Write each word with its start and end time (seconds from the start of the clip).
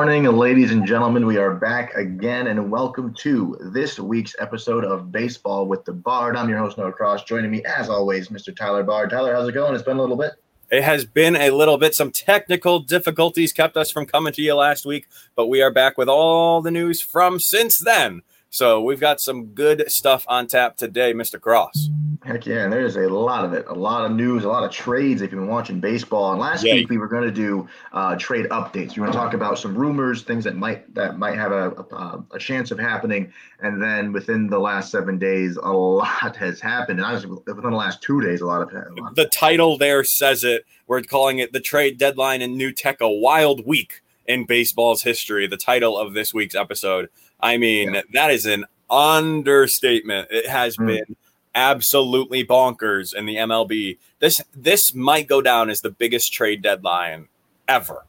morning, 0.00 0.24
ladies 0.24 0.70
and 0.70 0.86
gentlemen. 0.86 1.26
We 1.26 1.36
are 1.36 1.54
back 1.54 1.92
again, 1.94 2.46
and 2.46 2.70
welcome 2.70 3.12
to 3.18 3.58
this 3.60 4.00
week's 4.00 4.34
episode 4.38 4.82
of 4.82 5.12
Baseball 5.12 5.66
with 5.66 5.84
the 5.84 5.92
Bard. 5.92 6.36
I'm 6.36 6.48
your 6.48 6.56
host, 6.56 6.78
Noah 6.78 6.90
Cross. 6.90 7.24
Joining 7.24 7.50
me, 7.50 7.62
as 7.64 7.90
always, 7.90 8.28
Mr. 8.28 8.56
Tyler 8.56 8.82
Bard. 8.82 9.10
Tyler, 9.10 9.34
how's 9.34 9.46
it 9.46 9.52
going? 9.52 9.74
It's 9.74 9.82
been 9.82 9.98
a 9.98 10.00
little 10.00 10.16
bit. 10.16 10.32
It 10.70 10.84
has 10.84 11.04
been 11.04 11.36
a 11.36 11.50
little 11.50 11.76
bit. 11.76 11.94
Some 11.94 12.12
technical 12.12 12.78
difficulties 12.78 13.52
kept 13.52 13.76
us 13.76 13.90
from 13.90 14.06
coming 14.06 14.32
to 14.32 14.40
you 14.40 14.54
last 14.54 14.86
week, 14.86 15.06
but 15.36 15.48
we 15.48 15.60
are 15.60 15.70
back 15.70 15.98
with 15.98 16.08
all 16.08 16.62
the 16.62 16.70
news 16.70 17.02
from 17.02 17.38
since 17.38 17.76
then. 17.76 18.22
So 18.52 18.80
we've 18.82 19.00
got 19.00 19.20
some 19.20 19.46
good 19.46 19.84
stuff 19.90 20.24
on 20.28 20.48
tap 20.48 20.76
today, 20.76 21.14
Mr. 21.14 21.40
Cross. 21.40 21.88
Heck 22.24 22.44
yeah, 22.46 22.64
and 22.64 22.72
there's 22.72 22.96
a 22.96 23.08
lot 23.08 23.44
of 23.44 23.52
it, 23.52 23.64
a 23.68 23.72
lot 23.72 24.04
of 24.04 24.10
news, 24.12 24.44
a 24.44 24.48
lot 24.48 24.64
of 24.64 24.72
trades 24.72 25.22
if 25.22 25.30
you've 25.30 25.40
been 25.40 25.48
watching 25.48 25.78
baseball. 25.78 26.32
And 26.32 26.40
last 26.40 26.64
Yeah. 26.64 26.74
week 26.74 26.90
we 26.90 26.98
were 26.98 27.06
going 27.06 27.22
to 27.22 27.30
do 27.30 27.68
uh, 27.92 28.16
trade 28.16 28.46
updates. 28.50 28.96
We 28.96 29.02
want 29.02 29.12
to 29.12 29.18
talk 29.18 29.32
about 29.34 29.58
some 29.58 29.74
rumors, 29.74 30.22
things 30.22 30.42
that 30.44 30.56
might 30.56 30.92
that 30.94 31.16
might 31.16 31.36
have 31.36 31.52
a, 31.52 31.70
a, 31.70 32.24
a 32.32 32.38
chance 32.40 32.72
of 32.72 32.78
happening. 32.78 33.32
And 33.60 33.80
then 33.80 34.12
within 34.12 34.48
the 34.48 34.58
last 34.58 34.90
seven 34.90 35.16
days, 35.16 35.56
a 35.56 35.72
lot 35.72 36.34
has 36.36 36.60
happened. 36.60 36.98
And 36.98 37.06
honestly, 37.06 37.30
within 37.30 37.70
the 37.70 37.76
last 37.76 38.02
two 38.02 38.20
days, 38.20 38.40
a 38.40 38.46
lot 38.46 38.62
of 38.62 38.70
a 38.72 39.00
lot 39.00 39.14
The 39.14 39.26
title 39.26 39.78
there 39.78 40.02
says 40.04 40.42
it. 40.44 40.66
We're 40.88 41.02
calling 41.02 41.38
it 41.38 41.52
the 41.52 41.60
trade 41.60 41.98
deadline 41.98 42.42
in 42.42 42.56
New 42.56 42.72
Tech, 42.72 43.00
a 43.00 43.08
wild 43.08 43.64
week 43.64 44.02
in 44.26 44.44
baseball's 44.44 45.04
history. 45.04 45.46
The 45.46 45.56
title 45.56 45.96
of 45.96 46.14
this 46.14 46.34
week's 46.34 46.56
episode. 46.56 47.08
I 47.42 47.56
mean, 47.58 47.94
Yeah. 47.94 48.02
that 48.12 48.30
is 48.30 48.46
an 48.46 48.64
understatement. 48.90 50.28
It 50.30 50.46
has 50.46 50.76
Mm. 50.76 50.86
been 50.86 51.16
absolutely 51.54 52.44
bonkers 52.44 53.14
in 53.14 53.26
the 53.26 53.36
MLB. 53.36 53.98
This 54.20 54.40
this 54.54 54.94
might 54.94 55.26
go 55.26 55.40
down 55.42 55.70
as 55.70 55.80
the 55.80 55.90
biggest 55.90 56.32
trade 56.32 56.62
deadline 56.62 57.28
ever. 57.68 58.04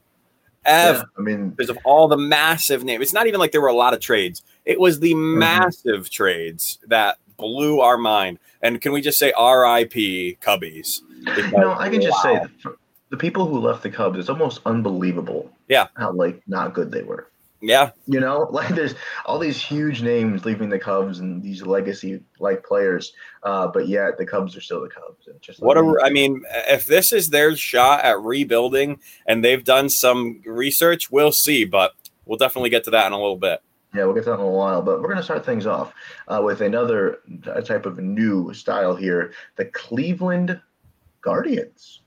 Ever. 0.63 0.97
Yeah, 0.99 1.03
I 1.17 1.21
mean, 1.21 1.49
because 1.49 1.69
of 1.71 1.79
all 1.83 2.07
the 2.07 2.17
massive 2.17 2.83
names. 2.83 3.01
It's 3.01 3.13
not 3.13 3.25
even 3.27 3.39
like 3.39 3.51
there 3.51 3.61
were 3.61 3.67
a 3.67 3.73
lot 3.73 3.93
of 3.95 3.99
trades. 3.99 4.43
It 4.65 4.79
was 4.79 4.99
the 4.99 5.13
Mm-hmm. 5.13 5.39
massive 5.39 6.09
trades 6.11 6.77
that 6.87 7.17
blew 7.37 7.79
our 7.79 7.97
mind. 7.97 8.37
And 8.61 8.79
can 8.79 8.91
we 8.91 9.01
just 9.01 9.17
say 9.17 9.31
R.I.P. 9.35 10.37
Cubbies? 10.39 11.01
Because, 11.25 11.51
know, 11.51 11.75
I 11.79 11.89
can 11.89 11.99
just 11.99 12.21
say 12.21 12.39
the 13.09 13.17
people 13.17 13.47
who 13.47 13.59
left 13.59 13.81
the 13.81 13.89
Cubs, 13.89 14.19
it's 14.19 14.29
almost 14.29 14.59
unbelievable. 14.67 15.49
Yeah. 15.67 15.87
how 15.95 16.11
like 16.11 16.41
not 16.47 16.73
good 16.75 16.91
they 16.91 17.01
were. 17.01 17.27
Yeah, 17.61 17.91
You 18.07 18.19
know, 18.19 18.47
like 18.51 18.75
there's 18.75 18.95
all 19.25 19.39
these 19.39 19.61
huge 19.61 20.01
names 20.01 20.45
leaving 20.45 20.69
the 20.69 20.79
Cubs 20.79 21.19
and 21.19 21.41
these 21.41 21.61
legacy 21.61 22.21
like 22.39 22.63
players, 22.63 23.13
uh, 23.43 23.67
but 23.67 23.87
yet 23.87 24.17
the 24.17 24.25
Cubs 24.25 24.57
are 24.57 24.61
still 24.61 24.81
the 24.81 24.89
Cubs. 24.89 25.27
It's 25.27 25.45
just 25.45 25.61
what 25.61 25.77
a, 25.77 25.95
I 26.03 26.09
mean, 26.09 26.43
if 26.67 26.85
this 26.85 27.13
is 27.13 27.29
their 27.29 27.55
shot 27.55 28.03
at 28.03 28.19
rebuilding 28.19 28.99
and 29.27 29.43
they've 29.43 29.63
done 29.63 29.89
some 29.89 30.41
research, 30.45 31.11
we'll 31.11 31.31
see. 31.31 31.63
But 31.63 31.93
we'll 32.25 32.37
definitely 32.37 32.71
get 32.71 32.83
to 32.85 32.91
that 32.91 33.07
in 33.07 33.13
a 33.13 33.17
little 33.17 33.37
bit. 33.37 33.61
yeah, 33.93 34.05
we'll 34.05 34.15
get 34.15 34.23
to 34.23 34.31
that 34.31 34.39
in 34.39 34.45
a 34.45 34.49
while. 34.49 34.81
But 34.81 35.01
we're 35.01 35.09
gonna 35.09 35.23
start 35.23 35.45
things 35.45 35.67
off 35.67 35.93
uh, 36.27 36.41
with 36.43 36.61
another 36.61 37.19
uh, 37.45 37.61
type 37.61 37.85
of 37.85 37.99
new 37.99 38.53
style 38.53 38.95
here: 38.95 39.33
the 39.55 39.65
Cleveland 39.65 40.59
Guardians. 41.21 42.01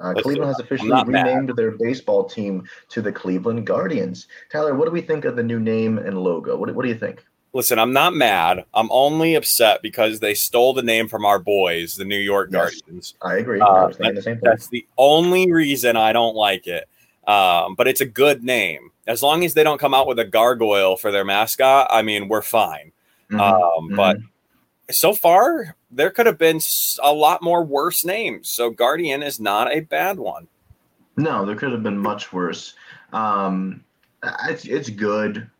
Uh, 0.00 0.14
Cleveland 0.14 0.48
has 0.48 0.58
officially 0.60 0.88
not 0.88 1.06
mad. 1.08 1.26
renamed 1.26 1.52
their 1.56 1.72
baseball 1.72 2.24
team 2.24 2.64
to 2.88 3.02
the 3.02 3.12
Cleveland 3.12 3.66
Guardians. 3.66 4.26
Tyler, 4.50 4.74
what 4.74 4.86
do 4.86 4.90
we 4.90 5.00
think 5.02 5.24
of 5.24 5.36
the 5.36 5.42
new 5.42 5.60
name 5.60 5.98
and 5.98 6.18
logo? 6.18 6.56
What, 6.56 6.68
do- 6.68 6.74
what 6.74 6.82
do 6.84 6.88
you 6.88 6.94
think? 6.98 7.24
Listen, 7.52 7.78
I'm 7.80 7.92
not 7.92 8.14
mad. 8.14 8.64
I'm 8.74 8.88
only 8.92 9.34
upset 9.34 9.82
because 9.82 10.20
they 10.20 10.34
stole 10.34 10.72
the 10.72 10.82
name 10.84 11.08
from 11.08 11.24
our 11.24 11.40
boys, 11.40 11.96
the 11.96 12.04
New 12.04 12.16
York 12.18 12.48
Yes. 12.52 12.80
Guardians. 12.80 13.14
I 13.22 13.38
agree. 13.38 13.60
Uh, 13.60 13.86
I 13.88 13.92
thinking 13.92 14.14
the. 14.22 14.38
That's 14.40 14.68
the 14.68 14.86
only 14.96 15.50
reason 15.52 15.96
I 15.96 16.12
don't 16.12 16.36
like 16.36 16.68
it. 16.68 16.88
Um, 17.26 17.74
but 17.74 17.88
it's 17.88 18.00
a 18.00 18.06
good 18.06 18.44
name. 18.44 18.90
As 19.06 19.20
long 19.22 19.44
as 19.44 19.54
they 19.54 19.64
don't 19.64 19.78
come 19.80 19.94
out 19.94 20.06
with 20.06 20.20
a 20.20 20.24
gargoyle 20.24 20.96
for 20.96 21.10
their 21.10 21.24
mascot, 21.24 21.88
I 21.90 22.02
mean, 22.02 22.28
we're 22.28 22.42
fine. 22.42 22.92
Mhm. 23.32 23.40
Um, 23.40 23.96
But 23.96 24.18
so 24.92 25.12
far, 25.12 25.74
there 25.90 26.10
could 26.10 26.26
have 26.26 26.38
been 26.38 26.60
a 27.02 27.12
lot 27.12 27.42
more 27.42 27.64
worse 27.64 28.04
names. 28.04 28.48
So 28.50 28.70
Guardian 28.70 29.22
is 29.22 29.40
not 29.40 29.72
a 29.72 29.80
bad 29.80 30.18
one. 30.18 30.48
No, 31.16 31.44
there 31.44 31.56
could 31.56 31.72
have 31.72 31.82
been 31.82 31.98
much 31.98 32.32
worse. 32.32 32.74
Um, 33.12 33.84
it's 34.48 34.64
it's 34.64 34.88
good. 34.90 35.50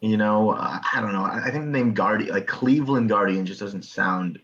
You 0.00 0.16
know, 0.16 0.50
uh, 0.50 0.80
I 0.94 1.00
don't 1.00 1.12
know. 1.12 1.24
I 1.24 1.44
I 1.46 1.50
think 1.50 1.64
the 1.64 1.70
name 1.70 1.94
Guardian, 1.94 2.34
like 2.34 2.46
Cleveland 2.46 3.08
Guardian, 3.08 3.46
just 3.46 3.60
doesn't 3.60 3.84
sound. 3.84 4.36
It 4.36 4.42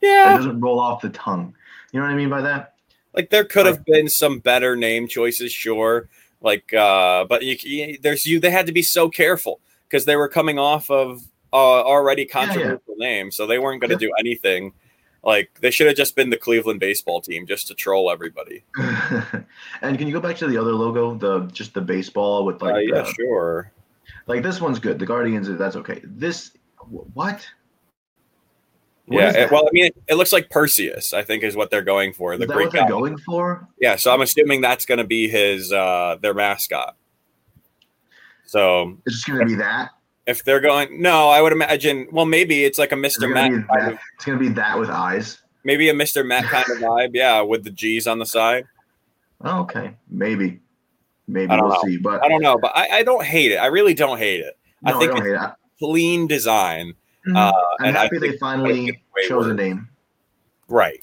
Yeah, 0.00 0.32
doesn't 0.34 0.60
roll 0.60 0.80
off 0.80 1.02
the 1.02 1.10
tongue. 1.10 1.54
You 1.92 2.00
know 2.00 2.06
what 2.06 2.12
I 2.12 2.16
mean 2.16 2.30
by 2.30 2.40
that? 2.42 2.74
like 3.14 3.30
there 3.30 3.44
could 3.44 3.66
have 3.66 3.84
been 3.84 4.08
some 4.08 4.38
better 4.38 4.74
name 4.76 5.06
choices, 5.08 5.52
sure. 5.52 6.08
Like, 6.40 6.72
uh, 6.72 7.24
but 7.26 7.42
you, 7.42 7.56
you, 7.60 7.98
there's 8.02 8.26
you. 8.26 8.40
They 8.40 8.50
had 8.50 8.66
to 8.66 8.72
be 8.72 8.82
so 8.82 9.08
careful 9.08 9.60
because 9.88 10.04
they 10.06 10.16
were 10.16 10.28
coming 10.28 10.58
off 10.58 10.90
of 10.90 11.22
uh, 11.52 11.56
already 11.56 12.22
yeah. 12.22 12.28
controversial 12.46 12.94
name, 12.96 13.30
so 13.30 13.46
they 13.46 13.58
weren't 13.58 13.80
going 13.80 13.96
to 13.96 14.02
Yeah. 14.04 14.08
do 14.08 14.12
anything. 14.18 14.72
Like 15.24 15.50
they 15.60 15.70
should 15.70 15.86
have 15.86 15.96
just 15.96 16.16
been 16.16 16.30
the 16.30 16.36
Cleveland 16.36 16.80
baseball 16.80 17.20
team 17.20 17.46
just 17.46 17.68
to 17.68 17.74
troll 17.74 18.10
everybody. 18.10 18.64
and 19.82 19.96
can 19.96 20.06
you 20.08 20.12
go 20.12 20.20
back 20.20 20.36
to 20.38 20.48
the 20.48 20.58
other 20.58 20.72
logo, 20.72 21.14
the 21.14 21.46
just 21.52 21.74
the 21.74 21.80
baseball 21.80 22.44
with 22.44 22.60
like 22.60 22.74
Uh, 22.74 22.78
yeah, 22.78 23.02
the- 23.02 23.12
sure. 23.14 23.70
like 24.26 24.42
this 24.42 24.60
one's 24.60 24.80
good. 24.80 24.98
The 24.98 25.06
Guardians, 25.06 25.48
that's 25.56 25.76
okay. 25.76 26.00
This 26.02 26.50
what? 26.78 27.46
What 29.06 29.20
yeah, 29.20 29.36
it- 29.44 29.50
well, 29.52 29.64
I 29.66 29.70
mean, 29.72 29.92
it 30.08 30.14
looks 30.14 30.32
like 30.32 30.50
Perseus. 30.50 31.12
I 31.12 31.22
think 31.22 31.44
is 31.44 31.54
what 31.54 31.70
they're 31.70 31.82
going 31.82 32.12
for. 32.14 32.36
The 32.36 32.42
is 32.44 32.48
that 32.48 32.56
what 32.56 32.72
they're 32.72 32.88
going 32.88 33.16
for? 33.18 33.68
Yeah, 33.80 33.94
so 33.96 34.12
I'm 34.12 34.22
assuming 34.22 34.60
that's 34.60 34.86
going 34.86 34.98
to 34.98 35.04
be 35.04 35.28
his 35.28 35.72
uh 35.72 36.16
their 36.20 36.34
mascot. 36.34 36.96
So 38.44 38.98
It's 39.06 39.16
just 39.16 39.26
gonna 39.28 39.46
be 39.46 39.54
that. 39.54 39.90
If 40.26 40.44
they're 40.44 40.60
going, 40.60 41.02
no, 41.02 41.28
I 41.30 41.40
would 41.42 41.52
imagine. 41.52 42.06
Well, 42.12 42.26
maybe 42.26 42.64
it's 42.64 42.78
like 42.78 42.92
a 42.92 42.96
Mr. 42.96 43.32
Met, 43.32 43.50
kind 43.50 43.66
that. 43.68 43.92
of, 43.94 43.98
it's 44.14 44.24
gonna 44.24 44.38
be 44.38 44.48
that 44.50 44.78
with 44.78 44.88
eyes. 44.88 45.38
maybe 45.64 45.88
a 45.88 45.94
Mr. 45.94 46.24
Met 46.24 46.44
kind 46.44 46.64
of 46.70 46.78
vibe. 46.78 47.10
Yeah, 47.14 47.40
with 47.40 47.64
the 47.64 47.70
G's 47.70 48.06
on 48.06 48.18
the 48.20 48.26
side. 48.26 48.64
Oh, 49.44 49.62
okay, 49.62 49.94
maybe, 50.08 50.60
maybe 51.26 51.48
we'll 51.52 51.68
know. 51.70 51.78
see. 51.84 51.96
But 51.98 52.24
I 52.24 52.28
don't 52.28 52.40
know, 52.42 52.56
but 52.56 52.70
I, 52.76 52.98
I 52.98 53.02
don't 53.02 53.24
hate 53.24 53.50
it. 53.50 53.56
I 53.56 53.66
really 53.66 53.94
don't 53.94 54.18
hate 54.18 54.38
it. 54.40 54.56
I 54.84 54.92
no, 54.92 55.00
think 55.00 55.10
I 55.10 55.14
don't 55.16 55.26
it's 55.26 55.42
hate 55.42 55.48
it. 55.48 55.54
Clean 55.80 56.26
design, 56.28 56.94
Mhm. 57.26 57.36
uh, 57.36 57.52
I'm 57.80 57.86
and 57.86 57.98
I 57.98 58.02
happy 58.04 58.18
they 58.18 58.36
finally 58.36 59.02
chose 59.26 59.48
a 59.48 59.54
name. 59.54 59.88
right? 60.68 61.02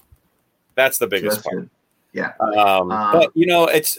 That's 0.76 0.96
the 0.96 1.04
So 1.04 1.10
biggest 1.10 1.36
that's 1.44 1.48
part. 1.54 1.68
Yeah. 2.14 2.32
Um, 2.40 2.90
Uh, 2.90 3.12
but 3.12 3.30
you 3.34 3.44
know, 3.44 3.66
it's 3.66 3.98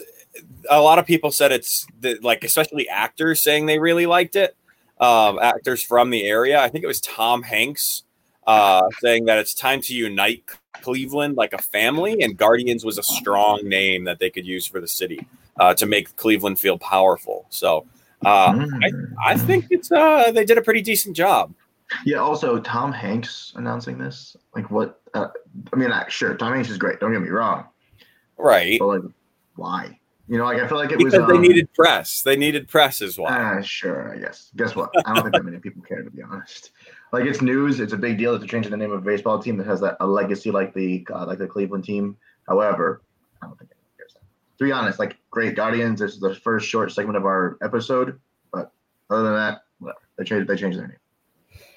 a 0.68 0.80
lot 0.80 0.98
of 0.98 1.06
people 1.06 1.30
said 1.30 1.52
it's 1.52 1.86
the, 2.00 2.18
like, 2.22 2.42
especially 2.42 2.88
actors 2.88 3.40
saying 3.40 3.66
they 3.66 3.78
really 3.78 4.06
liked 4.06 4.34
it. 4.34 4.56
Um, 5.00 5.38
actors 5.40 5.82
from 5.82 6.10
the 6.10 6.26
area. 6.28 6.60
I 6.60 6.68
think 6.68 6.84
it 6.84 6.86
was 6.86 7.00
Tom 7.00 7.42
Hanks 7.42 8.04
uh, 8.46 8.82
saying 9.00 9.24
that 9.24 9.38
it's 9.38 9.54
time 9.54 9.80
to 9.82 9.94
unite 9.94 10.44
Cleveland 10.80 11.36
like 11.36 11.52
a 11.52 11.58
family, 11.58 12.22
and 12.22 12.36
Guardians 12.36 12.84
was 12.84 12.98
a 12.98 13.02
strong 13.02 13.60
name 13.64 14.04
that 14.04 14.18
they 14.20 14.30
could 14.30 14.46
use 14.46 14.64
for 14.66 14.80
the 14.80 14.86
city 14.88 15.26
uh, 15.58 15.74
to 15.74 15.86
make 15.86 16.14
Cleveland 16.16 16.60
feel 16.60 16.78
powerful. 16.78 17.46
So 17.50 17.84
uh, 18.24 18.52
Mm. 18.52 19.14
I 19.24 19.36
think 19.36 19.66
it's 19.70 19.90
uh, 19.90 20.30
they 20.30 20.44
did 20.44 20.56
a 20.56 20.62
pretty 20.62 20.82
decent 20.82 21.16
job. 21.16 21.52
yeah. 22.04 22.18
Also, 22.18 22.60
Tom 22.60 22.92
Hanks 22.92 23.52
announcing 23.56 23.98
this. 23.98 24.36
Like, 24.54 24.70
what? 24.70 25.00
Uh, 25.14 25.28
I 25.72 25.76
mean, 25.76 25.90
sure, 26.08 26.34
Tom 26.36 26.52
Hanks 26.52 26.70
is 26.70 26.78
great. 26.78 27.00
Don't 27.00 27.12
get 27.12 27.20
me 27.20 27.30
wrong. 27.30 27.66
Right. 28.38 28.78
But 28.78 28.86
like, 28.86 29.02
why? 29.56 29.98
You 30.32 30.38
know, 30.38 30.44
like 30.44 30.62
I 30.62 30.66
feel 30.66 30.78
like 30.78 30.90
it 30.90 30.96
Because 30.96 31.12
was. 31.12 31.28
they 31.28 31.34
um, 31.34 31.42
needed 31.42 31.70
press. 31.74 32.22
They 32.22 32.36
needed 32.36 32.66
press 32.66 33.02
as 33.02 33.18
well. 33.18 33.30
Ah, 33.30 33.60
sure, 33.60 34.14
I 34.14 34.18
guess. 34.18 34.50
Guess 34.56 34.74
what? 34.74 34.90
I 35.04 35.12
don't 35.12 35.24
think 35.24 35.34
that 35.34 35.44
many 35.44 35.58
people 35.58 35.82
care, 35.82 36.02
to 36.02 36.10
be 36.10 36.22
honest. 36.22 36.70
Like 37.12 37.26
it's 37.26 37.42
news. 37.42 37.80
It's 37.80 37.92
a 37.92 37.98
big 37.98 38.16
deal 38.16 38.32
that 38.32 38.38
they're 38.38 38.48
changing 38.48 38.70
the 38.70 38.78
name 38.78 38.92
of 38.92 39.02
a 39.02 39.04
baseball 39.04 39.38
team 39.42 39.58
that 39.58 39.66
has 39.66 39.82
that 39.82 39.98
a 40.00 40.06
legacy 40.06 40.50
like 40.50 40.72
the 40.72 41.06
uh, 41.14 41.26
like 41.26 41.36
the 41.36 41.46
Cleveland 41.46 41.84
team. 41.84 42.16
However, 42.48 43.02
I 43.42 43.46
don't 43.46 43.58
think 43.58 43.72
anyone 43.72 43.90
cares. 43.98 44.16
To 44.56 44.64
be 44.64 44.72
honest, 44.72 44.98
like 44.98 45.18
great 45.30 45.54
Guardians. 45.54 46.00
This 46.00 46.14
is 46.14 46.20
the 46.20 46.34
first 46.34 46.66
short 46.66 46.92
segment 46.92 47.18
of 47.18 47.26
our 47.26 47.58
episode, 47.62 48.18
but 48.54 48.72
other 49.10 49.24
than 49.24 49.34
that, 49.34 49.64
whatever. 49.80 50.00
They 50.16 50.24
changed. 50.24 50.48
They 50.48 50.56
changed 50.56 50.78
their 50.78 50.88
name. 50.88 50.96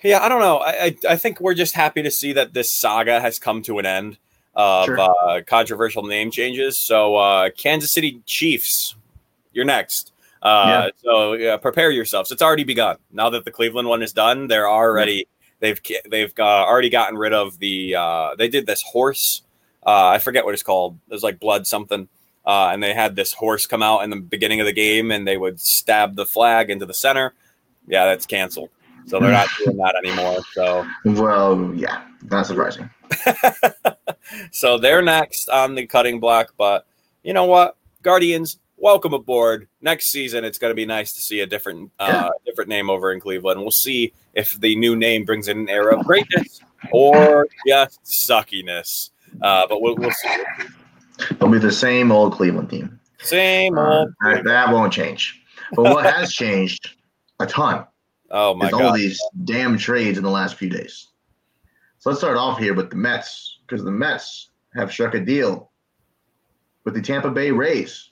Yeah, 0.01 0.23
I 0.23 0.29
don't 0.29 0.39
know. 0.39 0.59
I, 0.59 0.71
I 0.71 0.95
I 1.09 1.15
think 1.17 1.41
we're 1.41 1.55
just 1.55 1.75
happy 1.75 2.01
to 2.03 2.09
see 2.09 2.31
that 2.31 2.53
this 2.53 2.71
saga 2.71 3.19
has 3.19 3.37
come 3.37 3.61
to 3.63 3.79
an 3.79 3.85
end 3.85 4.17
of 4.55 4.85
Sure. 4.85 4.99
uh, 4.99 5.41
controversial 5.45 6.03
name 6.03 6.31
changes. 6.31 6.79
So, 6.79 7.15
uh, 7.15 7.49
Kansas 7.57 7.91
City 7.91 8.21
Chiefs, 8.25 8.95
you're 9.53 9.65
next. 9.65 10.11
Uh, 10.41 10.89
So, 11.03 11.33
yeah, 11.33 11.57
prepare 11.57 11.91
yourselves. 11.91 12.31
It's 12.31 12.41
already 12.41 12.63
begun. 12.63 12.97
Now 13.11 13.29
that 13.31 13.45
the 13.45 13.51
Cleveland 13.51 13.87
one 13.87 14.03
is 14.03 14.13
done, 14.13 14.47
they're 14.47 14.69
already 14.69 15.27
they've 15.59 15.79
they've 16.09 16.33
uh, 16.37 16.43
already 16.43 16.89
gotten 16.89 17.17
rid 17.17 17.33
of 17.33 17.59
the. 17.59 17.95
Uh, 17.95 18.35
they 18.37 18.47
did 18.47 18.65
this 18.67 18.81
horse. 18.81 19.41
Uh, 19.85 20.07
I 20.07 20.19
forget 20.19 20.45
what 20.45 20.53
it's 20.53 20.63
called. 20.63 20.97
There's 21.07 21.23
like 21.23 21.39
blood 21.39 21.67
something. 21.67 22.07
Uh, 22.45 22.69
and 22.71 22.83
they 22.83 22.93
had 22.93 23.15
this 23.15 23.33
horse 23.33 23.65
come 23.65 23.81
out 23.81 24.03
in 24.03 24.11
the 24.11 24.17
beginning 24.17 24.59
of 24.59 24.67
the 24.67 24.73
game, 24.73 25.09
and 25.11 25.27
they 25.27 25.35
would 25.35 25.59
stab 25.59 26.15
the 26.15 26.27
flag 26.27 26.69
into 26.69 26.85
the 26.85 26.93
center. 26.93 27.33
Yeah, 27.87 28.05
that's 28.05 28.27
canceled. 28.27 28.69
So 29.07 29.19
they're 29.19 29.31
not 29.31 29.47
doing 29.63 29.77
that 29.77 29.95
anymore. 30.03 30.39
So 30.53 30.85
Well, 31.05 31.71
yeah, 31.75 32.03
not 32.29 32.47
surprising. 32.47 32.89
so 34.51 34.77
they're 34.77 35.01
next 35.01 35.49
on 35.49 35.75
the 35.75 35.85
cutting 35.85 36.19
block. 36.19 36.53
But 36.57 36.85
you 37.23 37.33
know 37.33 37.45
what, 37.45 37.77
Guardians, 38.01 38.59
welcome 38.77 39.13
aboard. 39.13 39.67
Next 39.81 40.07
season, 40.11 40.43
it's 40.43 40.57
going 40.57 40.71
to 40.71 40.75
be 40.75 40.85
nice 40.85 41.13
to 41.13 41.21
see 41.21 41.41
a 41.41 41.45
different, 41.47 41.91
uh, 41.99 42.29
different 42.45 42.69
name 42.69 42.89
over 42.89 43.11
in 43.11 43.19
Cleveland. 43.19 43.61
We'll 43.61 43.71
see 43.71 44.13
if 44.33 44.59
the 44.59 44.75
new 44.75 44.95
name 44.95 45.23
brings 45.25 45.47
in 45.47 45.59
an 45.59 45.69
era 45.69 45.97
of 45.99 46.05
greatness 46.05 46.61
or 46.91 47.47
just 47.67 48.03
suckiness. 48.05 49.11
Uh, 49.41 49.65
but 49.67 49.81
we'll, 49.81 49.95
we'll 49.95 50.11
see. 50.11 50.29
It'll 51.31 51.49
be 51.49 51.59
the 51.59 51.71
same 51.71 52.11
old 52.11 52.33
Cleveland 52.33 52.69
team. 52.69 52.99
Same 53.19 53.77
Uh, 53.77 53.99
old. 53.99 54.13
that, 54.21 54.43
that 54.45 54.71
won't 54.71 54.91
change. 54.93 55.41
But 55.73 55.83
what 55.83 56.05
has 56.15 56.33
changed 56.33 56.91
a 57.39 57.45
ton 57.45 57.85
Oh 58.31 58.55
my 58.55 58.67
is 58.67 58.73
all 58.73 58.93
these 58.93 59.21
damn 59.43 59.77
trades 59.77 60.17
in 60.17 60.23
the 60.23 60.29
last 60.29 60.55
few 60.55 60.69
days. 60.69 61.07
So 61.99 62.09
let's 62.09 62.19
start 62.19 62.37
off 62.37 62.59
here 62.59 62.73
with 62.73 62.89
the 62.89 62.95
Mets 62.95 63.59
because 63.67 63.83
the 63.83 63.91
Mets 63.91 64.49
have 64.75 64.91
struck 64.91 65.13
a 65.15 65.19
deal 65.19 65.71
with 66.83 66.93
the 66.93 67.01
Tampa 67.01 67.31
Bay 67.31 67.51
Rays 67.51 68.09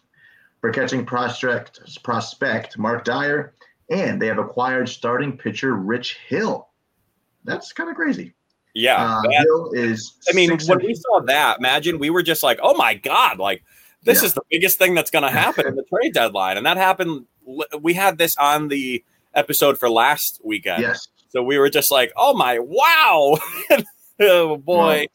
for 0.61 0.71
catching 0.71 1.05
prospect 1.05 1.79
prospect 2.03 2.77
Mark 2.77 3.03
Dyer, 3.03 3.53
and 3.89 4.21
they 4.21 4.27
have 4.27 4.37
acquired 4.39 4.87
starting 4.89 5.37
pitcher 5.37 5.75
Rich 5.75 6.17
Hill. 6.27 6.69
That's 7.43 7.73
kind 7.73 7.89
of 7.89 7.95
crazy. 7.95 8.33
Yeah, 8.73 9.03
Uh, 9.03 9.21
that- 9.23 9.41
Hill 9.43 9.71
is. 9.73 10.13
I 10.29 10.33
mean, 10.33 10.57
when 10.65 10.79
we 10.79 10.95
saw 10.95 11.19
that, 11.25 11.59
imagine 11.59 11.99
we 11.99 12.09
were 12.09 12.23
just 12.23 12.41
like, 12.41 12.59
"Oh 12.63 12.73
my 12.75 12.95
god!" 12.95 13.37
Like 13.37 13.63
this 14.03 14.21
Yeah. 14.21 14.27
is 14.27 14.33
the 14.33 14.41
biggest 14.49 14.77
thing 14.79 14.95
that's 14.95 15.11
going 15.11 15.23
to 15.23 15.29
happen 15.29 15.67
in 15.67 15.75
the 15.75 15.83
trade 15.93 16.13
deadline, 16.13 16.57
and 16.57 16.65
that 16.65 16.77
happened. 16.77 17.25
We 17.79 17.93
had 17.93 18.17
this 18.17 18.35
on 18.37 18.69
the 18.69 19.03
episode 19.35 19.77
for 19.77 19.89
last 19.89 20.41
weekend, 20.43 20.81
yes, 20.81 21.07
so 21.29 21.41
we 21.43 21.57
were 21.57 21.69
just 21.69 21.91
like, 21.91 22.11
"Oh 22.15 22.33
my 22.33 22.59
wow!" 22.59 23.37
oh 24.21 24.57
boy, 24.57 25.07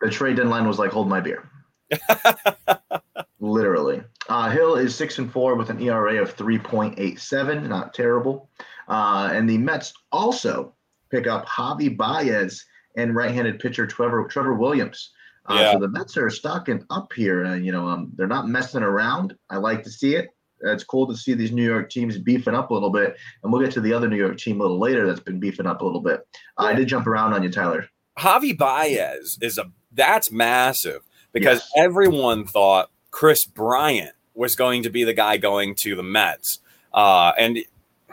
the 0.00 0.10
trade 0.10 0.36
deadline 0.36 0.66
was 0.66 0.78
like, 0.78 0.90
hold 0.90 1.08
my 1.08 1.20
beer. 1.20 1.48
Literally. 3.40 4.02
Uh, 4.28 4.50
Hill 4.50 4.76
is 4.76 4.94
six 4.94 5.18
and 5.18 5.30
four 5.30 5.54
with 5.54 5.70
an 5.70 5.80
ERA 5.80 6.20
of 6.20 6.36
3.87, 6.36 7.68
not 7.68 7.94
terrible. 7.94 8.50
Uh, 8.88 9.30
and 9.32 9.48
the 9.48 9.58
Mets 9.58 9.92
also 10.12 10.74
pick 11.10 11.26
up 11.26 11.46
Javi 11.46 11.96
Baez 11.96 12.64
and 12.96 13.14
right-handed 13.14 13.58
pitcher 13.58 13.86
Trevor 13.86 14.26
Trevor 14.28 14.54
Williams. 14.54 15.10
Uh, 15.46 15.56
Yeah. 15.60 15.72
So 15.72 15.78
the 15.78 15.88
Mets 15.88 16.16
are 16.16 16.30
stocking 16.30 16.84
up 16.90 17.12
here, 17.14 17.44
and 17.44 17.64
you 17.64 17.72
know 17.72 17.86
um, 17.86 18.12
they're 18.16 18.26
not 18.26 18.48
messing 18.48 18.82
around. 18.82 19.34
I 19.48 19.56
like 19.56 19.82
to 19.84 19.90
see 19.90 20.14
it. 20.14 20.28
It's 20.62 20.84
cool 20.84 21.06
to 21.06 21.16
see 21.16 21.34
these 21.34 21.52
New 21.52 21.64
York 21.64 21.90
teams 21.90 22.18
beefing 22.18 22.54
up 22.54 22.70
a 22.70 22.74
little 22.74 22.90
bit, 22.90 23.16
and 23.42 23.52
we'll 23.52 23.62
get 23.62 23.72
to 23.72 23.80
the 23.80 23.92
other 23.92 24.08
New 24.08 24.16
York 24.16 24.38
team 24.38 24.60
a 24.60 24.62
little 24.64 24.78
later 24.78 25.06
that's 25.06 25.20
been 25.20 25.38
beefing 25.40 25.66
up 25.66 25.80
a 25.80 25.84
little 25.84 26.00
bit. 26.00 26.26
Uh, 26.58 26.62
I 26.64 26.74
did 26.74 26.88
jump 26.88 27.06
around 27.06 27.32
on 27.32 27.42
you, 27.42 27.50
Tyler. 27.50 27.88
Javi 28.18 28.56
Baez 28.56 29.38
is 29.40 29.58
a 29.58 29.70
that's 29.92 30.30
massive 30.32 31.02
because 31.32 31.58
Yes. 31.58 31.70
everyone 31.76 32.44
thought 32.44 32.90
Kris 33.10 33.44
Bryant 33.44 34.12
was 34.34 34.56
going 34.56 34.82
to 34.82 34.90
be 34.90 35.04
the 35.04 35.14
guy 35.14 35.36
going 35.36 35.74
to 35.76 35.94
the 35.94 36.02
Mets, 36.02 36.58
uh, 36.92 37.32
and 37.38 37.56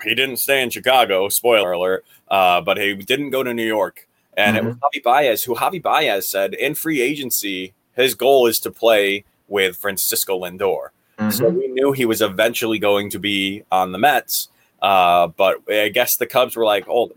he 0.04 0.16
didn't 0.16 0.38
stay 0.38 0.62
in 0.62 0.70
Chicago. 0.70 1.30
Spoiler 1.30 1.72
alert! 1.72 2.06
Uh, 2.28 2.62
but 2.62 2.78
he 2.78 2.94
didn't 2.96 3.30
go 3.32 3.42
to 3.44 3.54
New 3.54 3.66
York, 3.66 4.08
and 4.36 4.58
it 4.58 4.64
was 4.64 4.76
Javi 4.76 5.04
Baez 5.04 5.44
who 5.44 5.56
Javi 5.56 5.82
Baez 5.82 6.30
said 6.30 6.54
in 6.54 6.76
free 6.76 7.02
agency 7.02 7.74
his 7.96 8.14
goal 8.14 8.46
is 8.46 8.60
to 8.60 8.72
play 8.72 9.24
with 9.48 9.78
Francisco 9.78 10.40
Lindor. 10.40 10.90
So 11.30 11.46
Mhm. 11.46 11.58
we 11.58 11.68
knew 11.70 11.92
he 11.92 12.06
was 12.06 12.22
eventually 12.22 12.80
going 12.80 13.10
to 13.12 13.20
be 13.20 13.64
on 13.72 13.92
the 13.92 13.98
Mets. 13.98 14.50
Uh, 14.82 15.28
but 15.28 15.58
I 15.70 15.90
guess 15.90 16.18
the 16.18 16.28
Cubs 16.28 16.56
were 16.56 16.66
like, 16.66 16.86
"Oh, 16.90 17.12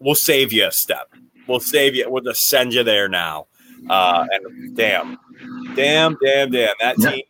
we'll 0.00 0.14
save 0.14 0.52
you 0.52 0.66
a 0.66 0.72
step. 0.72 1.08
We'll 1.46 1.60
save 1.60 1.94
you. 1.94 2.08
We'll 2.10 2.22
just 2.22 2.42
send 2.48 2.74
you 2.74 2.82
there 2.82 3.08
now." 3.08 3.46
Uh, 3.88 4.26
and 4.30 4.76
damn, 4.76 5.18
damn, 5.74 6.16
damn, 6.22 6.50
damn, 6.50 6.74
that 6.80 6.96
Yeah. 6.98 7.10
team. 7.10 7.22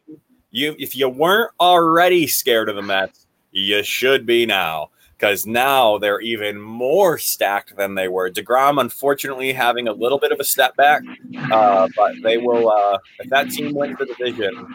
You, 0.51 0.77
if 0.79 0.97
you 0.97 1.09
weren't 1.09 1.51
already 1.61 2.27
scared 2.29 2.69
of 2.69 2.77
the 2.77 2.83
Mets, 2.83 3.27
you 3.51 3.83
should 3.83 4.25
be 4.25 4.47
now 4.47 4.91
because 5.19 5.47
now 5.47 5.99
they're 5.99 6.21
even 6.21 6.61
more 6.61 7.19
stacked 7.19 7.77
than 7.77 7.95
they 7.97 8.07
were. 8.09 8.31
Degrom, 8.31 8.81
unfortunately, 8.81 9.53
having 9.53 9.89
a 9.89 9.93
little 9.93 10.19
bit 10.19 10.31
of 10.33 10.39
a 10.41 10.45
step 10.45 10.77
back, 10.77 11.03
uh, 11.51 11.89
but 11.97 12.13
they 12.23 12.37
will. 12.39 12.71
Uh, 12.71 12.99
if 13.21 13.29
that 13.31 13.51
team 13.51 13.75
wins 13.75 13.99
the 13.99 14.07
division, 14.07 14.75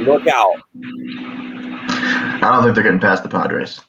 look 0.00 0.26
out. 0.26 0.56
I 0.84 2.38
don't 2.40 2.62
think 2.64 2.74
they're 2.74 2.84
getting 2.84 3.00
past 3.00 3.22
the 3.22 3.28
Padres. 3.28 3.80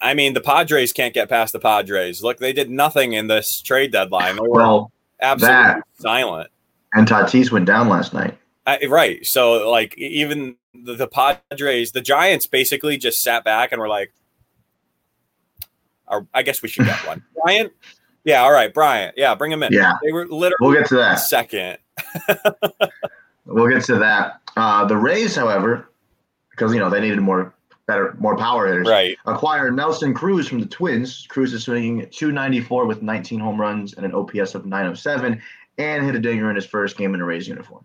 I 0.00 0.14
mean, 0.14 0.34
the 0.34 0.40
Padres 0.40 0.92
can't 0.92 1.14
get 1.14 1.28
past 1.28 1.52
the 1.52 1.58
Padres. 1.58 2.22
Look, 2.22 2.38
they 2.38 2.52
did 2.52 2.70
nothing 2.70 3.12
in 3.14 3.26
this 3.28 3.60
trade 3.62 3.92
deadline. 3.92 4.36
They 4.36 4.42
were 4.42 4.50
Well, 4.50 4.92
absolutely 5.20 5.56
that- 5.62 5.82
silent. 5.98 6.50
and 6.94 7.06
Tatis 7.08 7.50
went 7.50 7.64
down 7.66 7.88
last 7.88 8.12
night. 8.14 8.36
I, 8.66 8.84
right. 8.88 9.24
So, 9.24 9.70
like, 9.70 9.96
even 9.96 10.56
the, 10.74 10.94
the 10.94 11.06
Padres, 11.06 11.92
the 11.92 12.00
Giants 12.00 12.46
basically 12.46 12.96
just 12.98 13.22
sat 13.22 13.44
back 13.44 13.72
and 13.72 13.80
were 13.80 13.88
like, 13.88 14.12
I 16.34 16.42
guess 16.42 16.62
we 16.62 16.68
should 16.68 16.86
get 16.86 16.98
one. 17.06 17.22
Bryant? 17.44 17.72
Yeah, 18.24 18.42
all 18.42 18.52
right, 18.52 18.72
Bryant. 18.72 19.14
Yeah, 19.16 19.34
bring 19.34 19.50
him 19.52 19.62
in. 19.62 19.72
Yeah, 19.72 19.94
They 20.04 20.12
were 20.12 20.26
literally 20.26 20.56
we'll 20.60 20.72
get 20.72 20.86
to 20.88 20.96
that. 20.96 21.14
second. 21.16 21.78
We'll 23.46 23.68
get 23.68 23.84
to 23.84 23.96
that. 23.98 24.40
Uh, 24.56 24.84
the 24.84 24.96
Rays, 24.96 25.34
however, 25.36 25.88
because 26.50 26.72
you 26.72 26.80
know 26.80 26.90
they 26.90 27.00
needed 27.00 27.20
more 27.20 27.54
better, 27.86 28.14
more 28.18 28.36
power 28.36 28.66
hitters, 28.66 28.88
Right. 28.88 29.16
acquired 29.26 29.76
Nelson 29.76 30.12
Cruz 30.12 30.48
from 30.48 30.58
the 30.60 30.66
Twins. 30.66 31.26
Cruz 31.28 31.52
is 31.52 31.64
swinging 31.64 32.00
294 32.10 32.86
with 32.86 33.02
19 33.02 33.38
home 33.38 33.60
runs 33.60 33.94
and 33.94 34.04
an 34.04 34.12
OPS 34.14 34.54
of 34.54 34.66
907, 34.66 35.40
and 35.78 36.04
hit 36.04 36.14
a 36.16 36.18
dinger 36.18 36.50
in 36.50 36.56
his 36.56 36.66
first 36.66 36.96
game 36.96 37.14
in 37.14 37.20
a 37.20 37.24
Rays 37.24 37.46
uniform. 37.46 37.84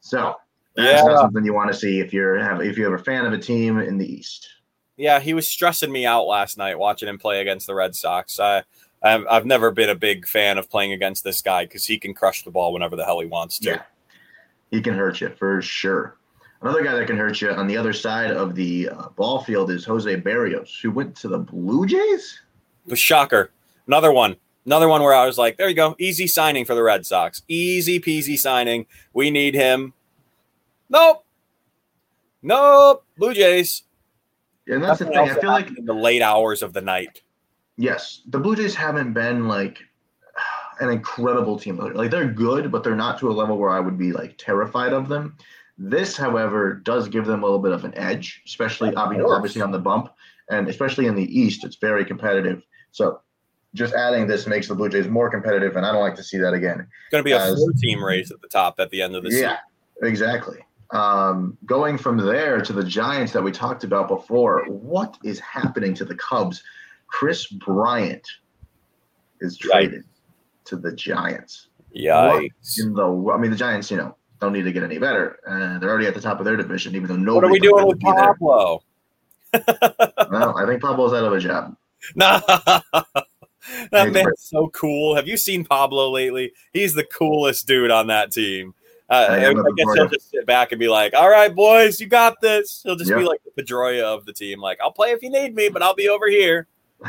So 0.00 0.36
that's 0.74 1.02
Yeah. 1.06 1.16
something 1.16 1.44
you 1.44 1.54
want 1.54 1.72
to 1.72 1.78
see 1.78 2.00
if 2.00 2.12
you're 2.12 2.38
have 2.38 2.60
if 2.60 2.76
you're 2.76 2.94
a 2.94 2.98
fan 2.98 3.24
of 3.24 3.32
a 3.32 3.38
team 3.38 3.78
in 3.78 3.96
the 3.98 4.06
East. 4.12 4.48
Yeah, 4.96 5.20
he 5.20 5.32
was 5.32 5.48
stressing 5.48 5.90
me 5.90 6.04
out 6.04 6.24
last 6.26 6.58
night 6.58 6.78
watching 6.78 7.08
him 7.08 7.18
play 7.18 7.40
against 7.40 7.66
the 7.66 7.74
Red 7.74 7.94
Sox. 7.96 8.38
I, 8.38 8.62
I've, 9.02 9.24
I've 9.28 9.46
never 9.46 9.70
been 9.70 9.88
a 9.88 9.94
big 9.94 10.26
fan 10.28 10.58
of 10.58 10.68
playing 10.70 10.92
against 10.92 11.24
this 11.24 11.40
guy 11.40 11.64
because 11.64 11.86
he 11.86 11.98
can 11.98 12.12
crush 12.12 12.42
the 12.42 12.50
ball 12.50 12.72
whenever 12.72 12.94
the 12.96 13.04
hell 13.04 13.18
he 13.20 13.26
wants 13.26 13.58
to. 13.60 13.70
Yeah, 13.70 13.82
he 14.72 14.80
can 14.80 14.94
hurt 14.94 15.20
you 15.20 15.28
for 15.38 15.62
sure. 15.62 16.16
Another 16.62 16.82
guy 16.82 16.94
that 16.94 17.06
can 17.06 17.16
hurt 17.16 17.40
you 17.40 17.50
on 17.50 17.68
the 17.68 17.76
other 17.76 17.92
side 17.92 18.30
of 18.32 18.54
the 18.56 18.88
uh, 18.88 19.08
ball 19.10 19.42
field 19.42 19.70
is 19.70 19.84
Jose 19.84 20.16
Berrios, 20.16 20.80
who 20.80 20.90
went 20.90 21.14
to 21.16 21.28
the 21.28 21.38
Blue 21.38 21.86
Jays. 21.86 22.40
The 22.86 22.96
shocker. 22.96 23.52
Another 23.86 24.12
one. 24.12 24.36
Another 24.64 24.88
one 24.88 25.02
where 25.02 25.12
I 25.12 25.26
was 25.26 25.38
like, 25.38 25.56
there 25.56 25.68
you 25.68 25.74
go. 25.74 25.96
Easy 25.98 26.26
signing 26.26 26.64
for 26.64 26.74
the 26.74 26.82
Red 26.82 27.04
Sox. 27.04 27.42
Easy 27.48 27.98
peasy 28.00 28.36
signing. 28.36 28.86
We 29.12 29.30
need 29.30 29.54
him. 29.54 29.92
Nope. 30.88 31.24
Nope. 32.42 33.04
Blue 33.18 33.34
Jays. 33.34 33.82
And 34.68 34.82
that's 34.84 35.00
the 35.00 35.06
thing. 35.06 35.18
I 35.18 35.34
feel 35.34 35.50
like 35.50 35.76
in 35.76 35.84
the 35.84 35.92
late 35.92 36.22
hours 36.22 36.62
of 36.62 36.72
the 36.72 36.80
night. 36.80 37.22
yes, 37.76 38.22
the 38.28 38.38
Blue 38.38 38.54
Jays 38.54 38.76
haven't 38.76 39.12
been 39.12 39.48
like 39.48 39.80
an 40.80 40.90
incredible 40.90 41.58
team. 41.58 41.76
Like 41.76 42.10
they're 42.10 42.30
good, 42.30 42.70
but 42.70 42.84
they're 42.84 42.96
not 42.96 43.18
to 43.20 43.30
a 43.30 43.32
level 43.32 43.58
where 43.58 43.70
I 43.70 43.80
would 43.80 43.98
be 43.98 44.12
like 44.12 44.36
terrified 44.38 44.92
of 44.92 45.08
them. 45.08 45.36
This, 45.78 46.16
however, 46.16 46.74
does 46.74 47.08
give 47.08 47.26
them 47.26 47.42
a 47.42 47.46
little 47.46 47.58
bit 47.58 47.72
of 47.72 47.84
an 47.84 47.96
edge, 47.96 48.42
especially 48.46 48.96
I 48.96 49.08
mean, 49.08 49.22
obviously 49.22 49.62
on 49.62 49.70
the 49.70 49.78
bump, 49.78 50.12
and 50.50 50.68
especially 50.68 51.06
in 51.06 51.14
the 51.14 51.40
East, 51.40 51.64
it's 51.64 51.76
very 51.76 52.04
competitive. 52.04 52.62
So 52.92 53.20
just 53.74 53.94
adding 53.94 54.26
this 54.26 54.46
makes 54.46 54.68
the 54.68 54.74
Blue 54.74 54.88
Jays 54.88 55.08
more 55.08 55.30
competitive, 55.30 55.76
and 55.76 55.86
I 55.86 55.92
don't 55.92 56.02
like 56.02 56.16
to 56.16 56.22
see 56.22 56.38
that 56.38 56.52
again. 56.52 56.80
It's 56.80 57.10
going 57.10 57.22
to 57.22 57.24
be 57.24 57.32
a 57.32 57.40
As- 57.40 57.56
four 57.58 57.72
team 57.72 58.04
race 58.04 58.30
at 58.30 58.40
the 58.40 58.48
top 58.48 58.78
at 58.78 58.90
the 58.90 59.02
end 59.02 59.16
of 59.16 59.22
the 59.22 59.30
season. 59.30 59.50
Yeah, 59.50 60.06
exactly. 60.08 60.58
Um, 60.90 61.56
going 61.64 61.96
from 61.96 62.18
there 62.18 62.60
to 62.60 62.72
the 62.72 62.84
Giants 62.84 63.32
that 63.32 63.42
we 63.42 63.50
talked 63.50 63.82
about 63.82 64.08
before, 64.08 64.66
what 64.66 65.16
is 65.24 65.40
happening 65.40 65.94
to 65.94 66.04
the 66.04 66.14
Cubs? 66.16 66.62
Kris 67.06 67.46
Bryant 67.46 68.26
is 69.40 69.56
traded 69.56 70.04
to 70.64 70.76
the 70.76 70.92
Giants. 70.92 71.68
Yikes. 71.94 72.80
In 72.80 72.94
the, 72.94 73.32
I 73.32 73.36
mean, 73.36 73.50
the 73.50 73.56
Giants, 73.56 73.90
you 73.90 73.96
know, 73.96 74.16
don't 74.40 74.52
need 74.52 74.62
to 74.62 74.72
get 74.72 74.82
any 74.82 74.98
better. 74.98 75.38
Uh, 75.46 75.78
they're 75.78 75.90
already 75.90 76.06
at 76.06 76.14
the 76.14 76.20
top 76.20 76.38
of 76.38 76.44
their 76.44 76.56
division, 76.56 76.94
even 76.96 77.08
though 77.08 77.16
nobody. 77.16 77.34
What 77.34 77.44
are 77.44 77.50
we 77.50 77.60
doing 77.60 77.74
with 77.76 77.86
would 77.86 77.98
be 77.98 78.10
there. 78.10 78.34
Pablo? 78.34 78.82
Well, 80.30 80.56
I 80.56 80.64
think 80.64 80.80
Pablo's 80.80 81.12
out 81.12 81.24
of 81.24 81.32
a 81.34 81.38
job. 81.38 81.76
Nah. 82.16 82.40
that 83.90 84.12
man's 84.12 84.40
so 84.40 84.68
cool. 84.68 85.14
Have 85.14 85.28
you 85.28 85.36
seen 85.36 85.62
Pablo 85.62 86.10
lately? 86.10 86.52
He's 86.72 86.94
the 86.94 87.04
coolest 87.04 87.66
dude 87.66 87.90
on 87.90 88.06
that 88.06 88.32
team. 88.32 88.74
Uh, 89.10 89.26
I 89.28 89.50
I, 89.50 89.52
guess 89.52 89.94
he'll 89.94 90.08
just 90.08 90.30
sit 90.30 90.46
back 90.46 90.72
and 90.72 90.78
be 90.78 90.88
like, 90.88 91.12
"All 91.12 91.28
right, 91.28 91.54
boys, 91.54 92.00
you 92.00 92.06
got 92.06 92.40
this." 92.40 92.80
He'll 92.82 92.96
just 92.96 93.10
be 93.10 93.24
like 93.24 93.40
the 93.44 93.62
Pedroia 93.62 94.04
of 94.04 94.24
the 94.24 94.32
team. 94.32 94.58
Like, 94.58 94.78
"I'll 94.80 94.92
play 94.92 95.10
if 95.10 95.22
you 95.22 95.28
need 95.28 95.54
me, 95.54 95.68
but 95.68 95.82
I'll 95.82 95.94
be 95.94 96.08
over 96.08 96.30
here." 96.30 96.66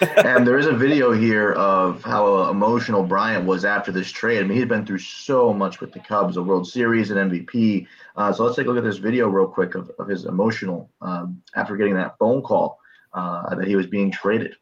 and 0.00 0.46
there 0.46 0.58
is 0.58 0.66
a 0.66 0.72
video 0.72 1.12
here 1.12 1.52
of 1.52 2.02
how 2.02 2.50
emotional 2.50 3.02
Bryant 3.02 3.44
was 3.44 3.64
after 3.64 3.90
this 3.90 4.10
trade. 4.10 4.38
I 4.38 4.42
mean, 4.44 4.56
he's 4.56 4.66
been 4.66 4.86
through 4.86 4.98
so 4.98 5.52
much 5.52 5.80
with 5.80 5.92
the 5.92 5.98
Cubs, 5.98 6.36
a 6.36 6.42
World 6.42 6.68
Series, 6.68 7.10
and 7.10 7.30
MVP. 7.30 7.86
Uh, 8.16 8.32
so 8.32 8.44
let's 8.44 8.56
take 8.56 8.66
a 8.66 8.68
look 8.68 8.78
at 8.78 8.84
this 8.84 8.98
video 8.98 9.28
real 9.28 9.48
quick 9.48 9.74
of, 9.74 9.90
of 9.98 10.08
his 10.08 10.24
emotional 10.24 10.90
um, 11.00 11.42
after 11.56 11.76
getting 11.76 11.94
that 11.94 12.16
phone 12.18 12.42
call 12.42 12.78
uh, 13.12 13.54
that 13.54 13.66
he 13.66 13.76
was 13.76 13.86
being 13.86 14.10
traded. 14.10 14.54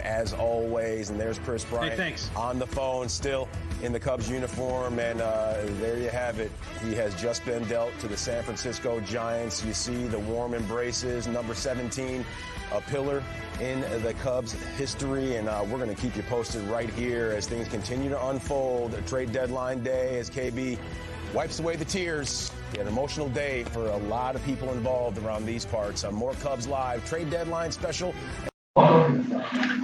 as 0.00 0.32
always. 0.32 1.10
And 1.10 1.20
there's 1.20 1.38
Kris 1.40 1.64
Bryant 1.64 1.96
thanks. 1.96 2.30
on 2.34 2.58
the 2.58 2.66
phone, 2.66 3.08
still 3.08 3.48
in 3.82 3.92
the 3.92 4.00
Cubs 4.00 4.30
uniform. 4.30 4.98
And 4.98 5.20
uh, 5.20 5.58
there 5.80 5.98
you 5.98 6.08
have 6.08 6.38
it. 6.40 6.50
He 6.82 6.94
has 6.94 7.14
just 7.20 7.44
been 7.44 7.64
dealt 7.64 7.92
to 8.00 8.08
the 8.08 8.16
San 8.16 8.42
Francisco 8.42 9.00
Giants. 9.00 9.62
You 9.64 9.74
see 9.74 10.06
the 10.06 10.20
warm 10.20 10.54
embraces, 10.54 11.26
number 11.26 11.54
17, 11.54 12.24
a 12.74 12.80
pillar 12.82 13.22
in 13.60 13.80
the 14.02 14.14
Cubs 14.22 14.52
history. 14.76 15.36
And 15.36 15.48
uh, 15.48 15.64
we're 15.68 15.78
going 15.78 15.94
to 15.94 16.00
keep 16.00 16.16
you 16.16 16.22
posted 16.24 16.62
right 16.64 16.90
here 16.90 17.32
as 17.36 17.46
things 17.46 17.68
continue 17.68 18.08
to 18.10 18.26
unfold. 18.28 18.96
Trade 19.06 19.32
deadline 19.32 19.82
day 19.82 20.18
as 20.18 20.28
KB 20.30 20.78
wipes 21.34 21.58
away 21.60 21.76
the 21.76 21.84
tears. 21.84 22.50
An 22.78 22.86
emotional 22.88 23.28
day 23.28 23.64
for 23.64 23.86
a 23.86 23.96
lot 23.96 24.34
of 24.34 24.44
people 24.44 24.72
involved 24.72 25.18
around 25.18 25.44
these 25.46 25.64
parts. 25.64 26.04
On 26.04 26.14
More 26.14 26.34
Cubs 26.34 26.66
Live, 26.66 27.06
trade 27.08 27.30
deadline 27.30 27.70
special. 27.72 28.14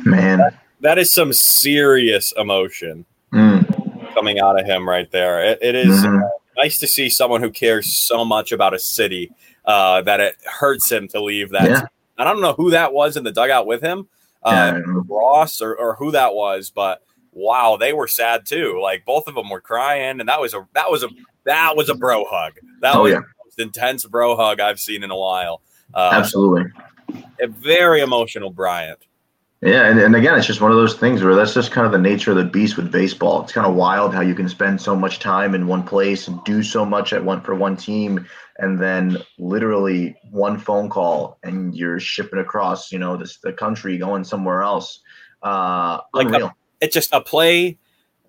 Man. 0.04 0.40
That 0.80 0.98
is 0.98 1.10
some 1.10 1.32
serious 1.32 2.32
emotion 2.36 3.04
Mm. 3.34 4.14
coming 4.14 4.38
out 4.40 4.58
of 4.58 4.64
him 4.64 4.88
right 4.88 5.10
there. 5.10 5.44
It, 5.44 5.58
it 5.60 5.74
is 5.74 6.02
Mhm. 6.02 6.22
uh, 6.24 6.28
nice 6.56 6.78
to 6.78 6.86
see 6.86 7.10
someone 7.10 7.42
who 7.42 7.50
cares 7.50 7.94
so 7.94 8.24
much 8.24 8.52
about 8.52 8.72
a 8.72 8.78
city 8.78 9.30
uh, 9.66 10.00
that 10.02 10.18
it 10.20 10.36
hurts 10.46 10.90
him 10.90 11.08
to 11.08 11.20
leave 11.22 11.50
that. 11.50 11.68
Yeah. 11.68 11.82
I 12.18 12.24
don't 12.24 12.40
know 12.40 12.52
who 12.54 12.70
that 12.72 12.92
was 12.92 13.16
in 13.16 13.24
the 13.24 13.32
dugout 13.32 13.66
with 13.66 13.80
him, 13.82 14.08
uh, 14.42 14.80
Ross 15.08 15.62
or, 15.62 15.74
or 15.76 15.94
who 15.96 16.10
that 16.12 16.34
was, 16.34 16.70
but 16.70 17.02
wow, 17.32 17.76
they 17.78 17.92
were 17.92 18.08
sad 18.08 18.44
too. 18.46 18.80
Like 18.82 19.04
both 19.04 19.26
of 19.28 19.34
them 19.34 19.48
were 19.50 19.60
crying, 19.60 20.20
and 20.20 20.28
that 20.28 20.40
was 20.40 20.54
a 20.54 20.66
that 20.74 20.90
was 20.90 21.02
a 21.04 21.08
that 21.44 21.76
was 21.76 21.88
a 21.88 21.94
bro 21.94 22.24
hug. 22.28 22.54
That 22.80 22.94
Oh, 22.96 23.04
was 23.04 23.12
yeah. 23.12 23.20
the 23.20 23.44
most 23.44 23.58
intense 23.58 24.04
bro 24.04 24.36
hug 24.36 24.60
I've 24.60 24.80
seen 24.80 25.02
in 25.02 25.10
a 25.10 25.16
while. 25.16 25.62
Uh, 25.94 26.10
Absolutely. 26.12 26.70
a 27.40 27.46
very 27.46 28.00
emotional 28.00 28.50
Bryant. 28.50 28.98
Yeah, 29.60 29.88
and, 29.88 29.98
and 29.98 30.14
again, 30.14 30.38
it's 30.38 30.46
just 30.46 30.60
one 30.60 30.70
of 30.70 30.76
those 30.76 30.94
things 30.94 31.20
where 31.20 31.34
that's 31.34 31.52
just 31.52 31.72
kind 31.72 31.84
of 31.84 31.90
the 31.90 31.98
nature 31.98 32.30
of 32.30 32.36
the 32.36 32.44
beast 32.44 32.76
with 32.76 32.92
baseball. 32.92 33.42
It's 33.42 33.50
kind 33.52 33.66
of 33.66 33.74
wild 33.74 34.14
how 34.14 34.20
you 34.20 34.34
can 34.34 34.48
spend 34.48 34.80
so 34.80 34.94
much 34.94 35.18
time 35.18 35.52
in 35.52 35.66
one 35.66 35.82
place 35.82 36.28
and 36.28 36.42
do 36.44 36.62
so 36.62 36.84
much 36.84 37.12
at 37.12 37.24
one 37.24 37.40
for 37.40 37.56
one 37.56 37.76
team, 37.76 38.24
and 38.58 38.78
then 38.78 39.18
literally 39.38 40.16
one 40.30 40.58
phone 40.58 40.88
call 40.88 41.38
and 41.42 41.74
you're 41.76 42.00
shipping 42.00 42.38
across, 42.40 42.90
you 42.92 42.98
know, 42.98 43.16
this 43.16 43.38
the 43.38 43.52
country 43.52 43.96
going 43.98 44.24
somewhere 44.24 44.62
else. 44.62 45.00
Uh, 45.42 46.00
Like 46.12 46.32
a- 46.32 46.54
it's 46.80 46.94
just 46.94 47.12
a 47.12 47.20
play 47.20 47.78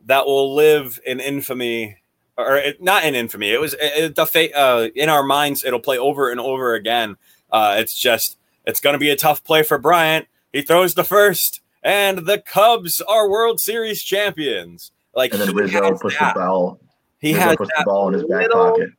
that 0.06 0.26
will 0.26 0.56
live 0.56 1.00
in 1.06 1.20
infamy 1.20 1.98
or 2.38 2.56
it, 2.56 2.82
not 2.82 3.04
in 3.04 3.16
infamy 3.16 3.52
it 3.52 3.60
was 3.60 3.74
it, 3.76 4.04
it- 4.04 4.16
the 4.16 4.26
fate 4.26 4.54
uh, 4.56 4.88
in 4.96 5.10
our 5.10 5.24
minds 5.24 5.64
it'll 5.64 5.80
play 5.80 5.98
over 5.98 6.32
and 6.32 6.40
over 6.40 6.74
again 6.74 7.16
uh, 7.52 7.76
it's 7.78 7.98
just 8.00 8.38
it's 8.66 8.80
going 8.80 8.94
to 8.94 9.00
be 9.00 9.10
a 9.10 9.16
tough 9.16 9.44
play 9.44 9.62
for 9.62 9.78
bryant 9.78 10.26
he 10.54 10.62
throws 10.62 10.94
the 10.94 11.04
first 11.04 11.62
and 11.84 12.20
the 12.20 12.40
cubs 12.40 13.02
are 13.02 13.30
world 13.30 13.60
series 13.60 14.02
champions 14.04 14.92
like 15.16 15.32
and 15.34 15.42
then 15.42 15.50
he 15.50 15.54
Rizzo 15.54 15.98
puts 15.98 16.18
that. 16.18 16.34
the 16.34 16.40
ball. 16.40 16.80
he 17.20 17.34
Rizzo 17.34 17.46
has 17.48 17.58
puts 17.58 17.72
the 17.78 17.84
ball 17.86 18.08
in 18.08 18.14
his 18.14 18.24
back 18.24 18.50
pocket. 18.52 18.90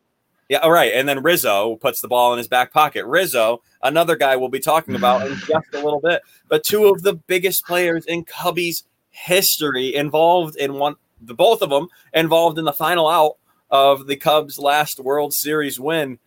Yeah, 0.50 0.59
all 0.59 0.73
right. 0.73 0.92
And 0.92 1.09
then 1.09 1.23
Rizzo 1.23 1.76
puts 1.76 2.00
the 2.00 2.09
ball 2.09 2.33
in 2.33 2.38
his 2.38 2.49
back 2.49 2.73
pocket. 2.73 3.07
Rizzo, 3.07 3.62
another 3.83 4.16
guy 4.16 4.35
we'll 4.35 4.49
be 4.49 4.59
talking 4.59 4.97
about 4.97 5.25
in 5.25 5.37
just 5.47 5.73
a 5.73 5.80
little 5.80 6.00
bit, 6.00 6.23
but 6.49 6.64
two 6.64 6.87
of 6.87 7.02
the 7.02 7.14
biggest 7.14 7.64
players 7.64 8.04
in 8.04 8.25
Cubbies 8.25 8.83
history 9.11 9.95
involved 9.95 10.57
in 10.57 10.75
one, 10.75 10.97
the 11.21 11.35
both 11.35 11.62
of 11.62 11.71
them 11.71 11.87
involved 12.12 12.59
in 12.59 12.64
the 12.64 12.73
final 12.73 13.07
out 13.07 13.37
of 13.71 14.09
the 14.09 14.16
Cubs' 14.16 14.59
last 14.59 14.99
World 14.99 15.33
Series 15.33 15.78
win. 15.78 16.19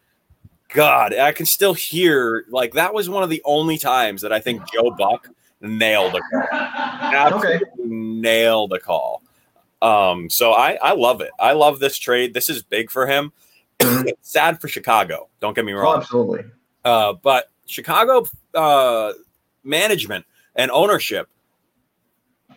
God, 0.69 1.13
I 1.13 1.33
can 1.33 1.45
still 1.45 1.73
hear 1.73 2.45
like 2.49 2.73
that 2.75 2.93
was 2.93 3.09
one 3.09 3.23
of 3.23 3.29
the 3.29 3.41
only 3.43 3.77
times 3.77 4.21
that 4.21 4.31
I 4.31 4.39
think 4.39 4.61
Joe 4.71 4.89
Buck 4.97 5.27
nailed 5.59 6.15
a 6.15 6.21
call. 6.21 6.47
Absolutely 6.51 7.85
nailed 7.85 8.71
a 8.71 8.79
call. 8.79 9.21
Um, 9.81 10.29
so 10.29 10.53
I, 10.53 10.75
I 10.81 10.93
love 10.93 11.19
it. 11.19 11.31
I 11.37 11.51
love 11.51 11.79
this 11.79 11.97
trade. 11.97 12.33
This 12.33 12.49
is 12.49 12.63
big 12.63 12.89
for 12.89 13.05
him. 13.05 13.33
It's 14.07 14.31
sad 14.31 14.59
for 14.61 14.67
Chicago. 14.67 15.29
Don't 15.39 15.55
get 15.55 15.65
me 15.65 15.73
Oh, 15.73 15.77
wrong. 15.79 15.97
absolutely. 15.97 16.45
Uh, 16.85 17.13
but 17.13 17.49
Chicago 17.65 18.25
uh, 18.53 19.13
management 19.63 20.25
and 20.55 20.69
ownership 20.71 21.29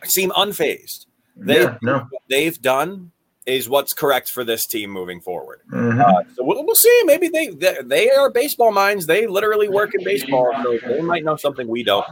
seem 0.04 0.30
unfazed. 0.30 1.06
They, 1.36 1.62
yeah, 1.62 1.78
no. 1.82 2.06
They've 2.28 2.60
done 2.60 3.12
is 3.44 3.68
what's 3.68 3.92
correct 3.92 4.30
for 4.30 4.42
this 4.42 4.66
team 4.66 4.90
moving 4.90 5.20
forward. 5.20 5.60
Mhm. 5.70 6.00
Uh, 6.00 6.24
so 6.34 6.42
we'll, 6.44 6.64
we'll 6.66 6.74
see. 6.74 7.02
Maybe 7.04 7.28
they, 7.28 7.48
they 7.48 7.76
they 7.84 8.10
are 8.10 8.28
baseball 8.30 8.72
minds. 8.72 9.06
They 9.06 9.26
literally 9.26 9.68
work 9.68 9.94
in 9.94 10.02
baseball, 10.02 10.50
so 10.64 10.78
they 10.88 11.00
might 11.02 11.24
know 11.24 11.36
something 11.36 11.68
we 11.68 11.82
don't. 11.84 12.04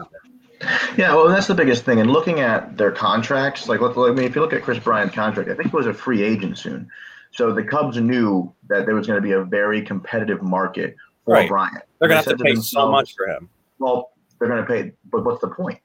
Yeah, 0.96 1.14
well, 1.14 1.28
that's 1.28 1.48
the 1.48 1.54
biggest 1.54 1.84
thing. 1.84 2.00
And 2.00 2.10
looking 2.10 2.40
at 2.40 2.76
their 2.78 2.92
contracts, 2.92 3.68
like, 3.68 3.80
look, 3.80 3.96
I 3.96 4.12
mean, 4.12 4.24
if 4.24 4.34
you 4.36 4.40
look 4.40 4.52
at 4.52 4.62
Kris 4.62 4.78
Bryant's 4.78 5.14
contract, 5.14 5.50
I 5.50 5.54
think 5.54 5.70
he 5.70 5.76
was 5.76 5.86
a 5.86 5.92
free 5.92 6.22
agent 6.22 6.56
soon. 6.58 6.88
So 7.34 7.52
the 7.52 7.64
Cubs 7.64 7.96
knew 7.96 8.52
that 8.68 8.86
there 8.86 8.94
was 8.94 9.08
going 9.08 9.20
to 9.20 9.22
be 9.22 9.32
a 9.32 9.42
very 9.42 9.82
competitive 9.82 10.40
market 10.42 10.94
for 11.24 11.34
Right. 11.34 11.48
Bryant. 11.48 11.82
They're 11.98 12.08
gonna 12.08 12.22
have 12.22 12.36
to 12.36 12.36
pay 12.36 12.54
so 12.54 12.90
much 12.90 13.14
for 13.16 13.26
him. 13.26 13.48
Well, 13.78 14.12
they're 14.38 14.48
going 14.48 14.60
to 14.60 14.66
pay, 14.66 14.92
but 15.10 15.24
what's 15.24 15.40
the 15.40 15.48
point? 15.48 15.80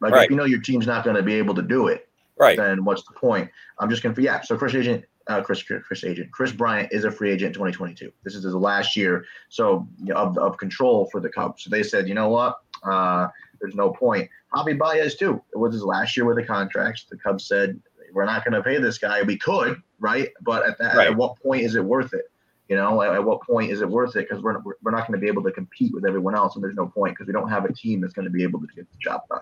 Like, 0.00 0.12
Right. 0.12 0.24
if 0.24 0.30
you 0.30 0.36
know 0.36 0.44
your 0.44 0.60
team's 0.60 0.86
not 0.86 1.04
going 1.04 1.16
to 1.16 1.22
be 1.22 1.34
able 1.34 1.54
to 1.56 1.62
do 1.62 1.88
it, 1.88 2.08
Right. 2.38 2.56
then 2.56 2.84
what's 2.84 3.04
the 3.04 3.12
point? 3.12 3.50
I'm 3.78 3.90
just 3.90 4.02
going 4.02 4.14
to, 4.14 4.22
yeah. 4.22 4.40
So 4.40 4.56
Kris 4.56 4.74
agent, 4.74 5.04
uh, 5.26 5.42
Kris, 5.42 5.62
Kris 5.62 6.04
agent, 6.04 6.30
Kris 6.32 6.52
Bryant 6.52 6.90
is 6.90 7.04
a 7.04 7.10
free 7.10 7.30
agent 7.30 7.48
in 7.48 7.52
2022. 7.54 8.10
This 8.22 8.34
is 8.34 8.44
his 8.44 8.54
last 8.54 8.96
year, 8.96 9.24
so 9.50 9.86
you 9.98 10.14
know, 10.14 10.16
of, 10.16 10.38
of 10.38 10.56
control 10.56 11.06
for 11.12 11.20
the 11.20 11.28
Cubs. 11.28 11.64
So 11.64 11.70
they 11.70 11.82
said, 11.82 12.08
you 12.08 12.14
know 12.14 12.28
what? 12.30 12.60
Uh, 12.82 13.28
there's 13.60 13.74
no 13.74 13.90
point. 13.90 14.28
Javi 14.54 14.78
Baez 14.78 15.16
too. 15.16 15.42
It 15.52 15.58
was 15.58 15.74
his 15.74 15.82
last 15.82 16.16
year 16.16 16.24
with 16.26 16.36
the 16.36 16.44
contracts. 16.44 17.04
The 17.04 17.16
Cubs 17.16 17.46
said 17.46 17.80
we're 18.12 18.24
not 18.24 18.44
going 18.44 18.54
to 18.54 18.62
pay 18.62 18.78
this 18.78 18.98
guy. 18.98 19.22
We 19.22 19.36
could, 19.36 19.82
right? 20.04 20.28
But 20.42 20.68
at 20.68 20.78
that, 20.78 20.94
Right. 20.96 21.08
at 21.08 21.16
what 21.16 21.40
point 21.42 21.62
is 21.62 21.74
it 21.76 21.84
worth 21.84 22.12
it? 22.12 22.30
You 22.68 22.76
know, 22.76 23.00
at, 23.02 23.14
at 23.14 23.24
what 23.24 23.42
point 23.42 23.70
is 23.72 23.80
it 23.80 23.88
worth 23.88 24.16
it? 24.16 24.28
Because 24.28 24.42
we're, 24.42 24.60
we're 24.82 24.90
not 24.90 25.08
going 25.08 25.18
to 25.18 25.22
be 25.24 25.28
able 25.28 25.42
to 25.44 25.50
compete 25.50 25.94
with 25.94 26.04
everyone 26.04 26.34
else, 26.34 26.54
and 26.54 26.62
there's 26.62 26.76
no 26.76 26.86
point 26.86 27.14
because 27.14 27.26
we 27.26 27.32
don't 27.32 27.48
have 27.48 27.64
a 27.64 27.72
team 27.72 28.02
that's 28.02 28.12
going 28.12 28.26
to 28.26 28.30
be 28.30 28.42
able 28.42 28.60
to 28.60 28.66
get 28.66 28.90
the 28.90 28.98
job 28.98 29.22
done. 29.30 29.40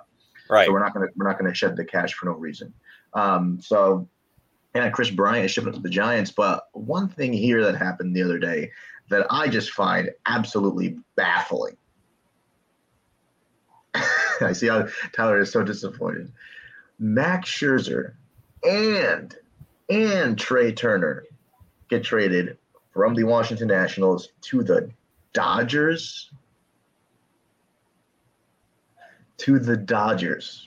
Right. 0.49 0.67
So 0.67 0.73
we're 0.73 0.79
not 0.79 0.95
going 0.95 1.09
to 1.09 1.13
we're 1.17 1.27
not 1.29 1.39
going 1.39 1.51
to 1.51 1.55
shed 1.55 1.77
the 1.77 1.85
cash 1.85 2.15
for 2.15 2.27
no 2.27 2.33
reason. 2.33 2.73
Um, 3.15 3.61
so, 3.61 4.09
yeah, 4.75 4.89
Kris 4.91 5.11
Bryant 5.11 5.45
is 5.45 5.51
shipping 5.51 5.73
to 5.73 5.81
the 5.81 5.91
Giants. 5.91 6.31
But 6.31 6.69
one 6.73 7.09
thing 7.09 7.33
here 7.33 7.65
that 7.65 7.77
happened 7.77 8.15
the 8.15 8.23
other 8.23 8.39
day 8.39 8.71
that 9.11 9.27
I 9.31 9.49
just 9.49 9.71
find 9.73 10.11
absolutely 10.27 10.97
baffling. 11.17 11.77
I 14.41 14.53
see 14.53 14.69
how 14.69 14.87
Tyler 15.13 15.41
is 15.41 15.51
so 15.51 15.63
disappointed. 15.63 16.33
Max 16.99 17.51
Scherzer 17.51 18.15
and 18.65 19.35
and 19.93 20.39
Trea 20.39 20.73
Turner 20.73 21.25
get 21.91 22.03
traded 22.03 22.57
from 22.93 23.15
the 23.15 23.25
Washington 23.25 23.69
Nationals 23.69 24.31
to 24.43 24.63
the 24.63 24.91
Dodgers. 25.35 26.31
To 29.39 29.59
the 29.59 29.77
Dodgers. 29.77 30.67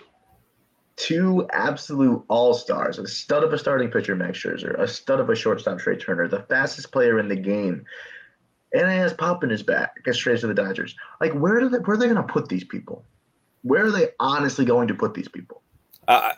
Two 0.96 1.48
absolute 1.52 2.24
all 2.30 2.54
stars, 2.54 3.00
a 3.00 3.08
stud 3.08 3.44
of 3.44 3.52
a 3.52 3.58
starting 3.58 3.92
pitcher, 3.92 4.16
Max 4.16 4.40
Scherzer, 4.40 4.80
a 4.80 4.88
stud 4.88 5.20
of 5.20 5.30
a 5.30 5.36
shortstop, 5.36 5.80
Trea 5.80 5.98
Turner, 5.98 6.28
the 6.28 6.44
fastest 6.44 6.92
player 6.92 7.20
in 7.20 7.28
the 7.28 7.36
game, 7.36 7.84
and 8.74 8.90
he 8.90 8.98
has 8.98 9.12
Pop 9.12 9.44
in 9.44 9.50
his 9.50 9.64
back, 9.64 10.04
gets 10.06 10.20
traded 10.20 10.42
to 10.42 10.48
the 10.48 10.54
Dodgers. 10.54 10.96
Like, 11.20 11.34
where 11.34 11.58
are 11.58 11.70
they, 11.70 11.80
where 11.80 11.96
are 11.96 12.00
they 12.00 12.08
going 12.08 12.16
to 12.16 12.24
put 12.24 12.48
these 12.48 12.64
people? 12.64 13.04
Where 13.64 13.86
are 13.86 13.92
they 13.92 14.10
honestly 14.20 14.64
going 14.64 14.88
to 14.88 14.94
put 14.94 15.14
these 15.16 15.28
people? 15.28 15.64
Uh, 16.08 16.32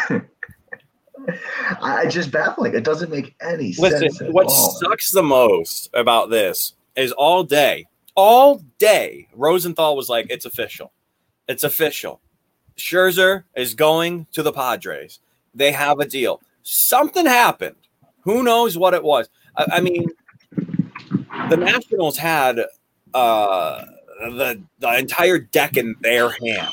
I 1.96 2.06
just 2.06 2.30
baffling. 2.30 2.74
It 2.74 2.84
doesn't 2.84 3.10
make 3.10 3.34
any 3.40 3.74
Listen, 3.78 4.00
sense. 4.00 4.20
At 4.22 4.32
what 4.32 4.46
all. 4.46 4.70
sucks 4.80 5.10
the 5.12 5.22
most 5.22 5.90
about 5.94 6.30
this 6.30 6.74
is 6.96 7.12
all 7.12 7.42
day, 7.44 7.86
all 8.14 8.62
day, 8.78 9.28
Rosenthal 9.34 9.96
was 9.96 10.08
like, 10.08 10.26
it's 10.30 10.44
official. 10.44 10.92
It's 11.48 11.64
official. 11.64 12.20
Scherzer 12.76 13.44
is 13.56 13.74
going 13.74 14.26
to 14.32 14.42
the 14.42 14.52
Padres. 14.52 15.20
They 15.54 15.72
have 15.72 16.00
a 16.00 16.06
deal. 16.06 16.40
Something 16.62 17.26
happened. 17.26 17.76
Who 18.22 18.42
knows 18.42 18.78
what 18.78 18.94
it 18.94 19.02
was? 19.02 19.28
I, 19.56 19.66
I 19.72 19.80
mean, 19.80 20.06
the 21.50 21.56
Nationals 21.56 22.16
had 22.16 22.60
uh, 23.14 23.84
the, 24.20 24.62
the 24.78 24.98
entire 24.98 25.38
deck 25.38 25.76
in 25.76 25.94
their 26.00 26.30
hand 26.30 26.68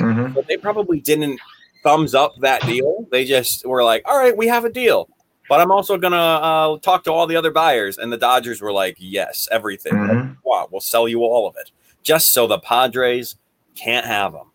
Mhm. 0.00 0.34
but 0.34 0.46
they 0.48 0.56
probably 0.56 1.00
didn't 1.00 1.38
thumbs 1.84 2.14
up 2.14 2.34
that 2.40 2.62
deal. 2.62 3.06
They 3.12 3.24
just 3.24 3.64
were 3.64 3.84
like, 3.84 4.02
"All 4.06 4.18
right, 4.18 4.36
we 4.36 4.48
have 4.48 4.64
a 4.64 4.70
deal." 4.70 5.08
But 5.48 5.60
I'm 5.60 5.70
also 5.70 5.96
gonna 5.98 6.16
uh, 6.16 6.78
talk 6.78 7.04
to 7.04 7.12
all 7.12 7.26
the 7.26 7.36
other 7.36 7.50
buyers, 7.52 7.98
and 7.98 8.12
the 8.12 8.16
Dodgers 8.16 8.60
were 8.60 8.72
like, 8.72 8.96
"Yes, 8.98 9.46
everything. 9.52 9.92
Mhm. 9.92 10.36
Wow, 10.44 10.68
we'll 10.70 10.80
sell 10.80 11.06
you 11.06 11.20
all 11.20 11.46
of 11.46 11.54
it, 11.56 11.70
just 12.02 12.32
so 12.32 12.46
the 12.46 12.58
Padres 12.58 13.36
can't 13.76 14.06
have 14.06 14.32
them." 14.32 14.50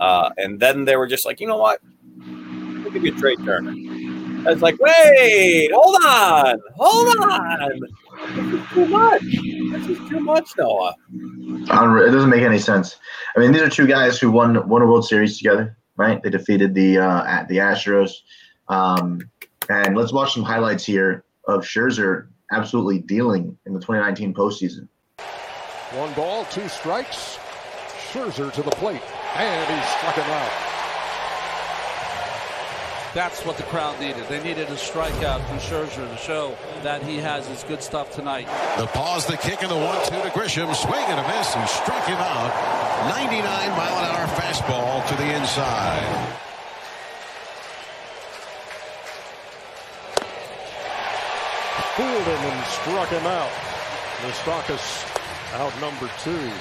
Uh, 0.00 0.30
and 0.38 0.58
then 0.58 0.84
they 0.84 0.96
were 0.96 1.06
just 1.06 1.24
like, 1.26 1.40
"You 1.40 1.46
know 1.46 1.58
what? 1.58 1.80
We'll 2.82 2.90
give 2.92 3.04
you 3.04 3.14
a 3.14 3.18
trade 3.18 3.38
Turner." 3.44 3.74
It's 4.48 4.62
like, 4.62 4.78
wait, 4.78 5.70
hold 5.74 5.96
on, 6.06 6.60
hold 6.76 7.16
on. 7.18 7.80
This 8.36 8.60
is 8.60 8.66
too 8.72 8.86
much. 8.86 9.20
This 9.22 9.88
is 9.88 10.08
too 10.08 10.20
much, 10.20 10.50
Noah. 10.56 10.94
It 11.12 12.12
doesn't 12.12 12.30
make 12.30 12.42
any 12.42 12.58
sense. 12.60 12.96
I 13.36 13.40
mean, 13.40 13.50
these 13.50 13.62
are 13.62 13.68
two 13.68 13.88
guys 13.88 14.20
who 14.20 14.30
won 14.30 14.68
won 14.68 14.82
a 14.82 14.86
World 14.86 15.04
Series 15.04 15.36
together, 15.36 15.76
right? 15.96 16.22
They 16.22 16.30
defeated 16.30 16.74
the 16.74 16.98
uh, 16.98 17.44
the 17.48 17.58
Astros. 17.58 18.12
Um, 18.68 19.30
and 19.68 19.96
let's 19.96 20.12
watch 20.12 20.34
some 20.34 20.42
highlights 20.42 20.84
here 20.84 21.24
of 21.46 21.62
Scherzer 21.62 22.28
absolutely 22.52 23.00
dealing 23.00 23.58
in 23.66 23.72
the 23.72 23.80
2019 23.80 24.34
postseason. 24.34 24.88
One 25.92 26.12
ball, 26.14 26.44
two 26.46 26.68
strikes. 26.68 27.38
Scherzer 28.10 28.52
to 28.52 28.62
the 28.62 28.70
plate, 28.72 29.02
and 29.36 29.80
he 29.80 29.86
struck 29.98 30.14
him 30.14 30.30
out. 30.30 30.65
That's 33.16 33.46
what 33.46 33.56
the 33.56 33.62
crowd 33.62 33.98
needed. 33.98 34.28
They 34.28 34.44
needed 34.44 34.68
a 34.68 34.76
strikeout 34.76 35.42
from 35.48 35.56
Scherzer 35.56 36.06
to 36.06 36.16
show 36.18 36.54
that 36.82 37.02
he 37.02 37.16
has 37.16 37.48
his 37.48 37.64
good 37.64 37.82
stuff 37.82 38.14
tonight. 38.14 38.46
The 38.76 38.88
pause, 38.88 39.24
the 39.24 39.38
kick, 39.38 39.62
and 39.62 39.70
the 39.70 39.74
one-two 39.74 40.20
to 40.20 40.28
Grisham. 40.36 40.74
Swing 40.74 41.02
and 41.08 41.18
a 41.18 41.26
miss, 41.26 41.56
and 41.56 41.66
struck 41.66 42.04
him 42.04 42.18
out. 42.18 42.52
99 43.08 43.40
mile 43.70 44.04
an 44.04 44.04
hour 44.04 44.26
fastball 44.36 45.08
to 45.08 45.14
the 45.16 45.34
inside. 45.34 46.36
Fooled 51.96 52.28
him 52.28 52.52
and 52.52 52.66
struck 52.66 53.08
him 53.08 53.24
out. 53.24 53.50
Moustakas 54.20 55.54
out 55.54 55.72
number 55.80 56.10
two. 56.22 56.52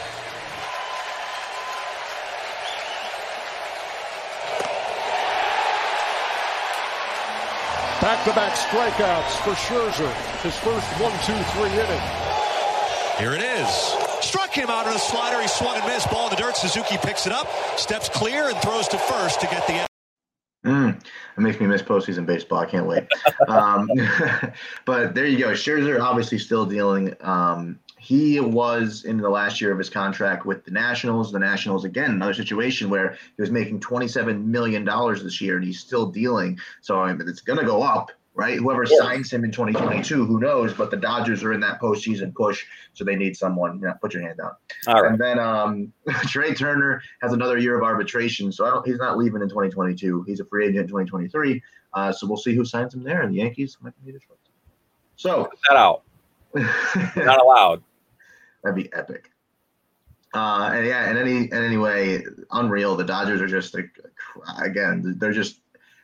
Back-to-back 8.06 8.54
strikeouts 8.54 9.32
for 9.44 9.56
Scherzer. 9.56 10.14
His 10.44 10.56
first 10.60 10.86
one, 11.02 11.12
two, 11.24 11.34
three 11.54 11.72
inning. 11.72 12.02
Here 13.18 13.34
it 13.34 13.42
is. 13.42 13.68
Struck 14.24 14.54
him 14.54 14.70
out 14.70 14.86
on 14.86 14.96
a 14.96 15.00
slider. 15.00 15.42
He 15.42 15.48
swung 15.48 15.76
and 15.76 15.88
missed. 15.88 16.12
Ball 16.12 16.26
in 16.26 16.30
the 16.30 16.36
dirt. 16.36 16.56
Suzuki 16.56 16.98
picks 16.98 17.26
it 17.26 17.34
up, 17.34 17.48
steps 17.78 18.08
clear, 18.10 18.50
and 18.50 18.58
throws 18.60 18.88
to 18.90 19.00
first 19.00 19.42
to 19.42 19.48
get 19.48 19.66
the. 19.66 19.95
Mm, 20.66 21.00
it 21.00 21.40
makes 21.40 21.60
me 21.60 21.68
miss 21.68 21.84
postseason 21.84 22.26
baseball. 22.26 22.60
I 22.60 22.66
can't 22.66 22.88
wait. 22.88 23.04
um, 23.48 23.88
but 24.86 25.14
there 25.14 25.28
you 25.28 25.38
go. 25.38 25.52
Scherzer 25.52 26.02
obviously 26.02 26.40
still 26.40 26.66
dealing. 26.66 27.16
Um, 27.22 27.80
he 28.00 28.40
was 28.40 29.04
in 29.06 29.18
the 29.18 29.30
last 29.30 29.62
year 29.62 29.72
of 29.72 29.78
his 29.78 29.90
contract 29.90 30.46
with 30.46 30.66
the 30.66 30.72
Nationals. 30.72 31.32
The 31.32 31.40
Nationals, 31.40 31.86
again, 31.86 32.12
another 32.12 32.34
situation 32.34 32.90
where 32.90 33.18
he 33.36 33.42
was 33.42 33.52
making 33.52 33.80
$27 33.80 34.44
million 34.44 34.86
this 34.86 35.40
year 35.40 35.58
and 35.58 35.66
he's 35.66 35.80
still 35.80 36.08
dealing. 36.08 36.60
So 36.82 37.00
I 37.00 37.14
mean, 37.14 37.28
it's 37.30 37.42
going 37.42 37.60
to 37.60 37.66
go 37.66 37.84
up, 37.84 38.12
right? 38.36 38.60
Whoever 38.60 38.86
signs 38.86 39.32
him 39.32 39.44
in 39.44 39.52
2022, 39.52 40.26
who 40.26 40.40
knows? 40.40 40.74
But 40.74 40.92
the 40.92 40.98
Dodgers 40.98 41.44
are 41.44 41.54
in 41.54 41.62
that 41.62 41.82
postseason 41.82 42.34
push, 42.36 42.66
so 42.94 43.04
they 43.04 43.16
need 43.16 43.36
someone. 43.36 43.80
You 43.80 43.88
know, 43.88 43.94
put 44.02 44.14
your 44.14 44.24
hand 44.24 44.38
down. 44.38 44.52
All 44.88 45.02
right. 45.02 45.12
And 45.12 45.20
then 45.20 45.40
um, 45.40 45.94
Trea 46.28 46.54
Turner 46.54 47.02
has 47.22 47.34
another 47.34 47.58
year 47.58 47.78
of 47.78 47.84
arbitration, 47.84 48.52
so 48.52 48.66
I 48.66 48.70
don't, 48.72 48.86
he's 48.86 48.98
not 48.98 49.18
leaving 49.18 49.42
in 49.42 49.50
2022. 49.50 50.24
He's 50.24 50.42
a 50.42 50.46
free 50.46 50.66
agent 50.66 50.82
in 50.82 50.88
2023. 50.88 51.64
Uh, 51.94 52.12
so 52.12 52.28
we'll 52.28 52.38
see 52.38 52.54
who 52.54 52.66
signs 52.66 52.94
him 52.94 53.04
there, 53.04 53.22
and 53.22 53.34
the 53.34 53.38
Yankees 53.38 53.78
might 53.82 53.94
a 54.06 54.12
short. 54.20 54.40
So 55.16 55.46
Cut 55.46 55.60
that 55.70 55.78
out. 55.78 56.04
Not 57.16 57.42
allowed. 57.42 57.84
that'd 58.64 58.76
be 58.76 58.92
epic. 58.94 59.32
Uh, 60.34 60.72
and 60.74 60.86
yeah, 60.86 61.10
and 61.10 61.18
any 61.18 61.44
and 61.44 61.54
anyway, 61.54 62.22
unreal. 62.52 62.98
The 62.98 63.06
Dodgers 63.06 63.42
are 63.42 63.48
just 63.48 63.74
like 63.74 63.90
again, 64.62 65.16
they're 65.18 65.32
just 65.32 65.62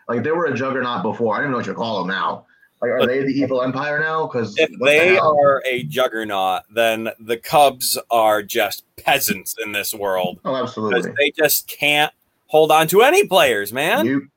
like 0.07 0.23
they 0.23 0.31
were 0.31 0.45
a 0.45 0.53
juggernaut 0.55 1.03
before. 1.03 1.35
I 1.35 1.41
don't 1.41 1.51
know 1.51 1.57
what 1.57 1.67
you 1.67 1.73
call 1.73 1.99
them 1.99 2.07
now. 2.07 2.45
Like, 2.81 2.91
are 2.91 3.05
they 3.05 3.19
the 3.19 3.27
evil 3.27 3.61
empire 3.61 3.99
now? 3.99 4.25
Because 4.25 4.57
If 4.57 4.71
they 4.79 5.17
are 5.17 5.61
a 5.67 5.83
juggernaut, 5.83 6.63
then 6.73 7.09
the 7.19 7.37
Cubs 7.37 7.97
are 8.09 8.41
just 8.41 8.83
peasants 8.97 9.55
in 9.63 9.71
this 9.71 9.93
world 9.93 10.39
oh, 10.45 10.55
absolutely. 10.55 11.11
they 11.17 11.31
just 11.31 11.67
can't 11.67 12.11
hold 12.47 12.71
on 12.71 12.87
to 12.87 13.01
any 13.01 13.27
players, 13.27 13.71
man. 13.71 14.05
You, 14.05 14.27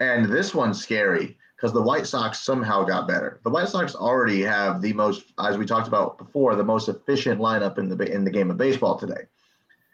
and 0.00 0.26
this 0.26 0.52
one's 0.52 0.82
scary 0.82 1.38
because 1.56 1.72
the 1.72 1.80
White 1.82 2.08
Sox 2.08 2.40
somehow 2.40 2.82
got 2.82 3.06
better. 3.06 3.40
The 3.44 3.50
White 3.50 3.68
Sox 3.68 3.94
already 3.94 4.42
have 4.42 4.82
the 4.82 4.92
most, 4.94 5.32
as 5.38 5.56
we 5.56 5.64
talked 5.64 5.86
about 5.86 6.18
before, 6.18 6.56
the 6.56 6.64
most 6.64 6.88
efficient 6.88 7.40
lineup 7.40 7.78
in 7.78 7.88
the 7.88 8.12
in 8.12 8.24
the 8.24 8.30
game 8.32 8.50
of 8.50 8.56
baseball 8.56 8.98
today, 8.98 9.22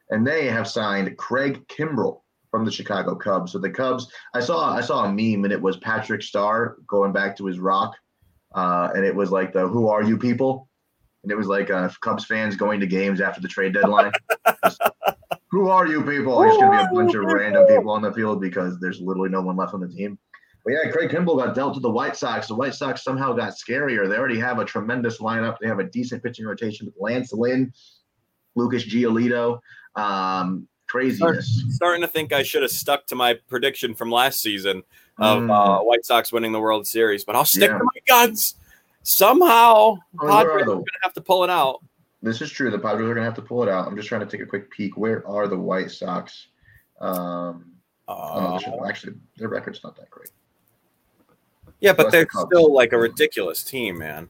and 0.09 0.27
they 0.27 0.47
have 0.47 0.67
signed 0.67 1.15
Craig 1.19 1.69
Kimbrel 1.69 2.23
from 2.51 2.65
the 2.65 2.71
Chicago 2.71 3.15
Cubs. 3.15 3.53
So 3.53 3.59
the 3.59 3.71
Cubs, 3.71 4.11
I 4.35 4.41
saw 4.41 4.73
I 4.73 4.81
saw 4.81 5.05
a 5.05 5.09
meme 5.09 5.45
and 5.45 5.53
it 5.53 5.61
was 5.61 5.77
Patrick 5.77 6.23
Star 6.23 6.77
going 6.87 7.13
back 7.13 7.37
to 7.39 7.47
his 7.47 7.59
rock, 7.59 7.95
uh, 8.55 8.89
and 8.95 9.05
it 9.05 9.15
was 9.15 9.31
like 9.31 9.53
the 9.53 9.67
"Who 9.67 9.89
are 9.89 10.03
you 10.03 10.19
people?" 10.19 10.69
and 11.23 11.33
it 11.33 11.37
was 11.37 11.47
like 11.47 11.71
uh, 11.71 11.89
Cubs 12.01 12.25
fans 12.25 12.57
going 12.57 12.81
to 12.81 12.87
games 12.87 13.21
after 13.21 13.41
the 13.41 13.49
trade 13.49 13.75
deadline. 13.75 14.13
Just, 14.65 14.81
Who 15.51 15.69
are 15.69 15.87
you 15.87 16.03
people? 16.03 16.41
There's 16.41 16.57
gonna 16.57 16.79
be 16.79 16.85
a 16.85 16.95
bunch 16.95 17.15
of 17.15 17.25
random 17.25 17.67
people 17.67 17.91
on 17.91 18.03
the 18.03 18.13
field 18.13 18.41
because 18.41 18.79
there's 18.81 19.01
literally 19.01 19.31
no 19.31 19.43
one 19.43 19.57
left 19.57 19.75
on 19.75 19.81
the 19.81 19.89
team. 19.89 20.19
But 20.65 20.73
yeah, 20.75 20.91
Craig 20.91 21.11
Kimbrel 21.11 21.39
got 21.39 21.55
dealt 21.55 21.75
to 21.75 21.81
the 21.81 21.91
White 21.91 22.17
Sox. 22.17 22.49
The 22.49 22.55
White 22.55 22.75
Sox 22.75 23.03
somehow 23.03 23.33
got 23.33 23.55
scarier. 23.55 24.09
They 24.09 24.17
already 24.17 24.39
have 24.39 24.59
a 24.59 24.65
tremendous 24.65 25.19
lineup. 25.19 25.57
They 25.61 25.69
have 25.69 25.79
a 25.79 25.85
decent 25.85 26.23
pitching 26.23 26.47
rotation 26.47 26.87
with 26.87 26.95
Lance 26.99 27.33
Lynn, 27.33 27.73
Lucas 28.55 28.85
Giolito. 28.85 29.61
Um, 29.97 30.69
craziness. 30.89 31.65
Starting 31.71 32.03
to 32.03 32.09
think 32.09 32.33
I 32.33 32.43
should 32.43 32.63
have 32.63 32.71
stuck 32.71 33.07
to 33.07 33.15
my 33.15 33.35
prediction 33.49 33.95
from 33.95 34.11
last 34.11 34.41
season 34.41 34.83
of 35.19 35.43
Mm. 35.43 35.51
uh, 35.81 35.83
White 35.85 36.05
Sox 36.05 36.33
winning 36.33 36.53
the 36.53 36.61
World 36.61 36.87
Series, 36.87 37.25
but 37.25 37.37
I'll 37.37 37.45
stick 37.45 37.71
Yeah. 37.71 37.79
to 37.79 37.85
my 37.85 38.01
guns. 38.07 38.55
Somehow, 39.03 39.97
where 40.13 40.31
Padres 40.31 40.63
are 40.63 40.67
going 40.67 40.85
to 40.85 40.91
have 41.03 41.13
to 41.15 41.21
pull 41.21 41.45
it 41.45 41.51
out. 41.51 41.83
This 42.23 42.43
is 42.43 42.51
true. 42.51 42.71
The 42.71 42.79
Padres 42.79 43.09
are 43.09 43.15
gonna 43.15 43.25
have 43.25 43.37
to 43.37 43.43
pull 43.43 43.63
it 43.63 43.69
out. 43.69 43.87
I'm 43.87 43.95
just 43.97 44.09
trying 44.09 44.23
to 44.23 44.27
take 44.27 44.41
a 44.41 44.47
quick 44.47 44.71
peek. 44.73 44.97
Where 44.97 45.27
are 45.27 45.47
the 45.47 45.57
White 45.57 45.91
Sox? 45.93 46.49
Um, 47.01 47.73
oh, 48.09 48.55
Uh, 48.55 48.57
is- 48.57 48.65
actually, 48.89 49.15
their 49.37 49.49
record's 49.49 49.83
not 49.85 49.95
that 49.97 50.11
great. 50.11 50.31
yeah, 51.81 51.93
but 51.93 52.11
they're 52.11 52.27
Cubs. 52.27 52.47
still 52.51 52.73
like 52.75 52.93
a 52.93 52.99
ridiculous 52.99 53.63
team, 53.63 53.99
man. 53.99 54.29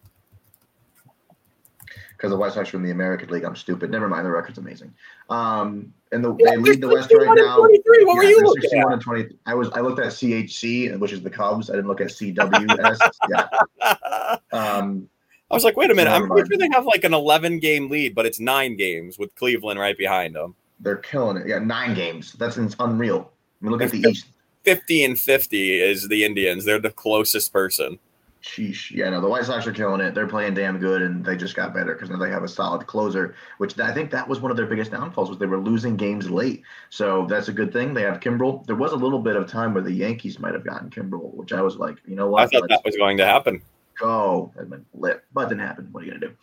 because 2.13 2.31
the 2.31 2.37
White 2.37 2.53
Sox 2.53 2.75
are 2.75 2.77
in 2.79 2.83
the 2.83 2.91
American 2.91 3.29
League. 3.31 3.45
I'm 3.45 3.55
stupid. 3.57 3.91
Never 3.91 4.09
mind. 4.09 4.27
The 4.27 4.31
record's 4.31 4.59
amazing. 4.59 4.93
Um, 5.29 5.93
and 6.13 6.25
the, 6.25 6.35
Yeah, 6.39 6.53
they 6.53 6.57
lead 6.57 6.81
the 6.81 6.89
West 6.89 7.13
right 7.13 7.37
now. 7.37 7.59
23. 7.59 8.05
What 8.05 8.17
were 8.17 8.23
you 8.25 8.41
looking 8.41 8.79
at? 8.79 8.93
and 8.93 9.01
20. 9.03 9.37
I 9.47 9.55
was 9.55 9.69
I 9.71 9.81
looked 9.81 9.99
at 10.01 10.07
CHC, 10.07 10.99
which 10.99 11.13
is 11.13 11.23
the 11.23 11.31
Cubs. 11.31 11.69
I 11.71 11.75
didn't 11.75 11.89
look 11.89 12.01
at 12.01 12.09
CWS. 12.09 12.99
yeah. 13.31 14.37
Um, 14.53 15.09
I 15.51 15.55
was 15.55 15.65
like, 15.65 15.77
wait 15.77 15.91
a 15.91 15.95
minute. 15.95 16.11
I'm 16.11 16.29
pretty 16.29 16.49
sure 16.49 16.59
they 16.59 16.69
have 16.73 16.85
like 16.87 17.05
an 17.05 17.15
11 17.15 17.59
game 17.59 17.89
lead, 17.91 18.15
but 18.15 18.27
it's 18.27 18.39
nine 18.41 18.77
games 18.77 19.19
with 19.19 19.35
Cleveland 19.35 19.79
right 19.81 19.97
behind 19.97 20.35
them. 20.35 20.55
they're 20.81 20.97
killing 20.97 21.37
it. 21.39 21.47
Yeah, 21.47 21.59
nine 21.59 21.95
games. 21.95 22.33
That's 22.35 22.57
unreal. 22.57 23.31
I 23.61 23.65
mean, 23.65 23.73
look 23.73 23.83
at 23.83 23.91
the 23.91 24.01
East. 24.01 24.27
50 24.65 25.05
and 25.05 25.19
50 25.19 25.81
is 25.81 26.09
the 26.09 26.25
Indians. 26.25 26.65
They're 26.65 26.81
the 26.81 26.91
closest 26.91 27.53
person. 27.53 27.99
Sheesh. 28.43 28.91
Yeah, 28.91 29.11
no, 29.11 29.21
the 29.21 29.29
White 29.29 29.45
Sox 29.45 29.67
are 29.67 29.73
killing 29.73 30.01
it. 30.01 30.15
They're 30.15 30.27
playing 30.29 30.55
damn 30.55 30.79
good, 30.79 31.03
and 31.03 31.25
they 31.25 31.37
just 31.37 31.57
got 31.57 31.75
better 31.75 31.95
because 31.95 32.09
now 32.11 32.19
they 32.19 32.31
have 32.31 32.45
a 32.45 32.49
solid 32.49 32.87
closer. 32.87 33.35
Which 33.59 33.79
I 33.79 33.93
think 33.93 34.11
that 34.13 34.29
was 34.29 34.41
one 34.41 34.51
of 34.51 34.57
their 34.57 34.67
biggest 34.67 34.91
downfalls 34.93 35.29
was 35.29 35.39
they 35.39 35.47
were 35.47 35.59
losing 35.59 35.97
games 35.97 36.31
late. 36.31 36.63
So 36.91 37.27
that's 37.29 37.49
a 37.49 37.53
good 37.53 37.73
thing. 37.73 37.95
They 37.95 38.03
have 38.03 38.21
Kimbrel. 38.21 38.65
There 38.67 38.77
was 38.77 38.93
a 38.93 38.97
little 38.97 39.19
bit 39.19 39.37
of 39.37 39.51
time 39.51 39.75
where 39.75 39.83
the 39.83 39.93
Yankees 39.93 40.39
might 40.39 40.55
have 40.55 40.65
gotten 40.65 40.89
Kimbrel, 40.91 41.35
which 41.35 41.53
I 41.53 41.63
was 41.63 41.77
like, 41.77 41.97
you 42.07 42.15
know 42.15 42.29
what? 42.29 42.43
I 42.43 42.47
thought 42.47 42.69
that 42.69 42.83
was 42.85 42.97
going 42.97 43.17
to 43.19 43.27
happen. 43.27 43.61
go. 43.99 44.53
Lit, 44.95 45.25
but 45.33 45.47
it 45.47 45.49
didn't 45.51 45.67
happen. 45.67 45.89
What 45.91 46.05
are 46.05 46.07
you 46.07 46.13
gonna 46.13 46.29
do? 46.29 46.35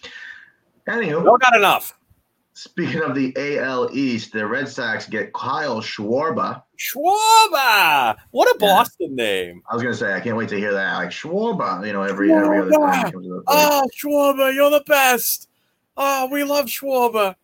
Anywho, 0.87 1.23
No, 1.23 1.37
not 1.41 1.55
enough. 1.55 1.97
Speaking 2.55 3.01
of 3.03 3.13
the 3.13 3.33
AL 3.37 3.89
East, 3.95 4.31
the 4.33 4.45
Red 4.47 4.67
Sox 4.67 5.05
get 5.07 5.31
Kyle 5.33 5.81
Schwarber. 5.81 6.61
Schwarber. 6.79 8.15
What 8.31 8.47
a 8.49 8.57
Yeah. 8.59 8.67
Boston 8.67 9.15
name. 9.15 9.61
I 9.69 9.73
was 9.75 9.83
gonna 9.83 9.95
say 9.95 10.13
I 10.13 10.19
can't 10.19 10.37
wait 10.37 10.49
to 10.49 10.57
hear 10.57 10.73
that. 10.73 10.95
Like 10.97 11.09
Schwarber, 11.09 11.85
you 11.85 11.93
know, 11.93 12.01
every 12.03 12.31
every 12.33 12.59
other 12.59 12.71
time 12.71 13.05
he 13.05 13.11
comes 13.11 13.25
to. 13.27 13.43
Oh, 13.47 13.87
Schwarber, 13.95 14.53
you're 14.53 14.69
the 14.71 14.83
best. 14.87 15.49
Oh, 15.97 16.27
we 16.31 16.43
love 16.43 16.65
Schwarber. 16.65 17.35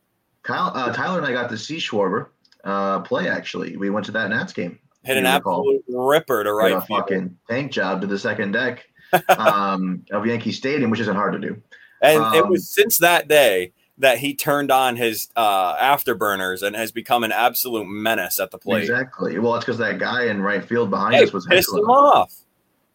Kyle, 0.44 0.72
uh, 0.74 0.92
Tyler 0.92 1.20
and 1.20 1.28
I 1.28 1.32
got 1.32 1.50
to 1.52 1.58
see 1.58 1.78
Schwarber 1.78 2.28
uh, 2.64 3.02
play. 3.02 3.30
Actually, 3.30 3.78
we 3.78 3.90
went 3.90 4.06
to 4.08 4.12
that 4.14 4.30
Nats 4.30 4.54
game. 4.54 4.80
Hit 5.04 5.18
an 5.18 5.24
recall. 5.26 5.60
absolute 5.62 5.84
ripper 5.88 6.44
to 6.44 6.54
right 6.54 6.74
a 6.74 6.82
field. 6.82 7.00
fucking 7.00 7.38
tank 7.50 7.72
job 7.72 8.02
to 8.02 8.08
the 8.08 8.18
second 8.20 8.52
deck 8.52 8.86
um, 9.38 10.04
of 10.12 10.26
Yankee 10.26 10.52
Stadium, 10.52 10.90
which 10.92 11.00
isn't 11.00 11.16
hard 11.16 11.34
to 11.34 11.40
do. 11.40 11.62
And 12.02 12.18
it 12.36 12.44
Um, 12.44 12.50
was 12.50 12.68
since 12.74 12.98
that 13.00 13.28
day 13.28 13.74
that 13.98 14.18
he 14.18 14.34
turned 14.34 14.72
on 14.72 14.96
his 14.96 15.30
uh, 15.36 15.76
afterburners 15.78 16.64
and 16.64 16.76
has 16.76 16.92
become 16.92 17.24
an 17.24 17.32
absolute 17.32 17.86
menace 17.86 18.40
at 18.40 18.50
the 18.52 18.58
plate. 18.58 18.82
Exactly. 18.84 19.38
Well, 19.40 19.56
it's 19.56 19.66
because 19.66 19.78
that 19.80 20.00
guy 20.00 20.26
in 20.26 20.42
right 20.42 20.64
field 20.66 20.90
behind 20.90 21.16
Hey, 21.16 21.24
us 21.24 21.34
was 21.34 21.46
pissed 21.46 21.72
him 21.74 21.90
off. 21.90 22.34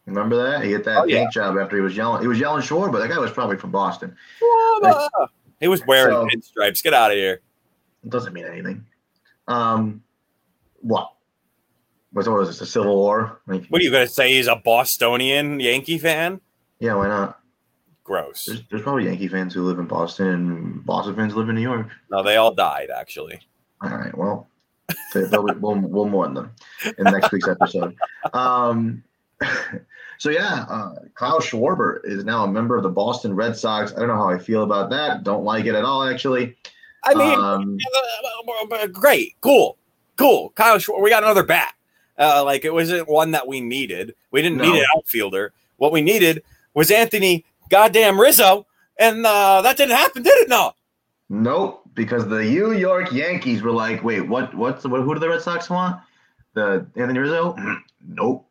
Remember 0.07 0.37
that? 0.51 0.65
He 0.65 0.71
hit 0.73 0.85
that 0.85 0.99
Oh, 0.99 1.07
tank 1.07 1.11
yeah. 1.11 1.29
job 1.31 1.57
after 1.59 1.77
he 1.77 1.83
was 1.83 1.97
yelling. 1.97 2.23
He 2.23 2.29
was 2.29 2.39
yelling 2.41 2.63
Schwarber. 2.63 2.93
but 2.93 3.01
that 3.01 3.09
guy 3.11 3.19
was 3.19 3.31
probably 3.33 3.57
from 3.57 3.71
Boston. 3.73 4.17
He 5.61 5.69
was 5.69 5.85
wearing 5.87 6.15
So- 6.15 6.27
pinstripes. 6.27 6.83
Get 6.83 6.95
out 6.95 7.11
of 7.11 7.17
here. 7.17 7.41
It 8.05 8.11
doesn't 8.11 8.33
mean 8.33 8.45
anything. 8.45 8.85
Um, 9.49 10.03
what? 10.81 11.13
What 12.13 12.27
was 12.29 12.49
this? 12.49 12.61
A 12.61 12.67
civil 12.67 12.95
war? 12.97 13.41
Like, 13.47 13.67
What 13.67 13.81
are 13.81 13.85
you 13.85 13.91
going 13.91 14.07
to 14.07 14.13
say? 14.13 14.33
He's 14.33 14.47
a 14.47 14.57
Bostonian 14.57 15.61
Yankee 15.61 15.99
fan? 15.99 16.41
yeah, 16.79 16.95
why 16.95 17.09
not? 17.09 17.41
Gross. 18.07 18.45
There's, 18.47 18.63
there's 18.71 18.83
probably 18.83 19.07
Yankee 19.07 19.27
fans 19.27 19.53
who 19.53 19.63
live 19.65 19.81
in 19.81 19.87
Boston 19.87 20.27
and 20.29 20.87
Boston 20.87 21.17
fans 21.17 21.35
live 21.35 21.49
in 21.49 21.57
New 21.57 21.61
York. 21.61 21.89
No, 22.09 22.23
they 22.23 22.37
all 22.37 22.55
died 22.55 22.89
actually. 22.97 23.41
All 23.83 23.91
right. 23.91 24.17
Well, 24.17 24.47
they- 25.13 25.25
they'll 25.25 25.43
be- 25.45 25.55
we'll, 25.59 25.75
we'll 25.81 26.05
mourn 26.09 26.33
them 26.35 26.53
in 26.99 27.05
next 27.05 27.33
week's 27.33 27.49
episode. 27.49 27.97
Um, 28.33 29.03
so 30.19 30.31
yeah, 30.31 30.65
uh, 30.69 30.95
Kyle 31.17 31.41
Schwarber 31.41 31.99
is 32.05 32.25
now 32.25 32.45
a 32.45 32.49
member 32.49 32.77
of 32.77 32.85
the 32.85 32.89
Boston 32.89 33.35
Red 33.35 33.57
Sox. 33.57 33.93
I 33.93 33.99
don't 33.99 34.09
know 34.09 34.15
how 34.17 34.31
I 34.31 34.39
feel 34.39 34.63
about 34.63 34.89
that. 34.91 35.25
Don't 35.25 35.45
like 35.45 35.65
it 35.67 35.75
at 35.75 35.85
all, 35.85 36.05
actually. 36.09 36.57
I 37.03 37.15
mean, 37.15 37.39
um, 37.39 37.79
uh, 38.73 38.87
great, 38.87 39.35
cool, 39.41 39.77
cool. 40.17 40.51
Kyle, 40.51 40.79
Schwarber, 40.79 41.03
we 41.03 41.11
got 41.11 41.23
another 41.25 41.45
bat. 41.45 41.75
Uh, 42.19 42.43
like 42.45 42.65
it 42.65 42.73
wasn't 42.73 43.09
one 43.09 43.33
that 43.33 43.47
we 43.49 43.61
needed. 43.61 44.15
We 44.31 44.43
didn't 44.43 44.59
need 44.59 44.75
an 44.81 44.87
outfielder. 44.97 45.53
What 45.77 45.93
we 45.93 46.01
needed 46.03 46.43
was 46.73 46.91
Anthony 46.91 47.45
goddamn 47.71 48.21
Rizzo, 48.21 48.67
and 48.99 49.25
uh, 49.27 49.63
that 49.63 49.77
didn't 49.77 49.97
happen, 49.97 50.23
did 50.23 50.37
it? 50.39 50.49
No. 50.49 50.73
nope, 51.29 51.83
because 51.95 52.27
the 52.29 52.43
New 52.43 52.73
York 52.73 53.13
Yankees 53.13 53.63
were 53.63 53.73
like, 53.73 54.03
wait, 54.03 54.23
what? 54.23 54.55
What's 54.55 54.85
what? 54.85 55.03
Who 55.03 55.15
do 55.15 55.21
the 55.21 55.29
Red 55.29 55.43
Sox 55.43 55.69
want? 55.71 56.01
The 56.55 56.87
Anthony 56.97 57.19
Rizzo? 57.19 57.57
nope. 58.07 58.49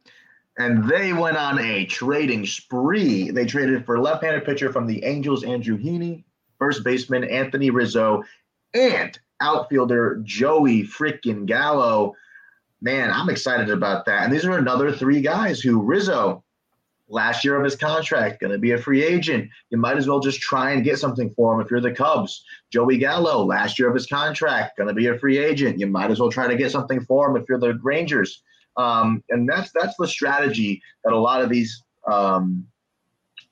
And 0.57 0.89
they 0.89 1.11
went 1.11 1.35
on 1.35 1.59
a 1.59 1.85
trading 1.85 2.45
spree. 2.45 3.29
They 3.29 3.45
traded 3.45 3.85
for 3.85 3.99
left-handed 3.99 4.45
pitcher 4.45 4.71
from 4.71 4.87
the 4.87 5.03
Angels, 5.03 5.43
Andrew 5.43 5.77
Heaney, 5.77 6.23
first 6.59 6.81
baseman 6.83 7.25
Anthony 7.25 7.71
Rizzo, 7.71 8.23
and 8.73 9.19
outfielder 9.41 10.21
Joey 10.23 10.83
freaking 10.83 11.45
Gallo. 11.45 12.15
Man, 12.81 13.11
I'm 13.11 13.29
excited 13.29 13.69
about 13.69 14.05
that. 14.05 14.23
And 14.23 14.31
these 14.31 14.45
are 14.45 14.57
another 14.57 14.93
three 14.93 15.19
guys 15.19 15.59
who 15.59 15.81
Rizzo, 15.81 16.44
last 17.07 17.43
year 17.43 17.55
of 17.55 17.63
his 17.63 17.75
contract, 17.75 18.41
going 18.41 18.51
to 18.51 18.57
be 18.57 18.71
a 18.71 18.77
free 18.77 19.03
agent. 19.03 19.49
You 19.69 19.77
might 19.77 19.97
as 19.97 20.07
well 20.07 20.19
just 20.19 20.41
try 20.41 20.71
and 20.71 20.83
get 20.83 20.99
something 20.99 21.33
for 21.35 21.53
him 21.53 21.61
if 21.61 21.69
you're 21.69 21.81
the 21.81 21.91
Cubs. 21.91 22.43
Joey 22.71 22.97
Gallo, 22.97 23.43
last 23.43 23.77
year 23.77 23.87
of 23.87 23.93
his 23.93 24.07
contract, 24.07 24.77
going 24.77 24.87
to 24.87 24.93
be 24.93 25.07
a 25.07 25.19
free 25.19 25.37
agent. 25.37 25.79
You 25.79 25.87
might 25.87 26.11
as 26.11 26.19
well 26.19 26.31
try 26.31 26.47
to 26.47 26.55
get 26.55 26.71
something 26.71 27.01
for 27.01 27.29
him 27.29 27.41
if 27.41 27.47
you're 27.47 27.59
the 27.59 27.79
Rangers. 27.83 28.41
Um, 28.77 29.23
and 29.29 29.47
that's 29.47 29.71
that's 29.73 29.95
the 29.97 30.07
strategy 30.07 30.81
that 31.03 31.13
a 31.13 31.17
lot 31.17 31.41
of 31.41 31.49
these 31.49 31.83
um, 32.11 32.65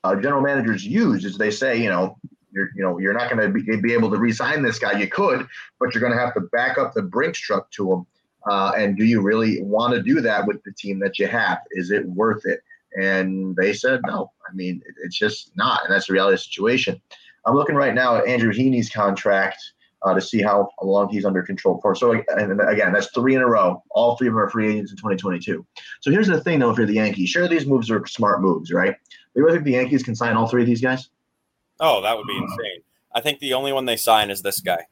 uh, 0.02 0.16
general 0.16 0.42
managers 0.42 0.84
use. 0.84 1.24
Is 1.24 1.38
they 1.38 1.50
say, 1.50 1.82
you 1.82 1.88
know, 1.88 2.18
you're 2.52 2.70
you 2.74 2.82
know 2.82 2.98
you're 2.98 3.14
not 3.14 3.30
going 3.30 3.40
to 3.40 3.48
be, 3.48 3.80
be 3.80 3.94
able 3.94 4.10
to 4.10 4.18
re-sign 4.18 4.62
this 4.62 4.78
guy. 4.78 4.98
You 4.98 5.08
could, 5.08 5.46
but 5.80 5.94
you're 5.94 6.02
going 6.02 6.12
to 6.12 6.18
have 6.18 6.34
to 6.34 6.40
back 6.52 6.76
up 6.76 6.92
the 6.92 7.02
Brinks 7.02 7.38
truck 7.38 7.70
to 7.72 7.92
him. 7.92 8.06
Uh, 8.46 8.72
and 8.76 8.98
do 8.98 9.04
you 9.04 9.22
really 9.22 9.62
want 9.62 9.94
to 9.94 10.02
do 10.02 10.20
that 10.20 10.46
with 10.46 10.62
the 10.64 10.72
team 10.72 10.98
that 10.98 11.18
you 11.18 11.26
have? 11.26 11.58
Is 11.70 11.90
it 11.90 12.04
worth 12.06 12.44
it? 12.44 12.60
And 13.00 13.56
they 13.56 13.72
said 13.72 14.00
no. 14.06 14.32
I 14.48 14.54
mean, 14.54 14.82
it, 14.86 14.94
it's 15.04 15.18
just 15.18 15.50
not, 15.56 15.84
and 15.84 15.92
that's 15.92 16.06
the 16.06 16.12
reality 16.12 16.34
of 16.34 16.40
the 16.40 16.44
situation. 16.44 17.00
I'm 17.46 17.54
looking 17.54 17.74
right 17.74 17.94
now 17.94 18.16
at 18.16 18.26
Andrew 18.26 18.52
Heaney's 18.52 18.90
contract 18.90 19.58
uh, 20.04 20.14
to 20.14 20.20
see 20.20 20.42
how 20.42 20.68
long 20.82 21.08
he's 21.08 21.24
under 21.24 21.42
control 21.42 21.80
for. 21.80 21.94
So, 21.94 22.12
and 22.12 22.60
again, 22.60 22.92
that's 22.92 23.08
three 23.08 23.34
in 23.34 23.40
a 23.40 23.46
row. 23.46 23.82
All 23.90 24.16
three 24.16 24.28
of 24.28 24.34
them 24.34 24.42
are 24.42 24.50
free 24.50 24.72
agents 24.72 24.92
in 24.92 24.96
2022. 24.96 25.66
So 26.00 26.10
here's 26.10 26.28
the 26.28 26.40
thing, 26.40 26.58
though, 26.58 26.70
if 26.70 26.78
you're 26.78 26.86
the 26.86 26.94
Yankees, 26.94 27.30
sure, 27.30 27.48
these 27.48 27.66
moves 27.66 27.90
are 27.90 28.04
smart 28.06 28.40
moves, 28.40 28.72
right? 28.72 28.94
Do 28.94 29.40
you 29.40 29.44
really 29.44 29.56
think 29.56 29.64
the 29.64 29.72
Yankees 29.72 30.02
can 30.02 30.14
sign 30.14 30.36
all 30.36 30.46
three 30.46 30.62
of 30.62 30.68
these 30.68 30.80
guys? 30.80 31.08
Oh, 31.80 32.02
that 32.02 32.16
would 32.16 32.26
be 32.26 32.36
insane. 32.36 32.82
I 33.14 33.20
think 33.20 33.38
the 33.40 33.54
only 33.54 33.72
one 33.72 33.84
they 33.84 33.96
sign 33.96 34.30
is 34.30 34.42
this 34.42 34.60
guy. 34.60 34.86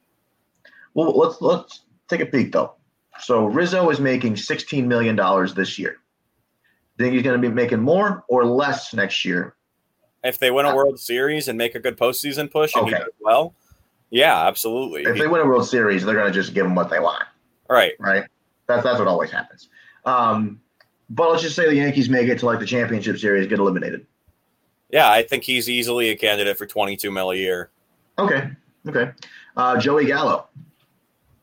Well, 0.93 1.17
let's 1.17 1.41
let's 1.41 1.81
take 2.07 2.21
a 2.21 2.25
peek 2.25 2.51
though. 2.51 2.75
So 3.19 3.45
Rizzo 3.45 3.89
is 3.89 3.99
making 3.99 4.35
16 4.35 4.87
million 4.87 5.15
dollars 5.15 5.53
this 5.53 5.79
year. 5.79 5.97
Think 6.97 7.13
he's 7.13 7.23
going 7.23 7.41
to 7.41 7.47
be 7.49 7.53
making 7.53 7.79
more 7.79 8.23
or 8.27 8.45
less 8.45 8.93
next 8.93 9.25
year? 9.25 9.55
If 10.23 10.37
they 10.39 10.51
win 10.51 10.65
a 10.65 10.75
World 10.75 10.99
Series 10.99 11.47
and 11.47 11.57
make 11.57 11.75
a 11.75 11.79
good 11.79 11.97
postseason 11.97 12.49
push 12.51 12.73
and 12.75 12.87
he 12.87 12.93
Okay. 12.95 13.03
does 13.03 13.13
well, 13.19 13.53
yeah, 14.09 14.47
absolutely. 14.47 15.03
If 15.03 15.17
they 15.17 15.27
win 15.27 15.41
a 15.41 15.45
World 15.45 15.67
Series, 15.67 16.05
they're 16.05 16.15
going 16.15 16.27
to 16.27 16.33
just 16.33 16.53
give 16.53 16.65
him 16.65 16.75
what 16.75 16.89
they 16.89 16.99
want. 16.99 17.23
right. 17.69 17.93
right? 17.99 18.23
That's 18.67 18.83
that's 18.83 18.99
what 18.99 19.07
always 19.09 19.29
happens. 19.31 19.67
Um, 20.05 20.61
but 21.09 21.29
let's 21.29 21.41
just 21.43 21.55
say 21.55 21.65
the 21.65 21.75
Yankees 21.75 22.09
make 22.09 22.29
it 22.29 22.39
to 22.39 22.45
like 22.45 22.59
the 22.59 22.65
championship 22.65 23.17
series, 23.17 23.47
get 23.47 23.59
eliminated. 23.59 24.05
Yeah, 24.89 25.09
I 25.11 25.23
think 25.23 25.43
he's 25.43 25.69
easily 25.69 26.09
a 26.09 26.15
candidate 26.15 26.57
for 26.57 26.65
22 26.65 27.11
mil 27.11 27.31
a 27.31 27.35
year. 27.35 27.69
Okay, 28.17 28.51
okay. 28.87 29.11
Uh, 29.57 29.77
Joey 29.79 30.05
Gallo, 30.05 30.47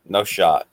No 0.09 0.25
shot. 0.25 0.67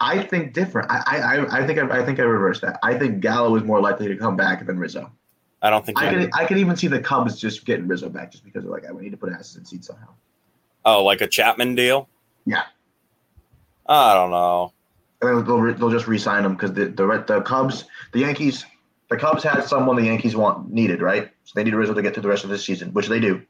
I 0.00 0.22
think 0.22 0.52
different. 0.52 0.90
I 0.90 1.02
I, 1.06 1.60
I- 1.60 1.66
think 1.66 1.78
I, 1.78 2.00
I 2.00 2.04
think 2.04 2.18
I 2.18 2.22
reversed 2.22 2.62
that. 2.62 2.78
I 2.82 2.98
think 2.98 3.20
Gallo 3.20 3.54
is 3.56 3.62
more 3.62 3.80
likely 3.80 4.08
to 4.08 4.16
come 4.16 4.36
back 4.36 4.64
than 4.66 4.78
Rizzo. 4.78 5.10
I 5.62 5.70
don't 5.70 5.84
think. 5.86 5.98
I 6.00 6.12
could 6.12 6.30
I 6.34 6.44
could 6.44 6.58
even 6.58 6.76
see 6.76 6.88
the 6.88 7.00
Cubs 7.00 7.40
just 7.40 7.64
getting 7.64 7.88
Rizzo 7.88 8.08
back 8.08 8.30
just 8.32 8.44
because 8.44 8.64
they're 8.64 8.72
like, 8.72 8.86
I 8.86 8.92
we 8.92 9.02
need 9.02 9.10
to 9.12 9.16
put 9.16 9.32
asses 9.32 9.56
in 9.56 9.64
seats 9.64 9.86
somehow. 9.86 10.08
oh, 10.84 11.02
like 11.04 11.20
a 11.22 11.26
Chapman 11.26 11.74
deal? 11.74 12.08
Yeah. 12.44 12.64
I 13.86 14.14
don't 14.14 14.30
know. 14.30 14.72
And 15.22 15.38
then 15.38 15.44
they'll, 15.46 15.74
they'll 15.74 15.90
just 15.90 16.06
re-sign 16.06 16.44
him 16.44 16.54
because 16.54 16.72
the, 16.72 16.86
the 16.86 17.24
the 17.26 17.40
Cubs, 17.42 17.84
the 18.12 18.20
Yankees, 18.20 18.64
the 19.08 19.16
Cubs 19.16 19.42
had 19.42 19.62
someone 19.62 19.96
the 19.96 20.02
Yankees 20.04 20.36
want 20.36 20.70
needed, 20.70 21.00
right? 21.00 21.30
So 21.44 21.52
they 21.54 21.64
need 21.64 21.74
Rizzo 21.74 21.94
to 21.94 22.02
get 22.02 22.12
through 22.14 22.22
the 22.24 22.28
rest 22.28 22.44
of 22.44 22.50
this 22.50 22.64
season, 22.64 22.92
which 22.92 23.08
they 23.08 23.20
do. 23.20 23.42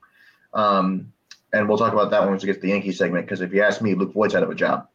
Um, 0.52 1.12
and 1.52 1.68
we'll 1.68 1.78
talk 1.78 1.92
about 1.92 2.10
that 2.10 2.28
once 2.28 2.42
we 2.42 2.46
get 2.46 2.54
to 2.56 2.60
the 2.60 2.68
Yankees 2.68 2.98
segment 2.98 3.26
because 3.26 3.40
if 3.40 3.52
you 3.52 3.62
ask 3.62 3.80
me, 3.82 3.94
Luke 3.94 4.12
Voit's 4.12 4.34
out 4.34 4.42
of 4.42 4.50
a 4.50 4.54
job. 4.54 4.88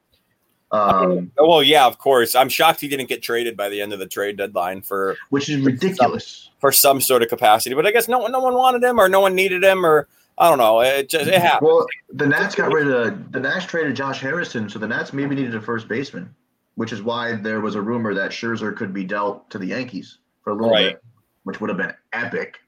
Um, 0.72 1.32
well, 1.38 1.64
yeah, 1.64 1.86
of 1.88 1.98
course. 1.98 2.36
I'm 2.36 2.50
shocked 2.50 2.82
he 2.82 2.88
didn't 2.88 3.10
get 3.10 3.22
traded 3.24 3.58
by 3.58 3.70
the 3.70 3.82
end 3.82 3.92
of 3.94 4.00
the 4.00 4.06
trade 4.08 4.38
deadline 4.38 4.82
for 4.82 5.18
which 5.30 5.50
is 5.50 5.60
ridiculous. 5.62 6.50
for 6.60 6.72
some 6.72 7.02
sort 7.02 7.24
of 7.24 7.30
capacity. 7.30 7.74
But 7.76 7.86
I 7.88 7.92
guess 7.92 8.08
no 8.08 8.20
one, 8.20 8.32
no 8.32 8.40
one 8.40 8.54
wanted 8.54 8.84
him, 8.84 9.00
or 9.00 9.10
no 9.10 9.20
one 9.20 9.34
needed 9.36 9.64
him, 9.64 9.84
or 9.86 10.08
I 10.38 10.48
don't 10.48 10.58
know. 10.60 10.82
It 10.82 11.10
just 11.10 11.28
it 11.28 11.42
happened. 11.42 11.68
Well, 11.70 11.88
the 12.14 12.28
Nats 12.28 12.54
got 12.56 12.72
rid 12.72 12.88
of 12.88 13.32
the 13.32 13.40
Nats 13.40 13.66
traded 13.66 13.96
Josh 13.96 14.20
Harrison, 14.20 14.70
so 14.70 14.78
the 14.80 14.88
Nats 14.88 15.12
maybe 15.12 15.36
needed 15.36 15.56
a 15.56 15.62
first 15.62 15.88
baseman, 15.88 16.34
which 16.76 16.94
is 16.94 17.02
why 17.02 17.34
there 17.36 17.62
was 17.62 17.76
a 17.76 17.82
rumor 17.82 18.14
that 18.14 18.32
Scherzer 18.32 18.76
could 18.76 18.94
be 18.94 19.04
dealt 19.04 19.50
to 19.50 19.58
the 19.58 19.66
Yankees 19.68 20.20
for 20.44 20.52
a 20.52 20.54
little 20.54 20.70
Right. 20.72 20.94
bit, 20.94 21.04
which 21.44 21.60
would 21.60 21.70
have 21.70 21.78
been 21.78 21.94
epic. 22.14 22.60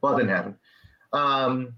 Well, 0.00 0.14
it 0.14 0.20
didn't 0.20 0.30
happen. 0.36 0.56
Um, 1.12 1.74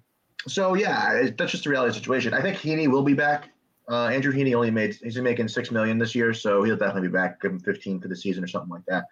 so 0.47 0.75
yeah, 0.75 1.31
that's 1.37 1.53
just 1.53 1.65
the 1.65 1.71
reality 1.71 1.89
of 1.89 1.95
the 1.95 2.01
situation. 2.01 2.35
I 2.35 2.43
think 2.43 2.59
Heaney 2.59 2.87
will 2.89 3.03
be 3.03 3.15
back. 3.15 3.49
Uh, 3.91 4.07
Andrew 4.07 4.33
Heaney 4.33 4.55
only 4.55 4.71
made 4.71 4.95
he's 5.03 5.19
making 5.19 5.49
six 5.49 5.73
million 5.73 5.99
this 5.99 6.15
year, 6.15 6.33
so 6.33 6.63
he'll 6.63 6.77
definitely 6.77 7.09
be 7.09 7.13
back. 7.13 7.41
Give 7.41 7.51
him 7.51 7.59
fifteen 7.59 8.01
for 8.01 8.07
the 8.07 8.15
season 8.15 8.45
or 8.45 8.47
something 8.47 8.71
like 8.71 8.85
that. 8.87 9.05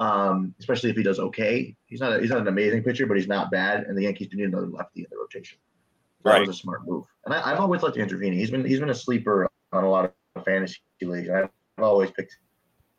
Um, 0.00 0.52
especially 0.58 0.90
if 0.90 0.96
he 0.96 1.04
does 1.04 1.20
okay. 1.20 1.76
He's 1.86 2.00
not 2.00 2.14
a, 2.14 2.20
he's 2.20 2.30
not 2.30 2.40
an 2.40 2.48
amazing 2.48 2.82
pitcher, 2.82 3.06
but 3.06 3.16
he's 3.16 3.28
not 3.28 3.52
bad. 3.52 3.84
And 3.84 3.96
the 3.96 4.02
Yankees 4.02 4.26
do 4.28 4.36
need 4.36 4.48
another 4.48 4.66
lefty 4.66 5.02
in 5.02 5.06
the 5.10 5.16
rotation. 5.16 5.58
That 6.24 6.30
Right. 6.30 6.40
was 6.40 6.56
a 6.56 6.58
smart 6.58 6.84
move. 6.84 7.04
And 7.26 7.34
I, 7.34 7.52
I've 7.52 7.60
always 7.60 7.82
liked 7.82 7.96
Andrew 7.96 8.18
Heaney. 8.18 8.34
He's 8.34 8.50
been 8.50 8.64
he's 8.64 8.80
been 8.80 8.90
a 8.90 8.94
sleeper 8.94 9.48
on 9.72 9.84
a 9.84 9.88
lot 9.88 10.12
of 10.34 10.44
fantasy 10.44 10.78
leagues. 11.02 11.30
I've 11.30 11.48
always 11.78 12.10
picked 12.10 12.36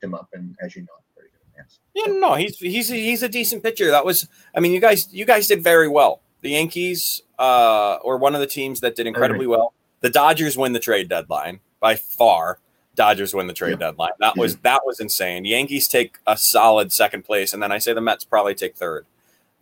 him 0.02 0.14
up, 0.14 0.30
and 0.32 0.56
as 0.62 0.74
you 0.76 0.84
know, 0.84 0.88
I'm 0.98 1.04
very 1.18 1.30
good 1.32 1.60
at. 1.60 1.72
Yeah, 1.94 2.18
no, 2.18 2.36
he's 2.36 2.58
he's 2.60 2.88
he's 2.88 3.24
a 3.24 3.30
decent 3.30 3.62
pitcher. 3.62 3.92
That 3.92 4.06
was, 4.06 4.28
I 4.56 4.62
mean, 4.62 4.72
you 4.72 4.80
guys 4.80 5.14
you 5.14 5.26
guys 5.26 5.48
did 5.48 5.62
very 5.62 5.90
well. 5.90 6.22
The 6.42 6.52
Yankees 6.52 7.24
uh, 7.40 7.96
or 8.04 8.18
one 8.18 8.36
of 8.36 8.42
the 8.42 8.48
teams 8.48 8.80
that 8.80 8.96
did 8.96 9.06
incredibly 9.06 9.48
well. 9.48 9.74
The 10.06 10.12
Dodgers 10.12 10.56
win 10.56 10.74
the 10.74 10.80
trade 10.80 11.10
deadline 11.10 11.62
by 11.80 11.96
far. 11.96 12.60
Dodgers 12.94 13.34
win 13.34 13.48
the 13.48 13.54
trade 13.54 13.80
deadline. 13.80 14.12
That 14.20 14.38
was 14.38 14.58
that 14.58 14.82
was 14.86 15.00
insane. 15.00 15.46
Yankees 15.46 15.88
take 15.88 16.20
a 16.28 16.38
solid 16.38 16.94
second 16.94 17.24
place, 17.26 17.56
and 17.56 17.64
then 17.64 17.72
I 17.72 17.80
say 17.80 17.92
the 17.92 18.02
Mets 18.02 18.24
probably 18.24 18.54
take 18.54 18.76
third. 18.76 19.08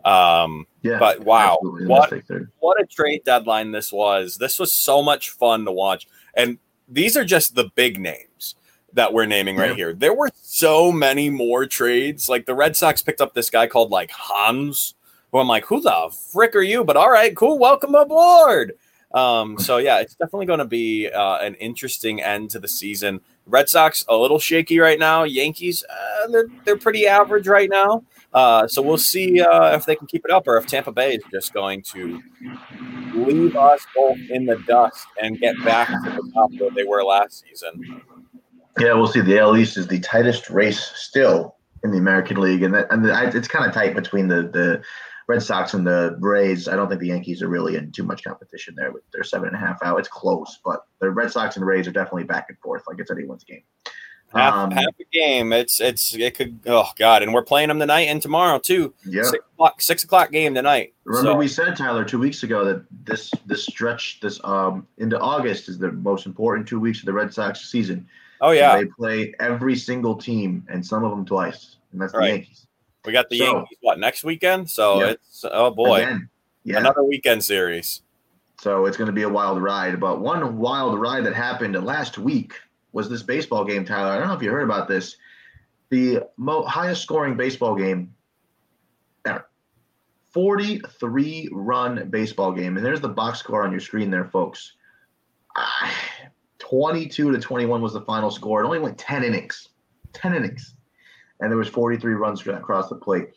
Um, 0.03 0.67
Yeah, 0.81 0.99
but 0.99 1.21
wow, 1.21 1.59
what 1.61 2.11
what 2.59 2.81
a 2.81 2.85
trade 2.85 3.23
deadline 3.23 3.71
this 3.71 3.93
was. 3.93 4.35
This 4.35 4.59
was 4.59 4.73
so 4.73 5.01
much 5.01 5.29
fun 5.29 5.63
to 5.63 5.71
watch. 5.71 6.09
And 6.33 6.57
these 6.89 7.15
are 7.15 7.23
just 7.23 7.55
the 7.55 7.71
big 7.75 7.97
names 7.97 8.55
that 8.91 9.13
we're 9.13 9.25
naming 9.25 9.55
right 9.55 9.69
Yeah. 9.69 9.75
here. 9.75 9.93
There 9.93 10.13
were 10.13 10.29
so 10.41 10.91
many 10.91 11.29
more 11.29 11.65
trades. 11.67 12.27
Like 12.27 12.45
the 12.47 12.53
Red 12.53 12.75
Sox 12.75 13.01
picked 13.01 13.21
up 13.21 13.33
this 13.33 13.49
guy 13.49 13.67
called 13.67 13.91
like 13.91 14.11
Hans, 14.11 14.95
who 15.31 15.37
I'm 15.39 15.47
like, 15.47 15.63
who 15.67 15.79
the 15.79 16.13
frick 16.33 16.53
are 16.53 16.61
you? 16.61 16.83
But 16.83 16.97
all 16.97 17.09
right, 17.09 17.33
cool, 17.33 17.57
welcome 17.57 17.95
aboard. 17.95 18.73
Um, 19.13 19.59
so 19.59 19.77
yeah, 19.77 19.99
it's 19.99 20.15
definitely 20.15 20.47
going 20.47 20.59
to 20.59 20.65
be 20.65 21.09
uh, 21.09 21.37
an 21.37 21.55
interesting 21.55 22.21
end 22.21 22.49
to 22.51 22.59
the 22.59 22.67
season. 22.67 23.21
Red 23.45 23.69
Sox 23.69 24.03
a 24.07 24.15
little 24.15 24.39
shaky 24.39 24.79
right 24.79 24.97
now. 24.97 25.23
Yankees, 25.23 25.83
uh, 25.89 26.27
they're 26.29 26.47
they're 26.65 26.77
pretty 26.77 27.05
average 27.05 27.47
right 27.47 27.69
now. 27.69 28.03
Uh, 28.33 28.67
so 28.67 28.81
we'll 28.81 28.97
see 28.97 29.41
uh, 29.41 29.75
if 29.75 29.85
they 29.85 29.95
can 29.95 30.07
keep 30.07 30.25
it 30.25 30.31
up, 30.31 30.47
or 30.47 30.57
if 30.57 30.65
Tampa 30.65 30.91
Bay 30.91 31.15
is 31.15 31.23
just 31.31 31.53
going 31.53 31.83
to 31.83 32.21
leave 33.13 33.55
us 33.55 33.85
both 33.95 34.17
in 34.31 34.45
the 34.45 34.55
dust 34.67 35.05
and 35.21 35.39
get 35.39 35.55
back 35.63 35.87
to 35.87 36.09
the 36.09 36.31
top 36.33 36.51
where 36.57 36.71
they 36.71 36.83
were 36.83 37.03
last 37.03 37.43
season. 37.47 38.01
Yeah, 38.79 38.93
we'll 38.93 39.07
see. 39.07 39.21
The 39.21 39.37
AL 39.37 39.55
East 39.57 39.77
is 39.77 39.87
the 39.87 39.99
tightest 39.99 40.49
race 40.49 40.79
still 40.95 41.55
in 41.83 41.91
the 41.91 41.99
American 41.99 42.37
League, 42.37 42.63
and 42.63 42.73
that, 42.73 42.87
and 42.91 43.05
the, 43.05 43.37
it's 43.37 43.47
kind 43.47 43.65
of 43.65 43.73
tight 43.73 43.93
between 43.93 44.27
the 44.27 44.43
the 44.43 44.81
Red 45.27 45.41
Sox 45.43 45.73
and 45.73 45.85
the 45.87 46.15
Rays. 46.19 46.67
I 46.67 46.75
don't 46.75 46.89
think 46.89 46.99
the 47.01 47.07
Yankees 47.07 47.41
are 47.41 47.47
really 47.47 47.75
in 47.75 47.91
too 47.91 48.03
much 48.03 48.23
competition 48.23 48.75
there 48.75 48.91
with 48.91 49.03
their 49.11 49.23
seven 49.23 49.47
and 49.47 49.55
a 49.55 49.59
half 49.59 49.79
out. 49.83 49.97
It's 49.99 50.07
close, 50.09 50.59
but 50.65 50.85
the 50.99 51.09
Red 51.09 51.31
Sox 51.31 51.55
and 51.57 51.65
Rays 51.65 51.87
are 51.87 51.91
definitely 51.91 52.23
back 52.25 52.47
and 52.49 52.57
forth, 52.59 52.83
like 52.87 52.99
it's 52.99 53.11
anyone's 53.11 53.43
game. 53.43 53.63
Half, 54.33 54.53
Um, 54.55 54.71
half 54.71 54.85
a 54.99 55.03
game. 55.11 55.53
It's 55.53 55.79
it's 55.79 56.15
it 56.15 56.35
could. 56.35 56.59
Oh 56.65 56.89
God! 56.97 57.21
And 57.21 57.33
we're 57.35 57.43
playing 57.43 57.67
them 57.67 57.77
tonight 57.79 58.07
and 58.07 58.19
tomorrow 58.19 58.57
too. 58.57 58.93
Yeah. 59.07 59.21
Six 59.23 59.45
o'clock. 59.53 59.79
Six 59.81 60.03
o'clock 60.03 60.31
game 60.31 60.55
tonight. 60.55 60.93
Remember, 61.03 61.31
So- 61.33 61.37
we 61.37 61.47
said 61.47 61.75
Tyler 61.75 62.03
two 62.03 62.17
weeks 62.17 62.41
ago 62.41 62.65
that 62.65 62.83
this 63.05 63.29
this 63.45 63.63
stretch 63.63 64.19
this 64.21 64.39
um 64.43 64.87
into 64.97 65.19
August 65.19 65.69
is 65.69 65.77
the 65.77 65.91
most 65.91 66.25
important 66.25 66.67
two 66.67 66.79
weeks 66.79 66.99
of 66.99 67.05
the 67.05 67.13
Red 67.13 67.31
Sox 67.31 67.69
season. 67.69 68.07
oh 68.41 68.49
yeah, 68.51 68.75
they 68.77 68.85
play 68.85 69.35
every 69.39 69.75
single 69.75 70.15
team 70.15 70.65
and 70.67 70.83
some 70.83 71.03
of 71.03 71.11
them 71.11 71.25
twice, 71.25 71.75
and 71.91 72.01
that's 72.01 72.11
the 72.13 72.17
Right. 72.17 72.29
Yankees. 72.31 72.65
We 73.05 73.11
got 73.13 73.29
the 73.29 73.37
So- 73.39 73.45
Yankees. 73.45 73.77
What 73.81 73.99
next 73.99 74.23
weekend? 74.23 74.69
So 74.69 74.99
Yeah. 75.01 75.09
it's 75.11 75.45
oh 75.49 75.71
boy, 75.71 75.97
Again. 76.03 76.29
yeah. 76.63 76.77
another 76.77 77.03
weekend 77.03 77.43
series. 77.43 78.01
So 78.59 78.85
it's 78.85 78.95
going 78.95 79.07
to 79.07 79.13
be 79.13 79.23
a 79.23 79.29
wild 79.29 79.61
ride. 79.61 79.99
But 79.99 80.21
one 80.21 80.57
wild 80.57 80.97
ride 80.99 81.25
that 81.25 81.33
happened 81.35 81.75
last 81.83 82.17
week 82.17 82.53
was 82.93 83.09
this 83.09 83.21
baseball 83.23 83.65
game, 83.65 83.83
Tyler. 83.83 84.11
I 84.11 84.17
don't 84.19 84.27
know 84.27 84.35
if 84.35 84.41
you 84.41 84.51
heard 84.51 84.63
about 84.63 84.87
this. 84.87 85.17
The 85.89 86.21
mo- 86.37 86.63
highest 86.63 87.01
scoring 87.01 87.35
baseball 87.35 87.75
game 87.75 88.13
ever. 89.25 89.49
43 90.31 91.49
run 91.51 92.09
baseball 92.09 92.51
game. 92.53 92.77
And 92.77 92.85
there's 92.85 93.01
the 93.01 93.09
box 93.09 93.39
score 93.39 93.63
on 93.63 93.71
your 93.71 93.79
screen 93.81 94.09
there, 94.09 94.25
folks. 94.25 94.73
Ah, 95.55 95.91
22 96.59 97.31
to 97.33 97.39
21 97.39 97.81
was 97.81 97.93
the 97.93 98.01
final 98.01 98.31
score. 98.31 98.63
It 98.63 98.65
only 98.65 98.79
went 98.79 98.97
10 98.97 99.23
innings. 99.23 99.69
10 100.13 100.33
innings. 100.35 100.75
And 101.43 101.51
there 101.51 101.57
was 101.57 101.67
43 101.67 102.13
runs 102.13 102.47
across 102.47 102.87
the 102.87 102.95
plate. 102.95 103.31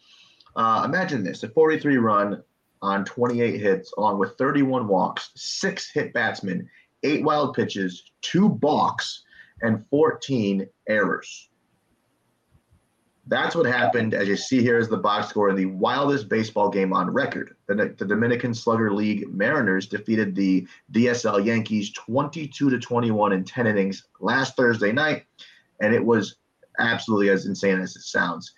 Uh, 0.55 0.83
imagine 0.85 1.25
this 1.25 1.43
a 1.43 1.49
43 1.49 1.97
run 1.97 2.41
on 2.81 3.05
28 3.05 3.61
hits, 3.61 3.93
along 3.99 4.21
with 4.21 4.39
31 4.39 4.87
walks, 4.87 5.31
six 5.35 5.91
hit 5.91 6.13
batsmen, 6.13 6.69
eight 7.03 7.25
wild 7.25 7.55
pitches, 7.55 8.05
two 8.23 8.49
balks, 8.49 9.25
and 9.61 9.85
14 9.91 10.69
errors. 10.89 11.49
That's 13.27 13.57
what 13.57 13.67
happened, 13.67 14.15
as 14.15 14.29
you 14.29 14.37
see 14.37 14.63
here, 14.63 14.79
is 14.79 14.89
the 14.89 14.97
box 14.97 15.29
score 15.29 15.51
in 15.51 15.57
the 15.57 15.67
wildest 15.67 16.29
baseball 16.29 16.71
game 16.71 16.93
on 16.93 17.11
record. 17.11 17.57
The, 17.67 17.93
the 17.99 18.05
Dominican 18.05 18.55
Slugger 18.55 18.93
League 18.93 19.35
Mariners 19.35 19.89
defeated 19.89 20.37
the 20.37 20.69
DSL 20.93 21.45
Yankees 21.45 21.91
22 21.91 22.71
to 22.71 22.79
21 22.79 23.33
in 23.33 23.43
10 23.43 23.67
innings 23.67 24.07
last 24.21 24.57
Thursday 24.57 24.93
night, 24.93 25.25
and 25.81 25.93
it 25.93 26.05
was 26.05 26.37
absolutely 26.79 27.31
as 27.31 27.47
insane 27.47 27.81
as 27.81 27.97
it 27.97 28.03
sounds. 28.03 28.53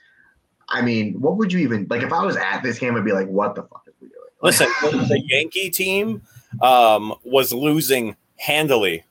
I 0.68 0.82
mean, 0.82 1.14
what 1.20 1.36
would 1.36 1.52
you 1.52 1.60
even 1.60 1.86
like 1.88 2.02
if 2.02 2.12
I 2.12 2.24
was 2.24 2.36
at 2.36 2.62
this 2.62 2.78
game? 2.78 2.94
I'd 2.96 3.04
be 3.04 3.12
like, 3.12 3.28
"What 3.28 3.54
the 3.54 3.62
fuck 3.62 3.82
is 3.86 3.94
we 4.00 4.08
doing?" 4.08 4.18
Listen, 4.42 4.68
the 4.82 5.22
Yankee 5.26 5.70
team 5.70 6.22
um, 6.62 7.14
was 7.24 7.52
losing 7.52 8.16
handily, 8.36 9.04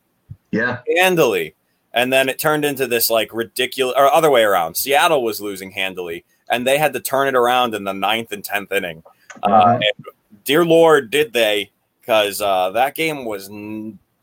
Yeah, 0.52 0.80
handily, 0.98 1.56
and 1.94 2.14
then 2.14 2.30
it 2.30 2.38
turned 2.40 2.64
into 2.64 2.86
this 2.88 3.10
like 3.10 3.34
ridiculous 3.34 3.96
or 3.98 4.12
other 4.14 4.30
way 4.30 4.44
around. 4.44 4.76
Seattle 4.76 5.24
was 5.24 5.42
losing 5.42 5.72
handily, 5.72 6.24
and 6.50 6.66
they 6.66 6.78
had 6.78 6.94
to 6.94 7.00
turn 7.00 7.28
it 7.28 7.36
around 7.36 7.74
in 7.74 7.84
the 7.84 7.94
ninth 7.94 8.32
and 8.32 8.44
tenth 8.44 8.72
inning. 8.72 9.04
Uh, 9.44 9.50
Mhm. 9.50 9.76
and 9.76 10.06
dear 10.46 10.64
Lord, 10.64 11.10
did 11.10 11.34
they? 11.34 11.72
Because 12.02 12.40
uh, 12.42 12.70
that 12.72 12.94
game 12.96 13.26
was 13.26 13.50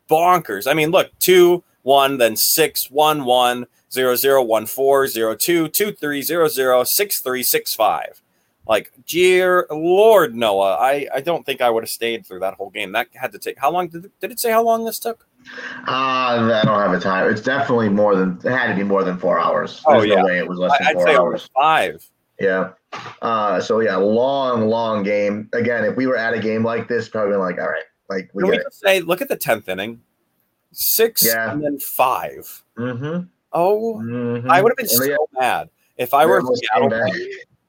bonkers. 0.08 0.66
I 0.70 0.74
mean, 0.74 0.90
look, 0.90 1.10
two 1.18 1.62
one, 1.82 2.16
then 2.18 2.36
six 2.36 2.90
one 2.90 3.24
one 3.24 3.66
zero 3.94 4.16
zero 4.16 4.42
one 4.42 4.66
four 4.66 5.06
zero 5.06 5.34
two 5.34 5.68
two 5.68 5.92
three 5.92 6.20
zero 6.20 6.48
zero 6.48 6.84
six 6.84 7.20
three 7.20 7.42
six 7.42 7.74
five. 7.74 8.20
Like, 8.66 8.92
dear 9.06 9.66
Lord, 9.70 10.34
Noah, 10.34 10.76
I, 10.76 11.06
I 11.14 11.20
don't 11.20 11.44
think 11.44 11.60
I 11.60 11.68
would 11.68 11.82
have 11.82 11.90
stayed 11.90 12.24
through 12.26 12.40
that 12.40 12.54
whole 12.54 12.70
game. 12.70 12.92
That 12.92 13.08
had 13.14 13.30
to 13.32 13.38
take 13.38 13.58
how 13.58 13.70
long? 13.70 13.88
Did 13.88 14.06
it, 14.06 14.20
did 14.20 14.32
it 14.32 14.40
say 14.40 14.50
how 14.50 14.62
long 14.62 14.84
this 14.84 14.98
took? 14.98 15.26
uh, 15.86 15.90
I 15.90 16.62
don't 16.64 16.80
have 16.80 16.94
a 16.94 16.98
time. 17.00 17.30
It's 17.30 17.42
definitely 17.42 17.90
more 17.90 18.16
than 18.16 18.40
it 18.42 18.50
had 18.50 18.68
to 18.68 18.74
be 18.74 18.82
more 18.82 19.04
than 19.04 19.18
four 19.18 19.38
hours. 19.38 19.82
Oh, 19.86 20.02
yeah. 20.02 20.16
no 20.16 20.24
way 20.24 20.38
it 20.38 20.48
was 20.48 20.58
less 20.58 20.72
than 20.78 20.88
I'd 20.88 20.94
four 20.94 21.06
say 21.06 21.14
hours. 21.16 21.50
five. 21.54 22.10
Yeah. 22.40 22.70
Uh, 23.20 23.60
so 23.60 23.80
yeah, 23.80 23.96
long, 23.96 24.68
long 24.68 25.02
game. 25.02 25.48
Again, 25.52 25.84
if 25.84 25.96
we 25.96 26.06
were 26.06 26.16
at 26.16 26.32
a 26.32 26.40
game 26.40 26.64
like 26.64 26.88
this, 26.88 27.08
probably 27.08 27.36
like, 27.36 27.58
all 27.58 27.68
right, 27.68 27.84
like 28.08 28.30
we 28.32 28.42
Can 28.44 28.50
we 28.52 28.60
say, 28.70 29.00
look 29.00 29.20
at 29.20 29.28
the 29.28 29.36
tenth 29.36 29.68
inning, 29.68 30.00
six 30.72 31.24
Yeah. 31.26 31.52
and 31.52 31.62
then 31.62 31.78
five. 31.78 32.62
Mm-hmm. 32.78 33.26
Oh, 33.54 34.00
mm-hmm. 34.02 34.50
I 34.50 34.60
would 34.60 34.70
have 34.72 34.76
been 34.76 34.88
so 34.88 35.28
mad 35.32 35.70
if 35.96 36.12
I 36.12 36.26
were 36.26 36.38
a 36.38 36.42
Seattle 36.56 36.90
fan. 36.90 37.10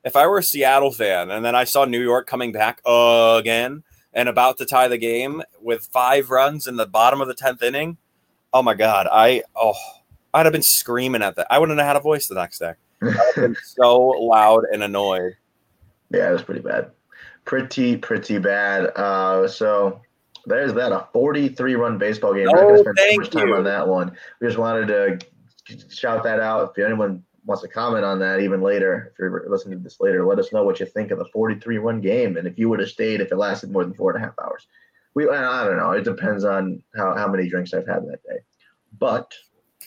If 0.03 0.15
I 0.15 0.27
were 0.27 0.39
a 0.39 0.43
Seattle 0.43 0.91
fan 0.91 1.31
and 1.31 1.45
then 1.45 1.55
I 1.55 1.63
saw 1.63 1.85
New 1.85 2.01
York 2.01 2.27
coming 2.27 2.51
back 2.51 2.81
again 2.85 3.83
and 4.13 4.27
about 4.29 4.57
to 4.57 4.65
tie 4.65 4.87
the 4.87 4.97
game 4.97 5.41
with 5.61 5.87
five 5.91 6.29
runs 6.29 6.67
in 6.67 6.75
the 6.75 6.85
bottom 6.85 7.21
of 7.21 7.27
the 7.27 7.33
tenth 7.33 7.61
inning, 7.63 7.97
oh 8.53 8.61
my 8.63 8.73
god, 8.73 9.07
I 9.11 9.43
oh 9.55 9.73
I'd 10.33 10.45
have 10.45 10.53
been 10.53 10.61
screaming 10.63 11.21
at 11.21 11.35
that. 11.37 11.47
I 11.49 11.59
wouldn't 11.59 11.77
have 11.79 11.87
had 11.87 11.95
a 11.95 12.01
voice 12.01 12.27
the 12.27 12.35
next 12.35 12.59
day. 12.59 12.73
I'd 13.01 13.13
have 13.13 13.35
been 13.35 13.55
so 13.63 13.99
loud 14.07 14.63
and 14.71 14.83
annoyed. 14.83 15.37
Yeah, 16.11 16.29
it 16.29 16.33
was 16.33 16.43
pretty 16.43 16.61
bad. 16.61 16.91
Pretty, 17.45 17.95
pretty 17.97 18.37
bad. 18.39 18.85
Uh, 18.95 19.47
so 19.47 20.01
there's 20.45 20.73
that 20.73 20.91
a 20.91 21.07
43 21.13 21.75
run 21.75 21.97
baseball 21.97 22.33
game. 22.33 22.47
We're 22.51 22.55
not 22.61 22.63
Oh, 22.63 22.67
gonna 22.69 22.79
spend 22.79 22.97
too 22.97 23.17
much 23.17 23.29
time 23.29 23.47
you. 23.49 23.55
on 23.55 23.63
that 23.65 23.87
one. 23.87 24.15
We 24.39 24.47
just 24.47 24.57
wanted 24.59 24.87
to 24.87 25.19
shout 25.89 26.23
that 26.23 26.39
out. 26.39 26.73
If 26.77 26.83
anyone 26.83 27.23
wants 27.45 27.61
to 27.63 27.69
comment 27.69 28.03
on 28.03 28.19
that 28.19 28.39
even 28.39 28.61
later, 28.61 29.11
if 29.13 29.19
you're 29.19 29.45
listening 29.47 29.77
to 29.77 29.83
this 29.83 29.99
later, 29.99 30.25
let 30.25 30.39
us 30.39 30.51
know 30.51 30.63
what 30.63 30.79
you 30.79 30.85
think 30.85 31.11
of 31.11 31.19
the 31.19 31.25
43 31.25 31.79
1 31.79 32.01
game 32.01 32.37
and 32.37 32.47
if 32.47 32.57
you 32.57 32.69
would 32.69 32.79
have 32.79 32.89
stayed 32.89 33.21
if 33.21 33.31
it 33.31 33.37
lasted 33.37 33.71
more 33.71 33.83
than 33.83 33.93
four 33.93 34.11
and 34.15 34.23
a 34.23 34.25
half 34.25 34.37
hours. 34.43 34.67
We 35.13 35.29
I 35.29 35.63
don't 35.63 35.77
know. 35.77 35.91
It 35.91 36.03
depends 36.03 36.43
on 36.43 36.83
how, 36.95 37.15
how 37.15 37.27
many 37.27 37.47
drinks 37.47 37.73
I've 37.73 37.87
had 37.87 38.05
that 38.07 38.21
day. 38.23 38.39
But 38.99 39.33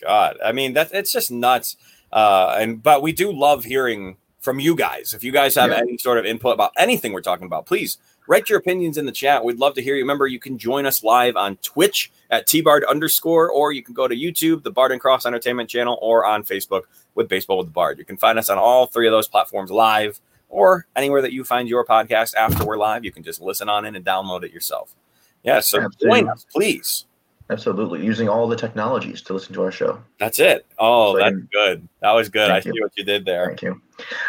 God, 0.01 0.37
I 0.43 0.51
mean 0.51 0.73
that 0.73 0.91
it's 0.93 1.11
just 1.11 1.31
nuts. 1.31 1.75
Uh, 2.11 2.55
and 2.57 2.81
but 2.81 3.01
we 3.03 3.11
do 3.11 3.31
love 3.31 3.63
hearing 3.63 4.17
from 4.39 4.59
you 4.59 4.75
guys. 4.75 5.13
If 5.13 5.23
you 5.23 5.31
guys 5.31 5.53
have 5.55 5.69
Yeah. 5.69 5.77
any 5.79 5.97
sort 5.97 6.17
of 6.17 6.25
input 6.25 6.53
about 6.53 6.71
anything 6.77 7.13
we're 7.13 7.21
talking 7.21 7.45
about, 7.45 7.65
please 7.65 7.97
write 8.29 8.47
your 8.47 8.59
opinions 8.59 8.97
in 8.97 9.07
the 9.07 9.11
chat. 9.11 9.43
We'd 9.43 9.57
love 9.57 9.73
to 9.73 9.81
hear 9.81 9.95
you. 9.95 10.03
Remember, 10.03 10.27
you 10.27 10.39
can 10.39 10.57
join 10.57 10.85
us 10.85 11.03
live 11.03 11.35
on 11.35 11.57
Twitch 11.57 12.11
at 12.29 12.47
tbard 12.47 12.87
underscore, 12.87 13.49
or 13.49 13.71
you 13.71 13.81
can 13.81 13.95
go 13.95 14.07
to 14.07 14.15
YouTube, 14.15 14.61
the 14.61 14.71
Bard 14.71 14.91
and 14.91 15.01
Cross 15.01 15.25
Entertainment 15.25 15.67
channel, 15.67 15.97
or 15.99 16.25
on 16.25 16.43
Facebook 16.43 16.83
with 17.15 17.27
Baseball 17.27 17.57
with 17.57 17.67
the 17.67 17.73
Bard. 17.73 17.97
You 17.97 18.05
can 18.05 18.17
find 18.17 18.37
us 18.37 18.49
on 18.49 18.59
all 18.59 18.85
three 18.85 19.07
of 19.07 19.11
those 19.11 19.27
platforms 19.27 19.71
live, 19.71 20.21
or 20.47 20.85
anywhere 20.95 21.23
that 21.23 21.33
you 21.33 21.43
find 21.43 21.67
your 21.67 21.83
podcast 21.83 22.35
after 22.35 22.63
we're 22.63 22.77
live. 22.77 23.03
You 23.03 23.11
can 23.11 23.23
just 23.23 23.41
listen 23.41 23.67
on 23.67 23.83
in 23.83 23.95
and 23.95 24.05
download 24.05 24.43
it 24.43 24.53
yourself. 24.53 24.95
Yeah, 25.43 25.59
so 25.59 25.81
Absolutely. 25.81 26.21
join 26.21 26.29
us, 26.29 26.45
please. 26.51 27.05
Absolutely, 27.49 28.03
using 28.05 28.29
all 28.29 28.47
the 28.47 28.55
technologies 28.55 29.21
to 29.23 29.33
listen 29.33 29.53
to 29.55 29.63
our 29.63 29.71
show. 29.71 29.99
That's 30.19 30.39
it. 30.39 30.65
Oh, 30.77 31.13
So 31.13 31.19
that's 31.19 31.31
can- 31.31 31.49
good. 31.51 31.87
That 32.01 32.11
was 32.11 32.29
good. 32.29 32.49
I 32.49 32.57
you. 32.57 32.61
see 32.61 32.81
what 32.81 32.91
you 32.97 33.03
did 33.03 33.25
there. 33.25 33.47
Thank 33.47 33.61
you. 33.63 33.81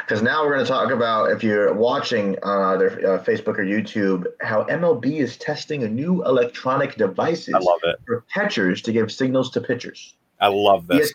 Because 0.07 0.23
now 0.23 0.45
we're 0.45 0.55
going 0.55 0.65
to 0.67 0.71
talk 0.71 0.91
about 0.91 1.31
if 1.31 1.43
you're 1.45 1.73
watching 1.75 2.37
on 2.43 2.75
either 2.75 2.89
uh, 3.15 3.23
Facebook 3.25 3.59
or 3.59 3.65
YouTube, 3.65 4.27
how 4.41 4.65
MLB 4.65 5.19
is 5.21 5.37
testing 5.37 5.85
a 5.85 5.89
new 5.89 6.25
electronic 6.25 6.97
devices 6.97 7.55
I 7.55 7.59
love 7.59 7.81
it. 7.85 7.97
for 8.07 8.25
catchers 8.35 8.83
to 8.83 8.93
give 8.93 9.13
signals 9.13 9.51
to 9.51 9.61
pitchers. 9.61 10.15
I 10.41 10.49
love 10.49 10.87
this. 10.87 11.13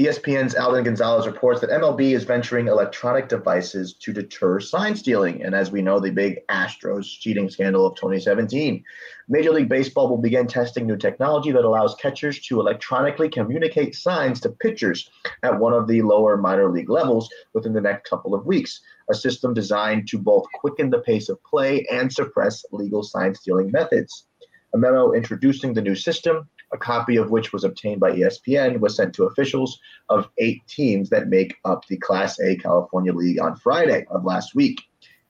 ESP- 0.00 0.30
ESPN's 0.30 0.54
Alden 0.54 0.84
Gonzalez 0.84 1.26
reports 1.26 1.60
that 1.60 1.70
MLB 1.70 2.12
is 2.12 2.24
venturing 2.24 2.68
electronic 2.68 3.28
devices 3.28 3.92
to 3.94 4.12
deter 4.12 4.58
sign 4.60 4.96
stealing. 4.96 5.42
And 5.42 5.54
as 5.54 5.70
we 5.70 5.82
know, 5.82 6.00
the 6.00 6.10
big 6.10 6.46
Astros 6.48 7.06
cheating 7.18 7.50
scandal 7.50 7.86
of 7.86 7.96
2017. 7.96 8.82
Major 9.28 9.50
League 9.50 9.68
Baseball 9.68 10.08
will 10.08 10.18
begin 10.18 10.46
testing 10.46 10.86
new 10.86 10.96
technology 10.96 11.52
that 11.52 11.64
allows 11.64 11.94
catchers 11.96 12.40
to 12.46 12.60
electronically 12.60 13.28
communicate 13.28 13.94
signs 13.94 14.40
to 14.40 14.48
pitchers 14.48 15.10
at 15.42 15.58
one 15.58 15.74
of 15.74 15.86
the 15.86 16.00
lower 16.02 16.36
minor 16.36 16.70
league 16.70 16.90
levels 16.90 17.28
within 17.52 17.74
the 17.74 17.80
next 17.80 18.08
couple 18.08 18.34
of 18.34 18.46
weeks. 18.46 18.80
A 19.10 19.14
system 19.14 19.52
designed 19.52 20.08
to 20.08 20.18
both 20.18 20.46
quicken 20.54 20.90
the 20.90 21.00
pace 21.00 21.28
of 21.28 21.42
play 21.44 21.86
and 21.92 22.12
suppress 22.12 22.64
legal 22.72 23.02
sign 23.02 23.34
stealing 23.34 23.70
methods. 23.70 24.24
A 24.72 24.78
memo 24.78 25.12
introducing 25.12 25.74
the 25.74 25.82
new 25.82 25.94
system, 25.94 26.48
a 26.72 26.78
copy 26.78 27.16
of 27.16 27.30
which 27.30 27.52
was 27.52 27.64
obtained 27.64 28.00
by 28.00 28.12
ESPN, 28.12 28.80
was 28.80 28.96
sent 28.96 29.14
to 29.14 29.24
officials 29.24 29.78
of 30.08 30.28
eight 30.38 30.66
teams 30.66 31.10
that 31.10 31.28
make 31.28 31.56
up 31.64 31.86
the 31.86 31.96
Class 31.98 32.38
A 32.40 32.56
California 32.56 33.12
League 33.12 33.40
on 33.40 33.56
Friday 33.56 34.06
of 34.10 34.24
last 34.24 34.54
week. 34.54 34.82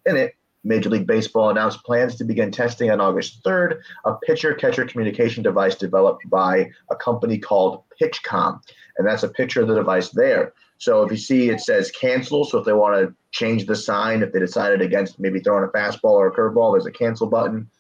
In 0.07 0.17
it, 0.17 0.35
Major 0.65 0.91
League 0.91 1.07
Baseball 1.07 1.51
announced 1.51 1.83
plans 1.85 2.17
to 2.17 2.25
begin 2.25 2.51
testing 2.51 2.91
on 2.91 3.01
August 3.01 3.43
3rd 3.45 3.81
a 4.05 4.15
pitcher 4.27 4.55
catcher 4.55 4.85
communication 4.85 5.43
device 5.43 5.75
developed 5.75 6.29
by 6.29 6.71
a 6.91 6.97
company 6.97 7.39
called 7.39 7.83
PitchCom. 8.01 8.61
And 8.99 9.09
that's 9.09 9.23
a 9.23 9.29
picture 9.29 9.63
of 9.63 9.69
the 9.69 9.75
device 9.75 10.11
there. 10.11 10.53
So 10.77 11.03
if 11.03 11.11
you 11.11 11.17
see 11.17 11.51
it 11.51 11.61
says 11.61 11.91
cancel, 11.91 12.45
so 12.45 12.59
if 12.59 12.67
they 12.67 12.73
want 12.73 12.97
to 12.97 13.15
change 13.33 13.67
the 13.67 13.77
sign, 13.77 14.23
if 14.23 14.33
they 14.33 14.39
decided 14.39 14.81
against 14.81 15.21
maybe 15.21 15.41
throwing 15.41 15.65
a 15.65 15.69
fastball 15.69 16.13
or 16.13 16.29
a 16.29 16.35
curveball, 16.35 16.73
there's 16.73 16.87
a 16.87 16.91
cancel 16.91 17.27
button. 17.27 17.71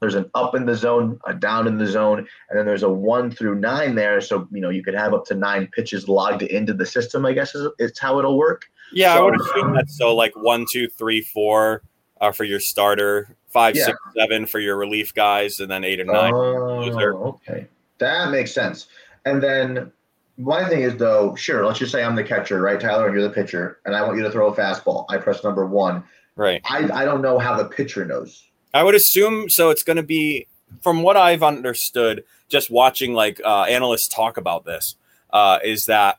There's 0.00 0.14
an 0.16 0.28
up 0.34 0.54
in 0.54 0.66
the 0.66 0.74
zone, 0.74 1.18
a 1.26 1.32
down 1.32 1.66
in 1.66 1.78
the 1.78 1.86
zone, 1.86 2.18
and 2.50 2.58
then 2.58 2.66
there's 2.66 2.82
a 2.82 2.90
one 2.90 3.30
through 3.30 3.54
nine 3.54 3.94
there. 3.94 4.20
So 4.20 4.46
you 4.52 4.60
know 4.60 4.68
you 4.70 4.82
could 4.82 4.94
have 4.94 5.14
up 5.14 5.24
to 5.26 5.34
nine 5.34 5.68
pitches 5.68 6.08
logged 6.08 6.42
into 6.42 6.74
the 6.74 6.84
system. 6.84 7.24
I 7.24 7.32
guess 7.32 7.54
is, 7.54 7.68
is 7.78 7.98
how 7.98 8.18
it'll 8.18 8.36
work. 8.36 8.66
Yeah, 8.92 9.14
I 9.14 9.16
So- 9.16 9.24
would 9.24 9.40
assume 9.40 9.74
that's 9.74 9.96
so 9.96 10.14
like 10.14 10.32
one, 10.36 10.66
two, 10.70 10.88
three, 10.88 11.22
four 11.22 11.82
uh, 12.20 12.32
for 12.32 12.44
your 12.44 12.60
starter, 12.60 13.34
five, 13.48 13.76
Yeah. 13.76 13.86
six, 13.86 13.98
seven 14.16 14.46
for 14.46 14.58
your 14.60 14.76
relief 14.76 15.14
guys, 15.14 15.58
and 15.60 15.70
then 15.70 15.84
eight 15.84 16.00
and 16.00 16.10
nine. 16.10 16.32
Oh, 16.34 17.38
okay, 17.48 17.66
that 17.98 18.30
makes 18.30 18.52
sense. 18.52 18.88
And 19.24 19.42
then 19.42 19.90
My 20.36 20.68
thing 20.68 20.82
is 20.82 20.96
though, 20.96 21.34
sure, 21.36 21.64
let's 21.64 21.78
just 21.78 21.92
say 21.92 22.02
I'm 22.02 22.16
the 22.16 22.24
catcher, 22.24 22.60
right, 22.60 22.80
Tyler, 22.80 23.06
and 23.06 23.14
you're 23.14 23.22
the 23.22 23.32
pitcher, 23.32 23.78
and 23.86 23.94
I 23.94 24.02
want 24.02 24.16
you 24.16 24.24
to 24.24 24.30
throw 24.32 24.48
a 24.48 24.56
fastball. 24.56 25.06
I 25.08 25.16
press 25.16 25.44
number 25.44 25.64
one. 25.64 26.02
Right. 26.34 26.60
I, 26.64 26.90
I 26.92 27.04
don't 27.04 27.22
know 27.22 27.38
how 27.38 27.56
the 27.56 27.66
pitcher 27.66 28.04
knows. 28.04 28.42
I 28.74 28.82
would 28.82 28.94
assume 28.94 29.48
so. 29.48 29.70
It's 29.70 29.84
going 29.84 29.96
to 29.96 30.02
be, 30.02 30.48
from 30.82 31.02
what 31.02 31.16
I've 31.16 31.42
understood, 31.42 32.24
just 32.48 32.70
watching 32.70 33.14
like 33.14 33.40
uh, 33.44 33.62
analysts 33.62 34.08
talk 34.08 34.36
about 34.36 34.64
this, 34.64 34.96
uh, 35.32 35.60
is 35.64 35.86
that 35.86 36.18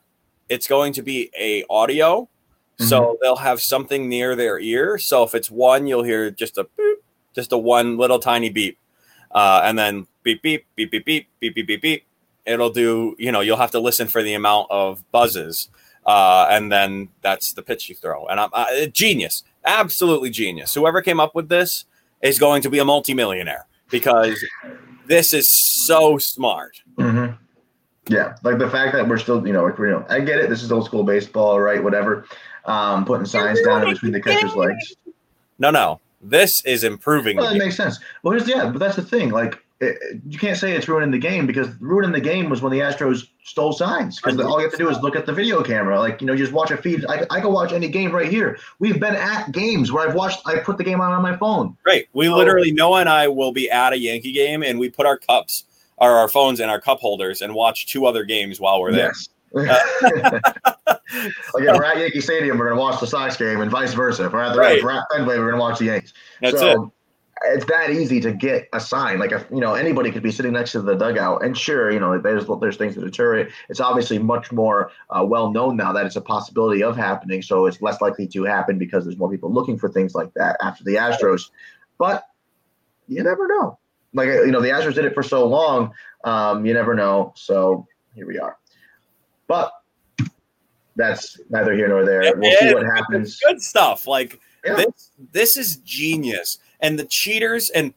it's 0.50 0.68
going 0.68 0.94
to 0.94 1.02
be 1.02 1.30
a 1.38 1.64
audio. 1.70 2.30
So 2.78 3.18
they'll 3.22 3.38
have 3.38 3.62
something 3.62 4.10
near 4.10 4.36
their 4.36 4.60
ear. 4.60 4.98
So 4.98 5.24
if 5.24 5.34
it's 5.34 5.50
one, 5.50 5.88
you'll 5.88 6.04
hear 6.04 6.30
just 6.30 6.58
a 6.58 6.66
beep, 6.76 6.98
just 7.34 7.54
a 7.54 7.58
one 7.58 7.98
little 7.98 8.20
tiny 8.20 8.50
beep, 8.50 8.78
uh, 9.32 9.62
and 9.64 9.80
then 9.80 10.08
beep 10.24 10.42
beep 10.42 10.66
beep 10.76 10.92
beep 10.92 11.06
beep 11.06 11.28
beep 11.40 11.56
beep 11.56 11.68
beep 11.68 11.82
beep. 11.82 12.04
It'll 12.46 12.70
do. 12.70 13.16
You 13.18 13.32
know, 13.32 13.40
you'll 13.40 13.56
have 13.56 13.72
to 13.72 13.80
listen 13.80 14.10
for 14.10 14.22
the 14.22 14.34
amount 14.34 14.68
of 14.70 15.10
buzzes, 15.14 15.70
uh, 16.06 16.48
and 16.50 16.70
then 16.70 17.08
that's 17.22 17.54
the 17.54 17.64
pitch 17.64 17.88
you 17.88 17.96
throw. 17.96 18.26
And 18.28 18.42
I'm 18.42 18.50
uh, 18.52 18.88
genius, 18.88 19.44
absolutely 19.64 20.30
genius. 20.30 20.74
Whoever 20.74 21.02
came 21.02 21.22
up 21.22 21.34
with 21.34 21.48
this 21.48 21.86
is 22.22 22.40
going 22.40 22.62
to 22.62 22.70
be 22.70 22.80
a 22.80 22.86
multimillionaire 22.86 23.68
because 23.90 24.44
this 25.08 25.34
is 25.34 25.50
so 25.50 26.18
smart. 26.18 26.82
Mm-hmm. 26.98 27.34
Yeah, 28.08 28.36
like 28.44 28.60
the 28.60 28.70
fact 28.70 28.94
that 28.94 29.08
we're 29.08 29.18
still, 29.18 29.46
you 29.48 29.54
know, 29.54 29.64
like, 29.64 29.80
you 29.80 29.88
know, 29.88 30.06
I 30.10 30.20
get 30.20 30.40
it. 30.40 30.50
This 30.50 30.62
is 30.62 30.72
old 30.72 30.86
school 30.86 31.04
baseball, 31.04 31.60
right? 31.60 31.84
Whatever. 31.84 32.28
Um, 32.66 33.04
putting 33.06 33.26
signs 33.26 33.62
down 33.62 33.84
in 33.84 33.94
between 33.94 34.12
the 34.12 34.22
catcher's 34.22 34.56
legs. 34.56 34.96
No, 35.58 35.72
no, 35.72 36.00
this 36.22 36.64
is 36.66 36.84
improving. 36.84 37.38
Well, 37.38 37.52
that 37.52 37.58
makes 37.58 37.76
sense. 37.76 38.00
Well, 38.22 38.32
here's 38.34 38.48
yeah, 38.48 38.70
but 38.70 38.80
that's 38.80 38.96
the 38.96 39.02
thing. 39.02 39.30
Like, 39.30 39.65
it, 39.82 40.22
you 40.28 40.40
can't 40.40 40.58
say 40.58 40.74
it's 40.74 40.88
ruining 40.88 41.12
the 41.12 41.18
game 41.18 41.46
because 41.46 41.68
ruining 41.82 42.12
the 42.12 42.22
game 42.22 42.50
was 42.50 42.62
when 42.62 42.72
the 42.72 42.80
Astros 42.80 43.28
stole 43.44 43.74
signs 43.74 44.20
because 44.22 44.40
all 44.40 44.58
you 44.60 44.64
have 44.64 44.72
to 44.72 44.78
do 44.78 44.90
is 44.90 44.98
look 45.00 45.16
at 45.16 45.26
the 45.26 45.34
video 45.34 45.62
camera. 45.62 46.00
Like, 46.00 46.22
you 46.22 46.28
know, 46.28 46.36
just 46.36 46.54
watch 46.54 46.72
a 46.72 46.78
feed. 46.78 47.06
I, 47.08 47.26
I 47.30 47.42
can 47.42 47.52
watch 47.52 47.74
any 47.74 47.90
game 47.90 48.12
right 48.12 48.30
here. 48.30 48.58
We've 48.80 49.00
been 49.00 49.16
at 49.16 49.52
games 49.52 49.92
where 49.92 50.08
I've 50.08 50.16
watched. 50.16 50.48
I 50.48 50.60
put 50.60 50.78
the 50.78 50.84
game 50.84 51.02
on 51.02 51.12
on 51.12 51.22
my 51.22 51.36
phone. 51.36 51.76
Right. 51.86 52.08
We 52.14 52.30
literally, 52.30 52.72
Noah 52.72 53.02
and 53.02 53.10
I 53.10 53.28
will 53.28 53.52
be 53.52 53.70
at 53.70 53.92
a 53.92 53.98
Yankee 53.98 54.32
game, 54.32 54.64
and 54.64 54.80
we 54.80 54.90
put 54.90 55.06
our 55.06 55.18
cups 55.18 55.66
or 55.98 56.12
our 56.12 56.30
phones 56.30 56.60
in 56.60 56.70
our 56.70 56.80
cup 56.80 57.00
holders 57.00 57.42
and 57.42 57.54
watch 57.54 57.88
two 57.88 58.06
other 58.06 58.24
games 58.24 58.60
while 58.60 58.80
we're 58.82 58.92
there. 58.92 59.14
Yes. 59.14 59.30
like 59.56 59.70
if 61.64 61.78
we're 61.78 61.84
at 61.86 61.98
Yankee 61.98 62.20
Stadium, 62.20 62.58
we're 62.58 62.66
going 62.66 62.78
to 62.78 62.82
watch 62.82 63.00
the 63.00 63.08
Sox 63.08 63.38
game, 63.38 63.62
and 63.62 63.72
vice 63.72 63.94
versa. 63.94 64.26
If 64.26 64.34
we're 64.34 64.42
at 64.42 64.54
the 64.54 64.60
Right. 64.60 64.78
if 64.80 64.84
we're 64.84 64.92
at 64.92 65.06
Fenway, 65.14 65.38
we're 65.38 65.52
going 65.52 65.54
to 65.54 65.60
watch 65.60 65.80
the 65.80 65.86
Yankees. 65.86 66.14
That's 66.42 66.60
so, 66.60 66.92
It's 67.44 67.66
that 67.66 67.90
easy 67.90 68.22
to 68.22 68.32
get 68.32 68.70
a 68.72 68.80
sign. 68.80 69.20
Like 69.20 69.32
if 69.34 69.46
you 69.52 69.60
know 69.60 69.74
anybody 69.74 70.10
could 70.12 70.24
be 70.24 70.32
sitting 70.32 70.54
next 70.54 70.72
to 70.72 70.82
the 70.82 70.96
dugout, 70.96 71.44
and 71.44 71.58
sure, 71.58 71.92
you 71.92 72.00
know 72.00 72.18
there's 72.20 72.46
there's 72.62 72.78
things 72.78 72.96
that 72.96 73.02
deter 73.02 73.36
it. 73.36 73.50
It's 73.68 73.82
obviously 73.82 74.20
much 74.20 74.52
more 74.52 74.92
uh, 75.10 75.24
well 75.26 75.52
known 75.52 75.76
now 75.76 75.92
that 75.92 76.06
it's 76.06 76.16
a 76.16 76.22
possibility 76.22 76.82
of 76.82 76.96
happening, 76.96 77.42
so 77.42 77.66
it's 77.66 77.82
less 77.82 78.00
likely 78.02 78.28
to 78.28 78.44
happen 78.46 78.78
because 78.78 79.04
there's 79.04 79.18
more 79.18 79.30
people 79.30 79.52
looking 79.52 79.78
for 79.78 79.90
things 79.90 80.16
like 80.16 80.34
that 80.36 80.56
after 80.62 80.84
the 80.86 80.96
Astros. 80.96 81.50
But 81.98 82.26
you 83.08 83.22
never 83.22 83.48
know. 83.48 83.80
Like 84.14 84.28
you 84.30 84.48
know, 84.52 84.62
the 84.62 84.70
Astros 84.70 84.96
did 84.96 85.04
it 85.04 85.14
for 85.14 85.24
so 85.24 85.46
long. 85.46 85.94
Um, 86.24 86.66
you 86.66 86.74
never 86.74 86.96
know. 86.96 87.34
So 87.36 87.86
here 88.16 88.26
we 88.26 88.40
are. 88.40 88.58
But 89.48 89.74
that's 90.96 91.40
neither 91.50 91.74
here 91.74 91.90
nor 91.90 92.06
there. 92.06 92.34
We'll 92.38 92.58
see 92.60 92.74
what 92.74 92.86
happens. 92.86 93.40
Good 93.46 93.62
stuff. 93.62 94.08
Like 94.08 94.40
Yeah. 94.64 94.76
this, 94.76 95.12
this 95.34 95.58
is 95.58 95.76
genius. 95.78 96.60
And 96.80 97.00
the 97.00 97.06
cheaters 97.06 97.70
and 97.70 97.94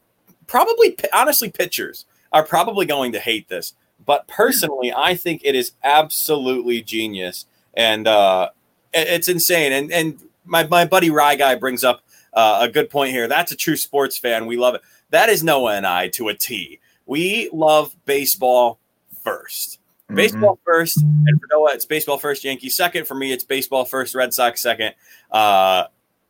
probably, 0.47 0.97
honestly, 1.13 1.49
pitchers 1.49 2.05
are 2.31 2.43
probably 2.43 2.85
going 2.85 3.11
to 3.13 3.19
hate 3.19 3.49
this. 3.49 3.73
But 4.05 4.27
personally, 4.27 4.93
I 4.95 5.15
think 5.15 5.41
it 5.43 5.55
is 5.55 5.73
absolutely 5.83 6.81
genius, 6.81 7.45
and 7.75 8.07
uh, 8.07 8.49
it's 8.93 9.27
insane. 9.27 9.71
And 9.71 9.91
and 9.91 10.19
my 10.45 10.65
my 10.67 10.85
buddy 10.85 11.09
Rye 11.09 11.35
guy 11.35 11.55
brings 11.55 11.83
up 11.83 12.01
uh, 12.33 12.59
a 12.61 12.69
good 12.69 12.89
point 12.89 13.11
here. 13.11 13.27
That's 13.27 13.51
a 13.51 13.55
true 13.55 13.75
sports 13.75 14.17
fan. 14.17 14.45
We 14.45 14.57
love 14.57 14.75
it. 14.75 14.81
That 15.11 15.29
is 15.29 15.43
Noah 15.43 15.75
and 15.75 15.85
I 15.85 16.07
to 16.09 16.29
a 16.29 16.33
T. 16.33 16.79
We 17.05 17.49
love 17.51 17.95
baseball 18.05 18.79
1st 19.23 19.79
Mhm. 20.09 20.15
Baseball 20.15 20.59
first, 20.65 20.97
and 21.01 21.39
for 21.39 21.47
Noah, 21.51 21.73
it's 21.73 21.85
baseball 21.85 22.17
first, 22.17 22.43
Yankees 22.43 22.75
second. 22.75 23.05
For 23.07 23.13
me, 23.13 23.31
it's 23.31 23.43
baseball 23.43 23.85
first, 23.85 24.15
Red 24.15 24.33
Sox 24.33 24.61
second. 24.61 24.95
Uh, 25.31 25.83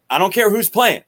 I 0.09 0.17
don't 0.17 0.33
care 0.33 0.49
who's 0.49 0.69
playing. 0.69 1.03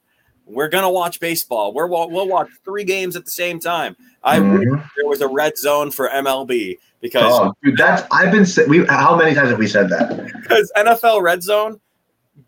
We're 0.46 0.68
gonna 0.68 0.90
watch 0.90 1.20
baseball. 1.20 1.72
We're 1.72 1.86
we'll 1.86 2.28
watch 2.28 2.48
three 2.64 2.84
games 2.84 3.16
at 3.16 3.24
the 3.24 3.30
same 3.30 3.58
time. 3.60 3.96
I 4.22 4.38
Mhm. 4.38 4.88
there 4.96 5.06
was 5.08 5.20
a 5.20 5.28
red 5.28 5.56
zone 5.56 5.90
for 5.90 6.08
MLB 6.08 6.78
because 7.00 7.32
Oh, 7.32 7.52
dude, 7.62 7.76
that's 7.76 8.02
I've 8.10 8.30
been. 8.32 8.46
We 8.68 8.84
how 8.86 9.16
many 9.16 9.34
times 9.34 9.50
have 9.50 9.58
we 9.58 9.66
said 9.66 9.88
that? 9.90 10.26
because 10.42 10.70
NFL 10.76 11.22
Red 11.22 11.42
Zone, 11.42 11.80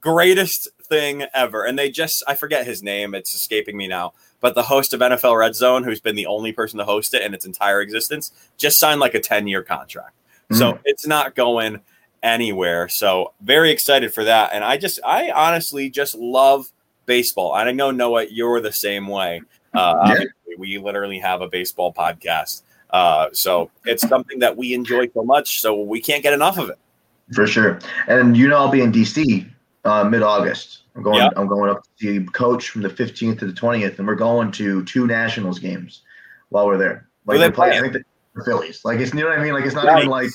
greatest 0.01 0.69
thing 0.89 1.25
ever. 1.35 1.65
And 1.65 1.79
they 1.79 1.91
just, 1.91 2.23
I 2.29 2.35
forget 2.35 2.67
his 2.67 2.83
name, 2.83 3.15
it's 3.15 3.35
escaping 3.35 3.77
me 3.77 3.89
now. 3.89 4.13
But 4.41 4.55
the 4.55 4.63
host 4.65 4.93
of 4.93 5.01
NFL 5.01 5.37
Red 5.39 5.55
Zone, 5.57 5.83
who's 5.85 6.01
been 6.01 6.17
the 6.17 6.27
only 6.27 6.53
person 6.53 6.79
to 6.79 6.85
host 6.85 7.15
it 7.15 7.23
in 7.23 7.33
its 7.33 7.47
entire 7.47 7.81
existence, 7.81 8.31
just 8.59 8.79
signed 8.79 9.01
like 9.01 9.15
a 9.15 9.21
10 9.21 9.47
year 9.47 9.63
contract. 9.63 10.13
So 10.53 10.79
it's 10.85 11.07
not 11.07 11.35
going 11.35 11.81
anywhere. 12.23 12.89
So 12.89 13.33
very 13.41 13.71
excited 13.71 14.13
for 14.13 14.25
that. 14.25 14.51
And 14.53 14.63
I 14.63 14.77
just, 14.77 15.01
I 15.05 15.31
honestly 15.31 15.89
just 15.91 16.15
love 16.15 16.71
baseball. 17.07 17.57
And 17.57 17.69
I 17.69 17.73
know, 17.73 17.90
Noah, 17.90 18.27
you're 18.31 18.61
the 18.61 18.73
same 18.73 19.09
way. 19.09 19.43
Uh, 19.73 20.14
Yeah. 20.19 20.25
we 20.59 20.79
literally 20.79 21.19
have 21.19 21.40
a 21.43 21.49
baseball 21.49 21.93
podcast. 21.93 22.62
Uh, 22.90 23.29
so 23.33 23.71
it's 23.85 24.07
something 24.09 24.38
that 24.38 24.57
we 24.57 24.73
enjoy 24.73 25.09
so 25.09 25.25
much. 25.25 25.61
So 25.61 25.81
we 25.83 26.01
can't 26.01 26.23
get 26.23 26.33
enough 26.33 26.59
of 26.59 26.71
it. 26.71 26.79
for 27.35 27.47
sure. 27.47 27.81
And 28.07 28.37
you 28.37 28.47
know, 28.49 28.57
I'll 28.57 28.71
be 28.71 28.83
in 28.83 28.93
DC 28.93 29.49
uh, 29.85 30.05
mid 30.05 30.23
August. 30.23 30.83
I'm 30.95 31.03
going. 31.03 31.17
Yeah. 31.17 31.31
I'm 31.37 31.49
going 31.49 31.71
up 31.71 31.83
to 31.83 31.88
see 31.99 32.25
coach 32.27 32.69
from 32.71 32.83
the 32.83 32.88
15th 32.88 33.40
to 33.40 33.47
the 33.47 33.53
20th, 33.53 33.99
and 33.99 34.07
we're 34.07 34.14
going 34.14 34.53
to 34.53 34.85
two 34.85 35.07
Nationals 35.09 35.59
games 35.59 36.03
while 36.51 36.67
we're 36.67 36.79
there. 36.79 37.09
Like 37.27 37.35
Who 37.35 37.38
they 37.40 37.45
they're 37.47 37.53
playing, 37.53 37.79
I 37.85 37.90
think 37.90 38.05
the 38.37 38.45
Phillies. 38.45 38.85
Like 38.85 39.01
it's 39.01 39.12
you 39.12 39.21
know 39.23 39.29
what 39.31 39.38
I 39.38 39.43
mean. 39.43 39.55
Like 39.55 39.64
it's 39.64 39.75
not 39.75 39.87
Nice. 39.87 39.99
even 39.99 40.11
like 40.11 40.31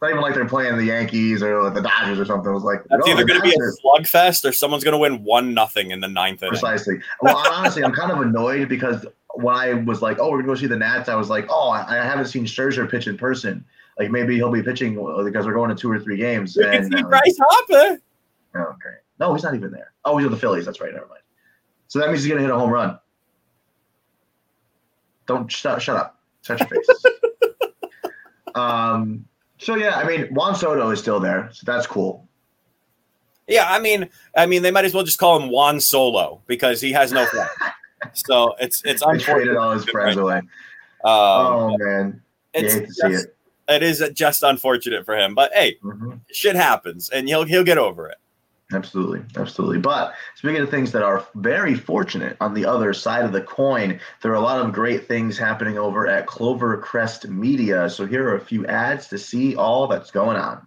not 0.00 0.10
even 0.10 0.22
like 0.22 0.34
they're 0.34 0.46
playing 0.46 0.76
the 0.76 0.84
Yankees 0.84 1.42
or 1.42 1.68
the 1.70 1.82
Dodgers 1.82 2.18
or 2.18 2.24
something. 2.24 2.50
It 2.50 2.54
was 2.54 2.62
like 2.62 2.82
That's 2.88 3.02
oh, 3.06 3.10
either 3.10 3.24
going 3.24 3.40
to 3.40 3.44
be 3.44 3.54
a 3.54 3.84
slugfest 3.84 4.48
or 4.48 4.52
someone's 4.52 4.82
going 4.82 4.92
to 4.92 4.98
win 4.98 5.22
one 5.24 5.52
nothing 5.52 5.90
in 5.90 6.00
the 6.00 6.08
ninth 6.08 6.42
inning. 6.42 6.52
Precisely. 6.52 7.00
Well, 7.20 7.36
honestly, 7.36 7.84
I'm 7.84 7.92
kind 7.92 8.10
of 8.10 8.20
annoyed 8.20 8.68
because 8.68 9.04
when 9.34 9.54
I 9.54 9.74
was 9.74 10.02
like, 10.02 10.18
"Oh, 10.18 10.30
we're 10.30 10.38
gonna 10.38 10.48
go 10.48 10.54
see 10.54 10.66
the 10.66 10.76
Nats," 10.76 11.08
I 11.08 11.14
was 11.14 11.28
like, 11.28 11.46
"Oh, 11.48 11.70
I 11.70 11.96
haven't 11.96 12.26
seen 12.26 12.44
Scherzer 12.44 12.90
pitch 12.90 13.06
in 13.06 13.16
person. 13.16 13.64
Like 13.98 14.10
maybe 14.10 14.36
he'll 14.36 14.50
be 14.50 14.62
pitching 14.62 14.94
because 14.94 15.46
we're 15.46 15.54
going 15.54 15.70
to 15.70 15.76
two 15.76 15.90
or 15.90 15.98
three 15.98 16.16
games." 16.16 16.56
We 16.56 16.64
can 16.64 16.90
see 16.90 16.98
uh, 16.98 17.02
Bryce 17.02 17.38
Harper. 17.38 18.02
Oh, 18.56 18.74
great. 18.80 18.98
No, 19.18 19.34
he's 19.34 19.44
not 19.44 19.54
even 19.54 19.70
there. 19.70 19.92
Oh, 20.04 20.16
he's 20.16 20.24
with 20.24 20.32
the 20.32 20.40
Phillies. 20.40 20.64
That's 20.64 20.80
right. 20.80 20.92
Never 20.92 21.06
mind. 21.06 21.20
So 21.88 21.98
that 21.98 22.08
means 22.08 22.22
he's 22.22 22.28
gonna 22.28 22.42
hit 22.42 22.50
a 22.50 22.58
home 22.58 22.70
run. 22.70 22.98
Don't 25.26 25.50
shut 25.50 25.80
shut 25.82 25.96
up. 25.96 26.18
Shut 26.42 26.58
your 26.58 26.68
face. 26.68 27.04
um. 28.54 29.26
So 29.60 29.76
yeah, 29.76 29.96
I 29.96 30.04
mean 30.06 30.26
Juan 30.34 30.54
Soto 30.56 30.90
is 30.90 30.98
still 30.98 31.20
there, 31.20 31.50
so 31.52 31.62
that's 31.64 31.86
cool. 31.86 32.26
Yeah, 33.46 33.66
I 33.68 33.80
mean, 33.80 34.08
I 34.36 34.46
mean, 34.46 34.62
they 34.62 34.70
might 34.70 34.84
as 34.84 34.94
well 34.94 35.02
just 35.04 35.18
call 35.18 35.40
him 35.40 35.50
Juan 35.50 35.80
Solo 35.80 36.40
because 36.46 36.80
he 36.80 36.92
has 36.92 37.12
no 37.12 37.26
friends. 37.26 37.50
so 38.14 38.54
it's 38.60 38.80
it's 38.84 39.02
I 39.02 39.16
traded 39.18 39.48
unfortunate. 39.48 39.56
all 39.58 39.72
his 39.72 39.84
friends 39.86 40.16
away. 40.16 40.36
Um, 40.38 40.46
oh 41.04 41.76
man, 41.78 42.22
you 42.54 42.60
it's 42.64 42.74
hate 42.74 42.86
to 42.86 42.92
see 42.94 43.08
just, 43.10 43.24
it. 43.26 43.36
it 43.68 43.82
is 43.82 44.04
just 44.14 44.42
unfortunate 44.42 45.04
for 45.04 45.16
him, 45.16 45.34
but 45.34 45.52
hey, 45.52 45.76
Mhm. 45.82 46.20
shit 46.32 46.54
happens, 46.56 47.10
and 47.10 47.26
he'll 47.28 47.44
he'll 47.44 47.64
get 47.64 47.76
over 47.78 48.08
it. 48.08 48.18
Absolutely, 48.72 49.22
absolutely. 49.36 49.78
But 49.78 50.14
speaking 50.36 50.62
of 50.62 50.70
things 50.70 50.92
that 50.92 51.02
are 51.02 51.26
very 51.34 51.74
fortunate 51.74 52.36
on 52.40 52.54
the 52.54 52.66
other 52.66 52.94
side 52.94 53.24
of 53.24 53.32
the 53.32 53.40
coin, 53.40 53.98
there 54.22 54.30
are 54.30 54.36
a 54.36 54.40
lot 54.40 54.64
of 54.64 54.72
great 54.72 55.08
things 55.08 55.36
happening 55.36 55.76
over 55.76 56.06
at 56.06 56.26
Clovercrest 56.26 57.28
Media. 57.28 57.90
So 57.90 58.06
here 58.06 58.28
are 58.28 58.36
a 58.36 58.40
few 58.40 58.64
ads 58.66 59.08
to 59.08 59.18
see 59.18 59.56
all 59.56 59.88
that's 59.88 60.12
going 60.12 60.36
on. 60.36 60.66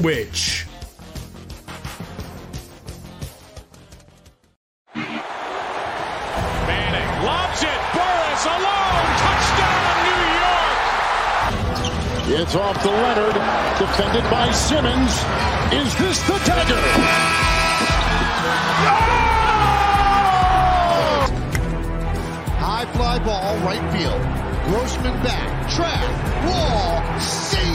Twitch. 0.01 0.65
Manning 4.95 7.11
lobs 7.23 7.61
it. 7.61 7.81
Burress 7.93 8.45
alone. 8.47 9.05
Touchdown, 9.21 9.93
New 10.07 10.21
York. 10.41 10.81
It's 12.41 12.55
off 12.55 12.81
to 12.81 12.89
Leonard. 12.89 13.35
Defended 13.77 14.25
by 14.31 14.49
Simmons. 14.51 15.11
Is 15.71 15.95
this 15.97 16.19
the 16.27 16.39
dagger? 16.47 16.81
High 22.57 22.85
fly 22.93 23.19
ball, 23.19 23.55
right 23.59 23.91
field. 23.93 24.19
Grossman 24.65 25.21
back, 25.21 25.69
track, 25.69 26.09
wall, 26.47 27.03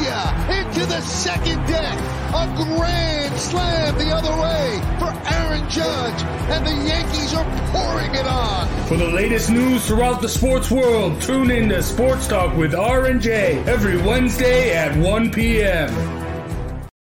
ya, 0.06 0.58
into 0.60 0.86
the 0.86 1.00
second 1.00 1.58
deck. 1.66 1.98
A 2.34 2.46
grand 2.56 3.34
slam 3.36 3.98
the 3.98 4.10
other 4.10 4.34
way 4.40 4.80
for 4.98 5.12
Aaron 5.34 5.68
Judge, 5.68 6.22
and 6.50 6.66
the 6.66 6.88
Yankees 6.88 7.34
are 7.34 7.44
pouring 7.72 8.14
it 8.14 8.26
on. 8.26 8.68
For 8.86 8.96
the 8.96 9.08
latest 9.08 9.50
news 9.50 9.86
throughout 9.86 10.22
the 10.22 10.28
sports 10.28 10.70
world, 10.70 11.20
tune 11.20 11.50
in 11.50 11.68
to 11.70 11.82
Sports 11.82 12.26
Talk 12.26 12.56
with 12.56 12.74
R&J 12.74 13.62
every 13.66 13.96
Wednesday 13.96 14.74
at 14.76 14.96
1 14.96 15.32
p.m. 15.32 16.15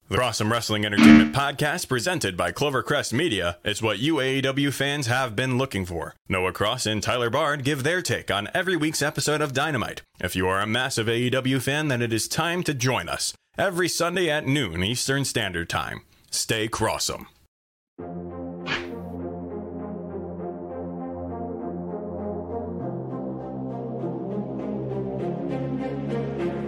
The 0.10 0.20
Awesome 0.20 0.51
Wrestling 0.51 0.88
Entertainment 0.88 1.36
Podcast, 1.36 1.88
presented 1.88 2.36
by 2.36 2.51
Clovercrest 2.51 3.14
Media, 3.14 3.60
is 3.64 3.84
what 3.84 3.99
you 3.99 4.16
AEW 4.16 4.74
fans 4.74 5.05
have 5.05 5.36
been 5.36 5.60
looking 5.60 5.86
for. 5.86 6.16
Noah 6.28 6.51
Cross 6.51 6.88
and 6.88 7.03
Tyler 7.03 7.30
Bard 7.30 7.64
give 7.64 7.84
their 7.84 8.01
take 8.01 8.32
on 8.32 8.49
every 8.51 8.76
week's 8.76 9.03
episode 9.03 9.39
of 9.39 9.53
Dynamite. 9.53 10.01
If 10.20 10.36
you 10.36 10.47
are 10.47 10.62
a 10.62 10.66
massive 10.66 11.05
AEW 11.05 11.62
fan, 11.62 11.89
then 11.89 12.01
it 12.01 12.12
is 12.12 12.28
time 12.28 12.64
to 12.64 12.74
join 12.74 13.07
us 13.07 13.36
every 13.55 13.88
Sunday 13.88 14.32
at 14.32 14.47
noon 14.47 14.84
Eastern 14.84 15.26
Standard 15.26 15.70
Time. 15.70 16.01
Stay 16.32 16.68
crossum. 16.68 17.28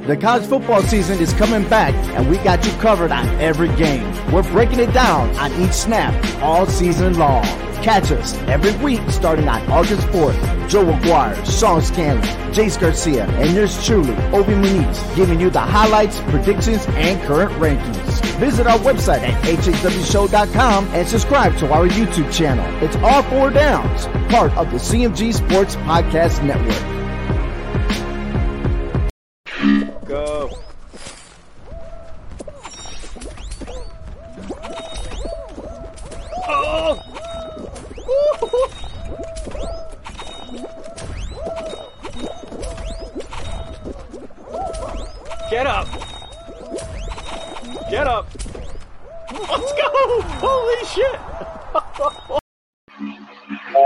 The 0.08 0.18
college 0.18 0.48
football 0.48 0.82
season 0.82 1.20
is 1.20 1.32
coming 1.34 1.68
back, 1.70 1.94
and 2.18 2.28
we 2.28 2.38
got 2.38 2.66
you 2.66 2.72
covered 2.80 3.12
on 3.12 3.28
every 3.40 3.68
game. 3.76 4.04
We're 4.32 4.42
breaking 4.42 4.80
it 4.80 4.92
down 4.94 5.30
on 5.38 5.54
each 5.62 5.74
snap 5.74 6.12
all 6.42 6.66
season 6.66 7.20
long. 7.20 7.44
Catch 7.84 8.12
us 8.12 8.34
every 8.48 8.72
week 8.84 9.00
starting 9.10 9.48
on 9.48 9.62
August 9.70 10.02
4th. 10.08 10.70
Joe 10.70 10.90
Aguirre, 10.90 11.46
Sean 11.46 11.84
Scanlon, 11.84 12.24
Jace 12.52 12.80
Garcia, 12.80 13.26
and 13.28 13.54
yours 13.54 13.86
truly, 13.86 14.16
Obi 14.34 14.54
Muniz, 14.54 15.16
giving 15.16 15.40
you 15.40 15.52
the 15.52 15.60
highlights, 15.60 16.20
predictions, 16.22 16.84
and 16.90 17.22
current 17.28 17.52
rankings. 17.54 18.22
Visit 18.40 18.66
our 18.66 18.80
website 18.80 19.22
at 19.22 19.44
hhwshow.com 19.44 20.88
and 20.88 21.08
subscribe 21.08 21.56
to 21.58 21.72
our 21.72 21.88
YouTube 21.88 22.34
channel. 22.34 22.66
It's 22.84 22.96
all 22.98 23.22
four 23.24 23.52
downs, 23.52 24.08
part 24.32 24.52
of 24.58 24.72
the 24.72 24.78
CMG 24.78 25.32
Sports 25.32 25.76
Podcast 25.76 26.44
Network. 26.44 27.01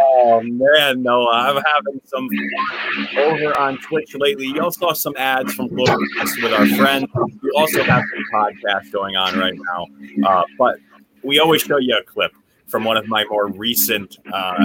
Oh 0.08 0.42
man, 0.44 1.02
Noah, 1.04 1.32
I'm 1.32 1.56
having 1.56 2.02
some 2.06 2.30
over 3.18 3.60
on 3.60 3.78
Twitch 3.80 4.14
lately. 4.16 4.46
You 4.48 4.62
also 4.62 4.80
saw 4.88 4.94
some 4.94 5.14
ads 5.18 5.54
from 5.54 5.70
Clovercrest 5.70 6.44
with 6.44 6.54
our 6.54 6.68
friends. 6.78 7.06
We 7.42 7.52
also 7.56 7.84
have 7.84 8.04
some 8.14 8.24
podcast 8.34 8.92
going 8.92 9.16
on 9.16 9.38
right 9.38 9.54
now, 9.56 9.88
uh, 10.28 10.44
but 10.58 10.76
we 11.24 11.40
always 11.40 11.62
show 11.62 11.78
you 11.78 11.98
a 11.98 12.04
clip 12.04 12.32
from 12.68 12.84
one 12.84 12.98
of 12.98 13.08
my 13.08 13.24
more 13.26 13.48
recent 13.48 14.18
uh, 14.34 14.56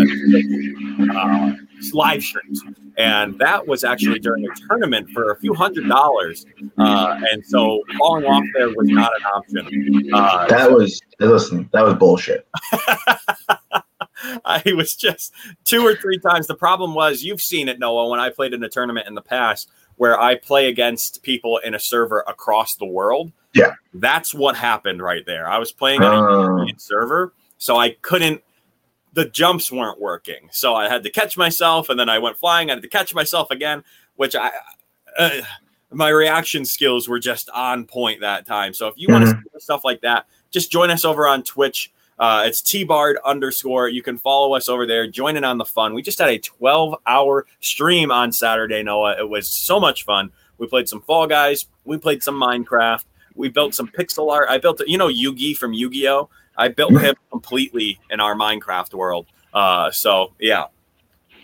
uh, 1.15 1.53
live 1.93 2.23
streams, 2.23 2.63
and 2.97 3.39
that 3.39 3.67
was 3.67 3.85
actually 3.85 4.19
during 4.19 4.45
a 4.45 4.55
tournament 4.69 5.09
for 5.11 5.31
a 5.33 5.37
few 5.39 5.55
hundred 5.55 5.89
dollars. 5.89 6.47
Uh, 6.79 7.21
and 7.33 7.45
so 7.45 7.81
falling 7.99 8.25
off 8.25 8.45
there 8.57 8.69
was 8.69 8.89
not 8.89 9.11
an 9.19 9.25
option. 9.35 10.11
Uh, 10.13 10.47
That 10.49 10.71
was 10.73 11.01
listen. 11.19 11.69
That 11.73 11.85
was 11.85 11.95
bullshit. 11.95 12.47
I 14.45 14.63
was 14.75 14.95
just 14.95 15.33
two 15.65 15.83
or 15.83 15.95
three 15.95 16.19
times. 16.19 16.47
The 16.47 16.55
problem 16.55 16.95
was 16.95 17.23
you've 17.23 17.43
seen 17.43 17.69
it, 17.69 17.79
Noah, 17.79 18.09
when 18.09 18.21
I 18.21 18.31
played 18.31 18.53
in 18.55 18.63
a 18.63 18.69
tournament 18.69 19.07
in 19.07 19.15
the 19.15 19.23
past 19.23 19.71
where 19.97 20.19
I 20.19 20.35
play 20.37 20.69
against 20.69 21.23
people 21.23 21.59
in 21.59 21.75
a 21.75 21.79
server 21.79 22.25
across 22.27 22.75
the 22.77 22.87
world. 22.87 23.33
Yeah. 23.55 23.75
That's 23.93 24.33
what 24.33 24.57
happened 24.57 25.03
right 25.03 25.27
there. 25.27 25.47
I 25.49 25.59
was 25.59 25.73
playing 25.73 26.03
on 26.03 26.15
Oh. 26.15 26.29
a 26.29 26.43
European 26.43 26.79
server, 26.79 27.35
so 27.59 27.77
I 27.77 27.91
couldn't 28.03 28.43
the 29.13 29.25
jumps 29.25 29.73
weren't 29.73 30.01
working. 30.01 30.49
So 30.53 30.75
I 30.75 30.89
had 30.89 31.03
to 31.03 31.11
catch 31.11 31.37
myself 31.37 31.89
and 31.89 31.99
then 31.99 32.09
I 32.09 32.21
went 32.21 32.39
flying. 32.39 32.71
I 32.71 32.75
had 32.75 32.83
to 32.83 32.89
catch 32.89 33.13
myself 33.13 33.51
again, 33.51 33.83
which 34.15 34.37
I 34.37 34.53
uh, 35.19 35.41
my 35.91 36.09
reaction 36.09 36.65
skills 36.65 37.09
were 37.09 37.19
just 37.19 37.51
on 37.51 37.85
point 37.85 38.21
that 38.21 38.47
time. 38.47 38.73
So 38.73 38.87
if 38.87 38.95
you 38.97 39.09
want 39.09 39.25
to 39.25 39.31
see 39.33 39.59
stuff 39.59 39.85
like 39.85 40.01
that, 40.03 40.27
just 40.53 40.71
join 40.71 40.89
us 40.91 41.05
over 41.05 41.27
on 41.27 41.43
Twitch. 41.43 41.93
Uh, 42.21 42.45
it's 42.47 42.61
tbard 42.61 43.15
underscore. 43.25 43.89
You 43.89 44.03
can 44.03 44.19
follow 44.19 44.55
us 44.55 44.69
over 44.69 44.87
there. 44.87 45.07
Join 45.07 45.39
in 45.39 45.45
on 45.45 45.57
the 45.57 45.65
fun. 45.65 45.95
We 45.95 46.03
just 46.03 46.19
had 46.19 46.29
a 46.29 46.39
12 46.39 46.95
hour 47.07 47.47
stream 47.61 48.13
on 48.13 48.31
Saturday, 48.31 48.83
Noah. 48.83 49.17
It 49.19 49.29
was 49.29 49.49
so 49.49 49.81
much 49.81 50.05
fun. 50.05 50.31
We 50.59 50.67
played 50.67 50.87
some 50.87 51.01
Fall 51.01 51.27
Guys. 51.27 51.67
We 51.87 51.97
played 51.97 52.23
some 52.23 52.39
Minecraft. 52.39 53.05
We 53.35 53.49
built 53.49 53.75
some 53.75 53.89
pixel 53.89 54.31
art. 54.31 54.51
I 54.51 54.59
built, 54.59 54.83
you 54.87 54.99
know, 54.99 55.09
Yugi 55.09 55.57
from 55.57 55.73
Yu 55.73 55.89
Gi 55.89 56.09
Oh. 56.09 56.29
I 56.59 56.69
built 56.69 56.93
him 57.01 57.15
completely 57.31 57.99
in 58.11 58.21
our 58.21 58.35
Minecraft 58.35 58.93
world. 58.93 59.27
Uh, 59.55 59.91
so 59.91 60.35
yeah, 60.39 60.67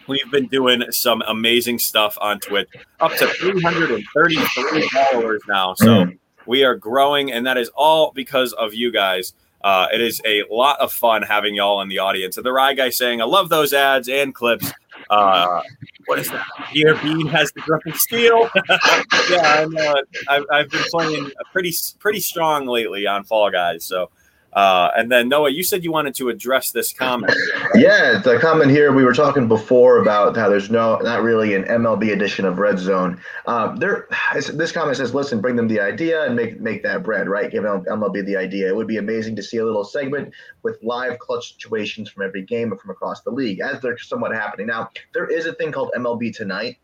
we've 0.07 0.31
been 0.31 0.47
doing 0.47 0.85
some 0.93 1.23
amazing 1.27 1.79
stuff 1.79 2.19
on 2.21 2.39
Twitch. 2.39 2.69
Up 3.01 3.13
to 3.17 3.27
333 3.27 4.89
followers 4.89 5.41
now. 5.49 5.73
So 5.73 6.09
we 6.45 6.65
are 6.65 6.75
growing, 6.75 7.33
and 7.33 7.47
that 7.47 7.57
is 7.57 7.71
all 7.75 8.13
because 8.15 8.53
of 8.53 8.75
you 8.75 8.93
guys. 8.93 9.33
Uh, 9.67 9.89
it 9.93 10.01
is 10.01 10.23
a 10.25 10.45
lot 10.49 10.79
of 10.79 10.93
fun 10.93 11.23
having 11.23 11.53
y'all 11.57 11.81
in 11.81 11.89
the 11.89 11.99
audience. 11.99 12.37
And 12.37 12.47
the 12.47 12.53
Rye 12.53 12.75
guy 12.75 12.89
saying, 12.89 13.21
I 13.21 13.25
love 13.25 13.49
those 13.49 13.73
ads 13.73 14.09
and 14.09 14.33
clips. 14.33 14.73
Uh, 15.11 15.61
what 16.05 16.21
is 16.21 16.31
that? 16.31 16.47
Here, 16.71 16.95
Bean 17.03 17.27
has 17.27 17.51
the 17.51 17.63
grip 17.63 17.83
and 17.85 17.97
steel. 17.97 18.49
yeah, 19.29 19.65
I'm, 19.65 19.77
uh, 19.77 19.95
I've, 20.29 20.45
I've 20.53 20.71
been 20.71 20.85
playing 20.85 21.33
pretty 21.51 21.75
pretty 21.99 22.21
strong 22.21 22.69
lately 22.69 23.09
on 23.09 23.25
Fall 23.25 23.51
Guys. 23.51 23.85
So, 23.85 24.09
uh, 24.57 24.91
and 24.97 25.13
then 25.13 25.29
Noah, 25.29 25.51
you 25.51 25.63
said 25.63 25.85
you 25.85 25.93
wanted 25.93 26.15
to 26.15 26.31
address 26.31 26.71
this 26.71 26.93
comment. 26.93 27.33
Yeah, 27.75 28.21
the 28.25 28.39
comment 28.39 28.71
here 28.71 28.93
we 28.93 29.05
were 29.05 29.13
talking 29.13 29.49
before 29.49 29.99
about 29.99 30.35
how 30.35 30.49
there's 30.49 30.71
no, 30.71 30.97
not 30.99 31.23
really 31.23 31.55
an 31.55 31.65
MLB 31.65 32.11
edition 32.11 32.47
of 32.47 32.59
Red 32.59 32.79
Zone. 32.79 33.21
Um, 33.47 33.77
there, 33.77 34.09
this 34.55 34.73
comment 34.73 34.97
says, 34.97 35.13
"Listen, 35.13 35.43
bring 35.43 35.57
them 35.57 35.69
the 35.69 35.81
idea 35.81 36.25
and 36.25 36.35
make 36.35 36.59
make 36.59 36.83
that 36.85 37.03
bread, 37.03 37.29
right? 37.29 37.51
Give 37.51 37.65
MLB 37.65 38.25
the 38.25 38.37
idea. 38.37 38.69
It 38.69 38.77
would 38.77 38.87
be 38.87 38.97
amazing 38.97 39.37
to 39.37 39.43
see 39.43 39.59
a 39.59 39.65
little 39.65 39.85
segment 39.85 40.33
with 40.63 40.79
live 40.83 41.19
clutch 41.19 41.55
situations 41.55 42.09
from 42.09 42.25
every 42.25 42.43
game 42.43 42.71
and 42.71 42.81
from 42.81 42.91
across 42.91 43.21
the 43.21 43.31
league, 43.31 43.61
as 43.61 43.81
they're 43.83 43.99
somewhat 43.99 44.35
happening 44.35 44.69
now. 44.69 44.89
There 45.13 45.27
is 45.27 45.45
a 45.45 45.53
thing 45.55 45.73
called 45.73 45.91
MLB 45.99 46.35
Tonight, 46.35 46.79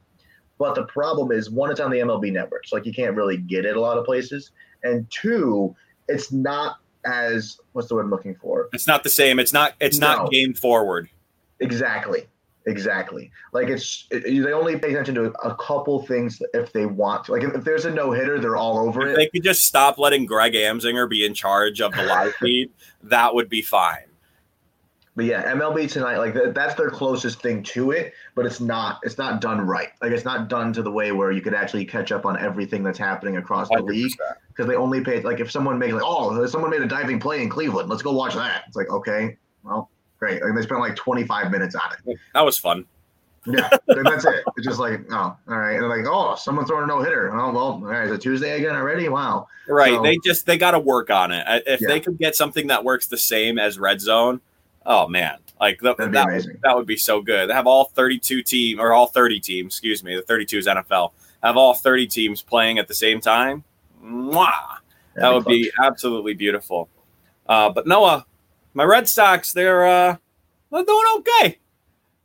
but 0.58 0.74
the 0.74 0.84
problem 0.84 1.32
is 1.32 1.48
one, 1.50 1.70
it's 1.70 1.80
on 1.80 1.90
the 1.90 1.98
MLB 1.98 2.32
network, 2.32 2.66
so 2.66 2.76
like 2.76 2.84
you 2.84 2.92
can't 2.92 3.16
really 3.16 3.38
get 3.38 3.64
it 3.64 3.76
a 3.76 3.80
lot 3.80 3.96
of 3.96 4.04
places, 4.04 4.50
and 4.82 5.10
two, 5.10 5.74
it's 6.08 6.32
not 6.32 6.81
as 7.04 7.58
what's 7.72 7.88
the 7.88 7.94
word 7.94 8.02
I'm 8.04 8.10
looking 8.10 8.34
for? 8.34 8.68
It's 8.72 8.86
not 8.86 9.02
the 9.02 9.10
same. 9.10 9.38
It's 9.38 9.52
not. 9.52 9.74
It's 9.80 9.98
No. 9.98 10.16
not 10.16 10.30
game 10.30 10.54
forward. 10.54 11.08
Exactly. 11.60 12.26
Exactly. 12.66 13.30
Like 13.52 13.68
it's 13.68 14.06
it, 14.12 14.22
they 14.44 14.52
only 14.52 14.78
pay 14.78 14.90
attention 14.92 15.16
to 15.16 15.24
a 15.42 15.54
couple 15.56 16.06
things 16.06 16.40
if 16.54 16.72
they 16.72 16.86
want 16.86 17.24
to. 17.24 17.32
Like 17.32 17.42
if, 17.42 17.54
if 17.56 17.64
there's 17.64 17.86
a 17.86 17.90
no 17.90 18.12
hitter, 18.12 18.38
they're 18.38 18.56
all 18.56 18.78
over 18.78 19.02
If 19.08 19.14
it. 19.14 19.16
they 19.16 19.26
could 19.26 19.42
just 19.42 19.64
stop 19.64 19.98
letting 19.98 20.26
Greg 20.26 20.52
Amsinger 20.52 21.08
be 21.10 21.24
in 21.26 21.34
charge 21.34 21.80
of 21.80 21.92
the 21.92 22.04
live 22.04 22.34
feed, 22.40 22.70
that 23.02 23.34
would 23.34 23.48
be 23.48 23.62
fine. 23.62 24.04
But 25.14 25.26
yeah, 25.26 25.52
MLB 25.52 25.90
tonight, 25.90 26.16
like 26.16 26.32
that, 26.32 26.54
that's 26.54 26.74
their 26.74 26.88
closest 26.88 27.42
thing 27.42 27.62
to 27.64 27.90
it. 27.90 28.14
But 28.34 28.46
it's 28.46 28.60
not. 28.60 28.98
It's 29.02 29.18
not 29.18 29.42
done 29.42 29.60
right. 29.60 29.90
Like 30.00 30.12
it's 30.12 30.24
not 30.24 30.48
done 30.48 30.72
to 30.72 30.82
the 30.82 30.90
way 30.90 31.12
where 31.12 31.30
you 31.30 31.42
could 31.42 31.52
actually 31.52 31.84
catch 31.84 32.12
up 32.12 32.24
on 32.24 32.38
everything 32.38 32.82
that's 32.82 32.98
happening 32.98 33.36
across 33.36 33.68
the 33.68 33.82
league. 33.82 34.12
Because 34.48 34.66
they 34.66 34.74
only 34.74 35.02
pay 35.02 35.20
like 35.20 35.38
if 35.40 35.50
someone 35.50 35.78
makes 35.78 35.92
like 35.92 36.02
oh 36.04 36.44
someone 36.46 36.70
made 36.70 36.80
a 36.80 36.86
diving 36.86 37.20
play 37.20 37.42
in 37.42 37.50
Cleveland, 37.50 37.90
let's 37.90 38.02
go 38.02 38.12
watch 38.12 38.34
that. 38.34 38.64
It's 38.66 38.76
like 38.76 38.88
okay, 38.88 39.36
well 39.62 39.90
great. 40.18 40.42
Like 40.42 40.54
they 40.54 40.62
spent 40.62 40.80
like 40.80 40.96
25 40.96 41.50
minutes 41.50 41.74
on 41.74 41.92
it. 42.06 42.18
That 42.32 42.42
was 42.42 42.56
fun. 42.58 42.86
Yeah, 43.44 43.68
and 43.88 44.06
that's 44.06 44.24
it. 44.24 44.44
It's 44.56 44.66
just 44.66 44.78
like 44.78 45.00
oh 45.10 45.14
all 45.16 45.36
right, 45.46 45.74
and 45.74 45.82
they're 45.82 45.94
like 45.94 46.06
oh 46.08 46.36
someone 46.36 46.64
throwing 46.64 46.84
a 46.84 46.86
no 46.86 47.02
hitter. 47.02 47.30
Oh 47.34 47.52
well, 47.52 47.62
all 47.62 47.80
right, 47.80 48.06
is 48.06 48.12
it 48.12 48.22
Tuesday 48.22 48.56
again 48.56 48.74
already? 48.74 49.08
Wow. 49.10 49.48
Right. 49.68 49.92
So- 49.94 50.02
they 50.02 50.16
just 50.24 50.46
they 50.46 50.56
got 50.56 50.70
to 50.70 50.78
work 50.78 51.10
on 51.10 51.32
it. 51.32 51.44
If 51.66 51.82
Yeah. 51.82 51.88
they 51.88 52.00
could 52.00 52.18
get 52.18 52.34
something 52.34 52.68
that 52.68 52.82
works 52.82 53.08
the 53.08 53.18
same 53.18 53.58
as 53.58 53.78
Red 53.78 54.00
Zone, 54.00 54.40
oh 54.86 55.08
man, 55.08 55.38
like 55.60 55.80
the, 55.80 55.94
that 55.94 56.10
would, 56.10 56.16
amazing. 56.16 56.58
that 56.62 56.76
would 56.76 56.86
be 56.86 56.96
so 56.96 57.20
good. 57.20 57.50
Have 57.50 57.66
all 57.66 57.86
32 57.86 58.42
team 58.42 58.80
or 58.80 58.92
all 58.92 59.06
30 59.06 59.40
teams, 59.40 59.74
excuse 59.74 60.02
me, 60.02 60.16
the 60.16 60.22
32 60.22 60.58
is 60.58 60.66
NFL. 60.66 61.12
Have 61.42 61.56
all 61.56 61.74
30 61.74 62.06
teams 62.06 62.42
playing 62.42 62.78
at 62.78 62.88
the 62.88 62.94
same 62.94 63.20
time. 63.20 63.64
Mwah! 64.02 64.52
That 65.14 65.22
That'd 65.22 65.34
would 65.34 65.46
be 65.46 65.64
be 65.64 65.72
absolutely 65.82 66.34
beautiful. 66.34 66.88
Uh, 67.46 67.70
but 67.70 67.86
Noah, 67.86 68.26
my 68.74 68.84
Red 68.84 69.08
Sox, 69.08 69.52
they're 69.52 69.86
uh, 69.86 70.16
they're 70.70 70.84
doing 70.84 71.06
okay. 71.18 71.58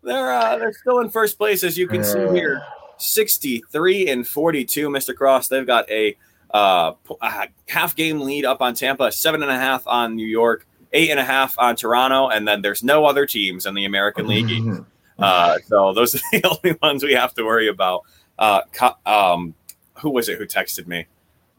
They're 0.04 0.32
uh, 0.32 0.58
they're 0.58 0.74
still 0.74 1.00
in 1.00 1.10
first 1.10 1.38
place 1.38 1.64
as 1.64 1.78
you 1.78 1.88
can 1.88 2.04
see 2.04 2.28
here. 2.30 2.64
63 2.98 4.10
and 4.10 4.28
42, 4.28 4.90
Mr. 4.90 5.16
Cross. 5.16 5.50
They've 5.50 5.68
got 5.68 5.90
a 5.92 6.18
uh, 6.52 6.94
uh, 7.22 7.46
half 7.68 7.96
game 7.96 8.22
lead 8.22 8.46
up 8.46 8.62
on 8.62 8.74
Tampa, 8.74 9.12
seven 9.12 9.44
and 9.44 9.52
a 9.52 9.58
half 9.58 9.86
on 9.86 10.16
New 10.16 10.26
York, 10.26 10.66
eight 10.94 11.10
and 11.10 11.20
a 11.20 11.24
half 11.24 11.58
on 11.58 11.76
Toronto, 11.76 12.30
and 12.30 12.48
then 12.48 12.62
there's 12.62 12.84
no 12.84 13.06
other 13.06 13.26
teams 13.26 13.66
in 13.66 13.74
the 13.76 13.86
American 13.86 14.28
League. 14.28 14.50
East. 14.50 14.82
Uh, 15.20 15.58
so 15.66 15.94
those 15.94 16.16
are 16.16 16.20
the 16.32 16.44
only 16.48 16.78
ones 16.82 17.04
we 17.04 17.14
have 17.14 17.34
to 17.36 17.44
worry 17.44 17.68
about. 17.68 18.04
Uh, 18.38 18.62
um, 19.06 19.56
who 19.96 20.12
was 20.12 20.30
it 20.30 20.38
who 20.38 20.46
texted 20.46 20.88
me? 20.88 21.08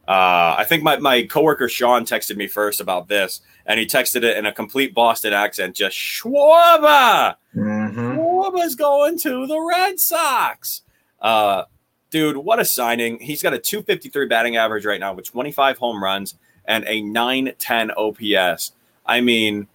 Uh, 0.06 0.54
I 0.58 0.64
think 0.66 0.82
my, 0.82 0.96
my 0.96 1.24
coworker 1.24 1.68
Sean 1.68 2.04
texted 2.06 2.36
me 2.36 2.46
first 2.46 2.80
about 2.80 3.08
this, 3.08 3.42
and 3.66 3.78
he 3.78 3.84
texted 3.84 4.22
it 4.22 4.38
in 4.38 4.46
a 4.46 4.52
complete 4.52 4.94
Boston 4.94 5.34
accent, 5.34 5.76
just 5.76 5.96
Schwarber. 5.96 7.34
Mhm. 7.54 8.16
Schwarber's 8.16 8.74
going 8.74 9.18
to 9.18 9.46
the 9.46 9.60
Red 9.60 9.98
Sox. 9.98 10.82
Uh, 11.20 11.64
dude, 12.10 12.38
what 12.38 12.58
a 12.58 12.64
signing! 12.64 13.18
He's 13.20 13.42
got 13.42 13.52
a 13.52 13.58
253 13.58 14.26
batting 14.26 14.56
average 14.56 14.86
right 14.86 15.00
now 15.00 15.12
with 15.12 15.26
25 15.26 15.76
home 15.78 16.02
runs 16.02 16.36
and 16.64 16.84
a 16.86 17.02
910 17.02 17.90
OPS. 17.90 18.72
I 19.08 19.20
mean, 19.22 19.66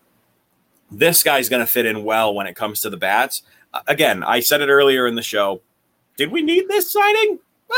this 0.91 1.23
guy's 1.23 1.49
going 1.49 1.59
to 1.65 1.67
fit 1.71 1.85
in 1.87 2.03
well 2.03 2.33
when 2.33 2.45
it 2.47 2.55
comes 2.55 2.79
to 2.81 2.89
the 2.89 2.97
bats. 2.97 3.41
Uh, 3.73 3.81
Again, 3.87 4.23
I 4.23 4.39
said 4.39 4.61
it 4.61 4.69
earlier 4.69 5.07
in 5.07 5.15
the 5.15 5.21
show. 5.23 5.61
Did 6.17 6.31
we 6.31 6.41
need 6.43 6.67
this 6.69 6.91
signing? 6.91 7.39
Uh, 7.69 7.73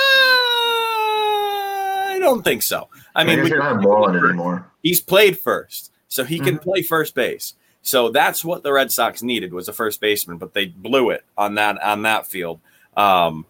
I 2.14 2.18
don't 2.20 2.44
think 2.44 2.62
so. 2.64 2.90
I 3.16 3.24
mean, 3.24 3.38
guess 3.38 3.44
we- 3.46 3.50
you're 3.52 3.60
not 3.60 3.82
balling 3.82 4.16
anymore. 4.18 4.70
he's 4.84 5.02
played 5.02 5.38
first, 5.40 5.92
so 6.08 6.24
he 6.24 6.40
can 6.40 6.58
Mhm. 6.58 6.62
play 6.64 6.82
first 6.82 7.16
base. 7.16 7.54
So 7.82 8.10
that's 8.10 8.44
what 8.44 8.64
the 8.64 8.74
Red 8.74 8.92
Sox 8.92 9.22
needed 9.22 9.54
was 9.54 9.68
a 9.70 9.74
first 9.74 10.02
baseman, 10.02 10.38
but 10.38 10.54
they 10.54 10.66
blew 10.66 11.12
it 11.12 11.24
on 11.38 11.56
that 11.56 11.82
on 11.84 12.02
that 12.02 12.26
field. 12.28 12.60
Um, 12.98 13.46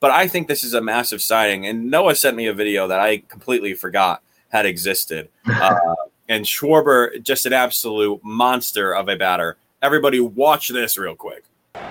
but 0.00 0.10
I 0.10 0.28
think 0.28 0.46
this 0.46 0.62
is 0.62 0.74
a 0.74 0.80
massive 0.80 1.22
signing, 1.22 1.66
and 1.66 1.90
Noah 1.90 2.14
sent 2.14 2.36
me 2.36 2.46
a 2.46 2.52
video 2.54 2.86
that 2.86 3.00
I 3.00 3.18
completely 3.28 3.74
forgot 3.74 4.22
had 4.50 4.66
existed. 4.66 5.28
Uh, 5.48 5.94
and 6.28 6.44
Schwarber, 6.44 7.22
just 7.22 7.46
an 7.46 7.54
absolute 7.54 8.20
monster 8.22 8.94
of 8.94 9.08
a 9.08 9.16
batter. 9.16 9.56
Everybody, 9.80 10.20
watch 10.20 10.68
this 10.68 10.98
real 10.98 11.16
quick. 11.16 11.44
And 11.74 11.88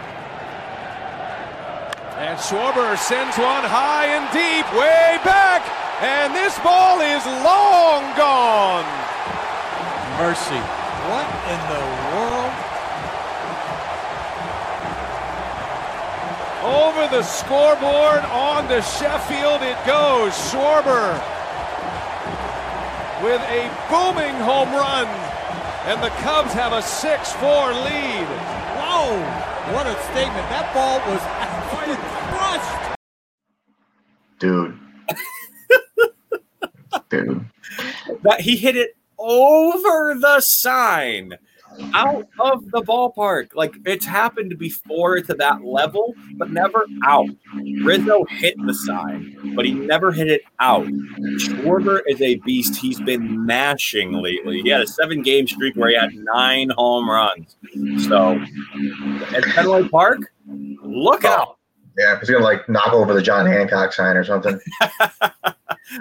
Schwarber 2.39 2.95
sends 2.97 3.37
one 3.37 3.63
high 3.63 4.07
and 4.07 4.29
deep, 4.31 4.65
way 4.73 5.19
back, 5.23 5.61
and 6.01 6.35
this 6.35 6.59
ball 6.59 6.99
is 7.01 7.25
long 7.25 8.15
gone. 8.15 8.85
Mercy. 10.17 10.61
What 11.07 11.27
in 11.47 11.59
the 11.71 11.83
world? 12.11 12.51
Over 16.67 17.07
the 17.15 17.23
scoreboard, 17.23 18.25
on 18.25 18.67
to 18.67 18.81
Sheffield 18.81 19.61
it 19.61 19.77
goes. 19.85 20.33
Schwarber 20.51 21.17
with 23.23 23.41
a 23.41 23.69
booming 23.89 24.35
home 24.35 24.71
run, 24.71 25.07
and 25.87 26.01
the 26.03 26.09
Cubs 26.21 26.53
have 26.53 26.73
a 26.73 26.81
6-4 26.81 27.83
lead. 27.83 28.27
Whoa! 28.77 29.19
What 29.73 29.87
a 29.87 29.95
statement. 30.03 30.47
That 30.49 30.71
ball 30.73 30.99
was 31.11 31.21
absolutely 31.41 31.97
crushed. 32.29 32.97
Dude. 34.39 34.79
Dude. 37.09 37.45
That 38.23 38.41
he 38.41 38.55
hit 38.55 38.75
it 38.75 38.95
over 39.17 40.15
the 40.19 40.39
sign, 40.41 41.37
out 41.93 42.27
of 42.39 42.69
the 42.71 42.81
ballpark. 42.81 43.49
Like 43.55 43.75
it's 43.85 44.05
happened 44.05 44.57
before 44.57 45.19
to 45.21 45.33
that 45.35 45.63
level, 45.63 46.13
but 46.35 46.51
never 46.51 46.85
out. 47.05 47.29
Rizzo 47.83 48.25
hit 48.29 48.55
the 48.65 48.73
sign, 48.73 49.53
but 49.55 49.65
he 49.65 49.73
never 49.73 50.11
hit 50.11 50.27
it 50.27 50.41
out. 50.59 50.85
Schwarber 50.85 52.01
is 52.07 52.21
a 52.21 52.35
beast. 52.35 52.75
He's 52.77 52.99
been 53.01 53.45
mashing 53.45 54.13
lately. 54.13 54.61
He 54.61 54.69
had 54.69 54.81
a 54.81 54.87
seven 54.87 55.21
game 55.21 55.47
streak 55.47 55.75
where 55.75 55.89
he 55.89 55.95
had 55.95 56.13
nine 56.13 56.69
home 56.71 57.09
runs. 57.09 57.55
So 58.07 58.39
at 59.35 59.45
Fenway 59.53 59.87
Park, 59.89 60.19
look 60.47 61.25
out. 61.25 61.57
Yeah, 61.97 62.19
he's 62.19 62.29
gonna 62.29 62.43
like 62.43 62.67
knock 62.69 62.93
over 62.93 63.13
the 63.13 63.21
John 63.23 63.45
Hancock 63.47 63.91
sign 63.93 64.15
or 64.15 64.23
something. 64.23 64.59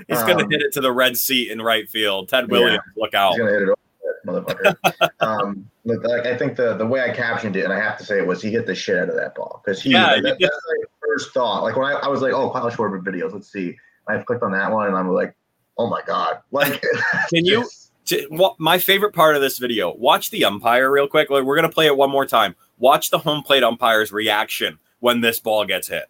He's 0.09 0.21
going 0.25 0.37
to 0.39 0.45
Um, 0.45 0.51
hit 0.51 0.63
it 0.63 0.73
to 0.73 0.81
the 0.81 0.93
red 0.93 1.17
seat 1.17 1.51
in 1.51 1.63
right 1.63 1.89
field. 1.89 2.29
Ted 2.29 2.51
Williams, 2.51 2.81
look 2.97 3.15
out. 3.15 3.31
He's 3.33 3.39
gonna 3.39 3.53
hit 3.53 3.63
it 3.63 3.79
motherfucker. 4.27 4.77
um, 5.21 5.69
but 5.85 6.03
like 6.05 6.27
I 6.27 6.37
think 6.37 6.57
the 6.57 6.77
the 6.77 6.87
way 6.87 7.01
I 7.03 7.11
captioned 7.11 7.57
it, 7.57 7.65
and 7.65 7.73
I 7.73 7.79
have 7.81 7.97
to 7.99 8.05
say 8.05 8.19
it 8.19 8.27
was 8.27 8.43
he 8.43 8.51
hit 8.51 8.67
the 8.67 8.75
shit 8.75 8.99
out 8.99 9.09
of 9.09 9.17
that 9.17 9.35
ball 9.35 9.63
because 9.65 9.81
he. 9.81 9.91
Yeah, 9.91 10.15
that- 10.17 10.23
that's 10.23 10.39
did. 10.39 10.51
my 10.51 10.85
first 11.07 11.33
thought. 11.33 11.63
Like 11.63 11.77
when 11.77 11.87
I, 11.87 11.93
I 12.01 12.09
was 12.09 12.21
like, 12.23 12.33
oh, 12.33 12.51
Kyle 12.51 12.71
Schwarber 12.71 13.01
videos. 13.03 13.33
Let's 13.33 13.51
see. 13.51 13.77
I 14.09 14.19
clicked 14.19 14.43
on 14.43 14.53
that 14.53 14.71
one, 14.71 14.87
and 14.89 14.97
I'm 14.97 15.09
like, 15.13 15.35
oh 15.79 15.89
my 15.89 16.03
god, 16.07 16.41
like. 16.51 16.83
Can 17.33 17.45
you? 17.45 17.69
t- 18.05 18.27
what- 18.31 18.55
my 18.59 18.79
favorite 18.79 19.13
part 19.15 19.35
of 19.37 19.43
this 19.43 19.59
video. 19.59 19.95
Watch 19.97 20.31
the 20.31 20.45
umpire 20.45 20.91
real 20.91 21.09
quick. 21.09 21.31
Like, 21.31 21.45
We're 21.45 21.57
gonna 21.57 21.69
play 21.69 21.87
it 21.87 21.97
one 21.97 22.11
more 22.11 22.27
time. 22.27 22.55
Watch 22.79 23.11
the 23.11 23.19
home 23.19 23.43
plate 23.43 23.63
umpire's 23.65 24.13
reaction 24.13 24.79
when 25.01 25.21
this 25.23 25.41
ball 25.41 25.65
gets 25.65 25.89
hit. 25.89 26.05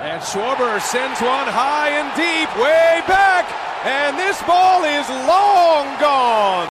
And 0.00 0.22
Schwarber 0.22 0.80
sends 0.80 1.20
one 1.20 1.46
high 1.48 1.90
and 1.90 2.08
deep, 2.16 2.48
way 2.56 3.02
back, 3.08 3.44
and 3.84 4.18
this 4.18 4.42
ball 4.42 4.84
is 4.84 5.08
long 5.08 6.00
gone. 6.00 6.68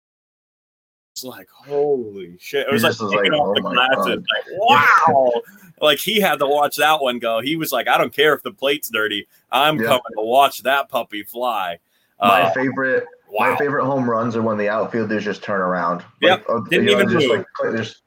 It's 1.13 1.23
like 1.23 1.47
holy 1.49 2.37
shit! 2.39 2.61
It 2.61 2.67
He 2.69 2.73
was 2.73 2.83
like 2.83 2.91
just 2.97 3.11
taking 3.11 3.31
like, 3.31 3.41
off 3.41 3.47
oh 3.47 3.53
the 3.55 3.61
glasses. 3.61 4.05
God. 4.05 4.23
Like 4.35 4.45
wow! 4.59 5.31
like 5.81 5.97
he 5.99 6.19
had 6.19 6.39
to 6.39 6.47
watch 6.47 6.75
that 6.77 7.01
one 7.01 7.17
go. 7.19 7.41
He 7.41 7.55
was 7.55 7.71
like, 7.71 7.87
I 7.87 7.97
don't 7.97 8.13
care 8.13 8.33
if 8.35 8.43
the 8.43 8.51
plate's 8.51 8.89
dirty. 8.89 9.27
I'm 9.51 9.77
Yeah. 9.79 9.87
coming 9.87 10.01
to 10.17 10.23
watch 10.23 10.63
that 10.63 10.89
puppy 10.89 11.23
fly. 11.23 11.79
My 12.19 12.43
Uh, 12.43 12.53
favorite, 12.53 13.05
wow. 13.29 13.51
my 13.51 13.57
favorite 13.57 13.85
home 13.85 14.09
runs 14.09 14.35
are 14.35 14.41
when 14.43 14.57
the 14.57 14.69
outfielders 14.69 15.23
just 15.23 15.43
turn 15.43 15.61
around. 15.61 16.03
Yep, 16.21 16.45
oh, 16.49 16.63
didn't 16.65 16.87
you 16.87 16.95
know, 16.95 17.01
even 17.01 17.09
just 17.09 17.27
move. 17.27 17.45
like 17.63 17.77
just. 17.77 18.01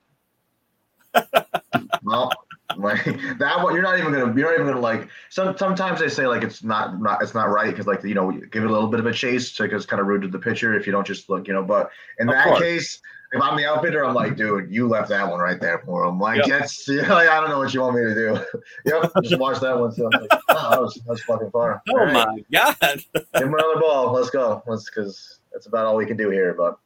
well, 2.04 2.32
like 2.76 3.04
that 3.38 3.62
one, 3.62 3.74
you're 3.74 3.82
not 3.82 3.98
even 3.98 4.12
gonna, 4.12 4.34
you're 4.36 4.48
not 4.50 4.54
even 4.54 4.66
gonna 4.66 4.80
like. 4.80 5.08
Some 5.28 5.56
sometimes 5.56 6.00
they 6.00 6.08
say 6.08 6.26
like 6.26 6.42
it's 6.42 6.62
not, 6.62 7.00
not 7.00 7.22
it's 7.22 7.34
not 7.34 7.48
right 7.50 7.70
because 7.70 7.86
like 7.86 8.02
you 8.04 8.14
know 8.14 8.30
give 8.32 8.64
it 8.64 8.70
a 8.70 8.72
little 8.72 8.88
bit 8.88 9.00
of 9.00 9.06
a 9.06 9.12
chase 9.12 9.52
to 9.54 9.64
it's 9.64 9.86
kind 9.86 10.00
of 10.00 10.06
rude 10.06 10.22
to 10.22 10.28
the 10.28 10.38
pitcher 10.38 10.74
if 10.74 10.86
you 10.86 10.92
don't 10.92 11.06
just 11.06 11.28
look, 11.30 11.48
you 11.48 11.54
know. 11.54 11.62
But 11.62 11.90
in 12.18 12.28
Of 12.28 12.34
that 12.34 12.44
course. 12.44 12.58
case, 12.60 13.00
if 13.32 13.40
I'm 13.40 13.56
the 13.56 13.64
outfitter, 13.66 14.04
I'm 14.04 14.14
like, 14.14 14.36
dude, 14.36 14.70
you 14.70 14.88
left 14.88 15.08
that 15.10 15.30
one 15.30 15.38
right 15.40 15.60
there 15.60 15.78
for 15.84 16.04
him. 16.04 16.18
Like, 16.18 16.38
Yep. 16.46 16.46
that's 16.48 16.88
like, 16.88 17.28
I 17.28 17.40
don't 17.40 17.48
know 17.50 17.58
what 17.58 17.72
you 17.72 17.80
want 17.80 17.94
me 17.96 18.02
to 18.02 18.14
do. 18.14 18.38
yep, 18.86 19.10
just 19.22 19.38
watch 19.38 19.60
that 19.60 19.78
one. 19.78 19.92
So 19.92 20.08
I'm 20.12 20.20
like, 20.20 20.30
oh, 20.48 20.70
that 20.70 20.80
was 20.80 20.94
that 20.94 21.06
was 21.08 21.22
fucking 21.22 21.50
far. 21.50 21.80
oh 21.90 21.96
right. 21.96 22.12
my 22.12 22.44
god! 22.52 22.76
Give 23.14 23.24
him 23.34 23.54
another 23.54 23.80
ball. 23.80 24.12
Let's 24.12 24.30
go. 24.30 24.62
Let's 24.66 24.90
because 24.90 25.38
that's 25.52 25.66
about 25.66 25.86
all 25.86 25.96
we 25.96 26.06
can 26.06 26.16
do 26.16 26.30
here. 26.30 26.54
But 26.54 26.78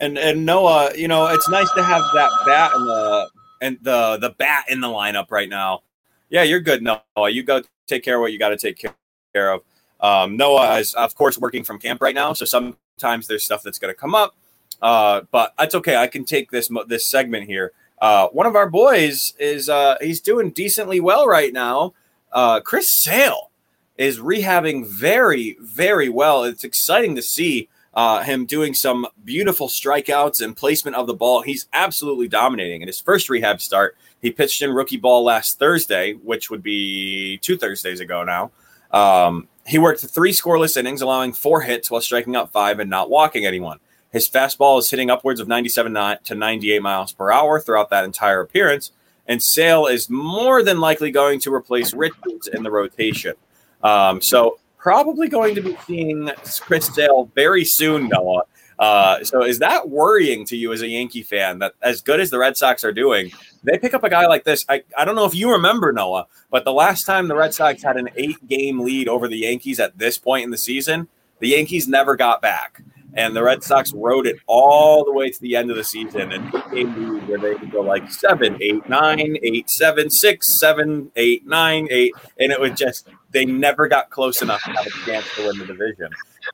And 0.00 0.18
and 0.18 0.44
Noah, 0.44 0.90
you 0.96 1.06
know, 1.08 1.26
it's 1.26 1.48
nice 1.48 1.70
to 1.72 1.82
have 1.84 2.02
that 2.14 2.30
bat 2.46 2.72
in 2.74 2.84
the 2.84 3.30
and 3.62 3.78
the 3.80 4.18
the 4.18 4.30
bat 4.30 4.66
in 4.68 4.80
the 4.82 4.88
lineup 4.88 5.30
right 5.30 5.48
now. 5.48 5.82
Yeah, 6.28 6.42
you're 6.42 6.60
good, 6.60 6.82
Noah. 6.82 7.30
You 7.30 7.42
go 7.42 7.62
take 7.86 8.02
care 8.04 8.16
of 8.16 8.20
what 8.22 8.32
you 8.32 8.38
got 8.38 8.50
to 8.50 8.58
take 8.58 8.76
care- 8.78 9.52
of. 9.54 9.62
Um, 10.00 10.36
Noah 10.36 10.78
is, 10.80 10.94
of 10.94 11.14
course, 11.14 11.38
working 11.38 11.64
from 11.64 11.78
camp 11.78 12.02
right 12.02 12.14
now, 12.14 12.34
so 12.34 12.44
sometimes 12.44 13.26
there's 13.28 13.44
stuff 13.44 13.62
that's 13.62 13.78
going 13.78 13.94
to 13.94 13.98
come 13.98 14.14
up. 14.14 14.34
Uh, 14.82 15.22
but 15.30 15.54
that's 15.58 15.74
okay. 15.76 15.96
I 15.96 16.08
can 16.08 16.24
take 16.24 16.50
this 16.50 16.68
this 16.88 17.06
segment 17.08 17.46
here 17.46 17.72
Uh, 18.02 18.26
one 18.28 18.46
of 18.46 18.56
our 18.56 18.68
boys 18.68 19.32
is 19.38 19.68
uh, 19.68 19.96
he's 20.00 20.20
doing 20.20 20.50
decently 20.50 20.98
well 21.00 21.26
right 21.28 21.52
now. 21.52 21.94
Uh, 22.32 22.58
Chris 22.60 22.90
Sale 22.90 23.52
is 23.96 24.18
rehabbing 24.18 24.84
very, 24.84 25.56
very 25.60 26.08
well. 26.08 26.42
It's 26.42 26.64
exciting 26.64 27.14
to 27.14 27.22
see 27.22 27.68
uh, 27.94 28.22
him 28.22 28.46
doing 28.46 28.74
some 28.74 29.06
beautiful 29.24 29.68
strikeouts 29.68 30.40
and 30.40 30.56
placement 30.56 30.96
of 30.96 31.06
the 31.06 31.14
ball. 31.14 31.42
He's 31.42 31.66
absolutely 31.72 32.28
dominating. 32.28 32.82
In 32.82 32.88
his 32.88 33.00
first 33.00 33.28
rehab 33.28 33.60
start, 33.60 33.96
he 34.20 34.30
pitched 34.30 34.62
in 34.62 34.72
rookie 34.72 34.96
ball 34.96 35.24
last 35.24 35.58
Thursday, 35.58 36.14
which 36.14 36.50
would 36.50 36.62
be 36.62 37.38
two 37.38 37.56
Thursdays 37.56 38.00
ago 38.00 38.24
now. 38.24 38.50
Um, 38.90 39.48
he 39.66 39.78
worked 39.78 40.00
three 40.00 40.32
scoreless 40.32 40.76
innings, 40.76 41.02
allowing 41.02 41.32
four 41.32 41.62
hits 41.62 41.90
while 41.90 42.00
striking 42.00 42.34
out 42.34 42.50
five 42.50 42.78
and 42.78 42.90
not 42.90 43.10
walking 43.10 43.46
anyone. 43.46 43.78
His 44.10 44.28
fastball 44.28 44.78
is 44.78 44.90
hitting 44.90 45.10
upwards 45.10 45.40
of 45.40 45.48
97 45.48 46.18
to 46.24 46.34
98 46.34 46.82
miles 46.82 47.12
per 47.12 47.30
hour 47.30 47.60
throughout 47.60 47.90
that 47.90 48.04
entire 48.04 48.40
appearance. 48.40 48.92
And 49.26 49.42
Sale 49.42 49.86
is 49.86 50.10
more 50.10 50.62
than 50.62 50.80
likely 50.80 51.10
going 51.10 51.40
to 51.40 51.54
replace 51.54 51.94
Richards 51.94 52.48
in 52.48 52.62
the 52.62 52.70
rotation. 52.70 53.34
Um, 53.82 54.20
so 54.20 54.58
probably 54.82 55.28
going 55.28 55.54
to 55.54 55.62
be 55.62 55.76
seeing 55.86 56.28
Chris 56.60 56.86
Sale 56.86 57.30
very 57.36 57.64
soon, 57.64 58.08
Noah. 58.08 58.42
Uh, 58.80 59.22
so 59.22 59.44
is 59.44 59.60
that 59.60 59.88
worrying 59.88 60.44
to 60.44 60.56
you 60.56 60.72
as 60.72 60.82
a 60.82 60.88
Yankee 60.88 61.22
fan 61.22 61.60
that 61.60 61.72
as 61.82 62.00
good 62.00 62.18
as 62.18 62.30
the 62.30 62.38
Red 62.38 62.56
Sox 62.56 62.82
are 62.82 62.92
doing, 62.92 63.30
they 63.62 63.78
pick 63.78 63.94
up 63.94 64.02
a 64.02 64.10
guy 64.10 64.26
like 64.26 64.42
this? 64.42 64.64
I, 64.68 64.82
I 64.98 65.04
don't 65.04 65.14
know 65.14 65.24
if 65.24 65.36
you 65.36 65.52
remember, 65.52 65.92
Noah, 65.92 66.26
but 66.50 66.64
the 66.64 66.72
last 66.72 67.04
time 67.04 67.28
the 67.28 67.36
Red 67.36 67.54
Sox 67.54 67.80
had 67.80 67.96
an 67.96 68.10
eight 68.16 68.44
game 68.48 68.80
lead 68.80 69.06
over 69.06 69.28
the 69.28 69.36
Yankees 69.36 69.78
at 69.78 69.96
this 69.98 70.18
point 70.18 70.44
in 70.44 70.50
the 70.50 70.58
season, 70.58 71.06
the 71.38 71.50
Yankees 71.50 71.86
never 71.86 72.16
got 72.16 72.42
back. 72.42 72.82
And 73.14 73.36
the 73.36 73.42
Red 73.42 73.62
Sox 73.62 73.92
rode 73.92 74.26
it 74.26 74.36
all 74.46 75.04
the 75.04 75.12
way 75.12 75.30
to 75.30 75.40
the 75.40 75.56
end 75.56 75.70
of 75.70 75.76
the 75.76 75.84
season 75.84 76.32
and 76.32 76.52
lead 76.72 77.28
where 77.28 77.38
they 77.38 77.54
could 77.56 77.70
go 77.70 77.82
like 77.82 78.10
seven, 78.10 78.56
eight, 78.62 78.88
nine, 78.88 79.36
eight, 79.42 79.68
seven, 79.68 80.08
six, 80.08 80.58
seven, 80.58 81.10
eight, 81.16 81.46
nine, 81.46 81.88
eight. 81.90 82.14
And 82.40 82.50
it 82.50 82.58
was 82.58 82.72
just 82.72 83.08
they 83.30 83.44
never 83.44 83.88
got 83.88 84.10
close 84.10 84.40
enough 84.40 84.62
to 84.62 84.70
have 84.70 84.86
a 84.86 84.90
chance 85.04 85.26
to 85.36 85.46
win 85.46 85.58
the 85.58 85.66
division. 85.66 86.08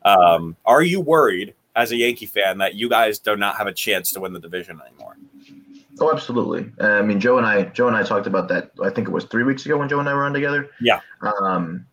Um, 0.04 0.56
are 0.64 0.82
you 0.82 1.00
worried 1.00 1.54
as 1.76 1.92
a 1.92 1.96
Yankee 1.96 2.26
fan 2.26 2.58
that 2.58 2.74
you 2.74 2.88
guys 2.88 3.18
do 3.18 3.36
not 3.36 3.56
have 3.56 3.68
a 3.68 3.72
chance 3.72 4.10
to 4.12 4.20
win 4.20 4.32
the 4.32 4.40
division 4.40 4.80
anymore? 4.86 5.16
Oh, 6.00 6.12
absolutely. 6.12 6.70
Uh, 6.80 6.86
I 6.86 7.02
mean, 7.02 7.18
Joe 7.18 7.38
and 7.38 7.46
I, 7.46 7.64
Joe 7.64 7.88
and 7.88 7.96
I 7.96 8.02
talked 8.02 8.26
about 8.26 8.48
that. 8.48 8.70
I 8.82 8.90
think 8.90 9.08
it 9.08 9.10
was 9.10 9.24
three 9.24 9.44
weeks 9.44 9.64
ago 9.66 9.78
when 9.78 9.88
Joe 9.88 9.98
and 10.00 10.08
I 10.08 10.14
were 10.14 10.24
on 10.24 10.32
together. 10.32 10.70
Yeah. 10.80 11.00
Um, 11.40 11.86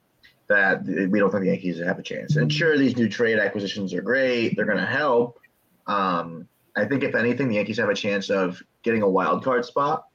that 0.47 0.85
we 0.85 1.19
don't 1.19 1.31
think 1.31 1.43
the 1.43 1.49
Yankees 1.49 1.79
have 1.79 1.99
a 1.99 2.03
chance. 2.03 2.35
And 2.35 2.51
sure, 2.51 2.77
these 2.77 2.95
new 2.95 3.09
trade 3.09 3.39
acquisitions 3.39 3.93
are 3.93 4.01
great. 4.01 4.55
They're 4.55 4.65
going 4.65 4.77
to 4.77 4.85
help. 4.85 5.39
Um, 5.87 6.47
I 6.75 6.85
think 6.85 7.03
if 7.03 7.15
anything, 7.15 7.47
the 7.47 7.55
Yankees 7.55 7.77
have 7.77 7.89
a 7.89 7.95
chance 7.95 8.29
of 8.29 8.61
getting 8.83 9.01
a 9.01 9.09
wild 9.09 9.43
card 9.43 9.65
spot 9.65 10.05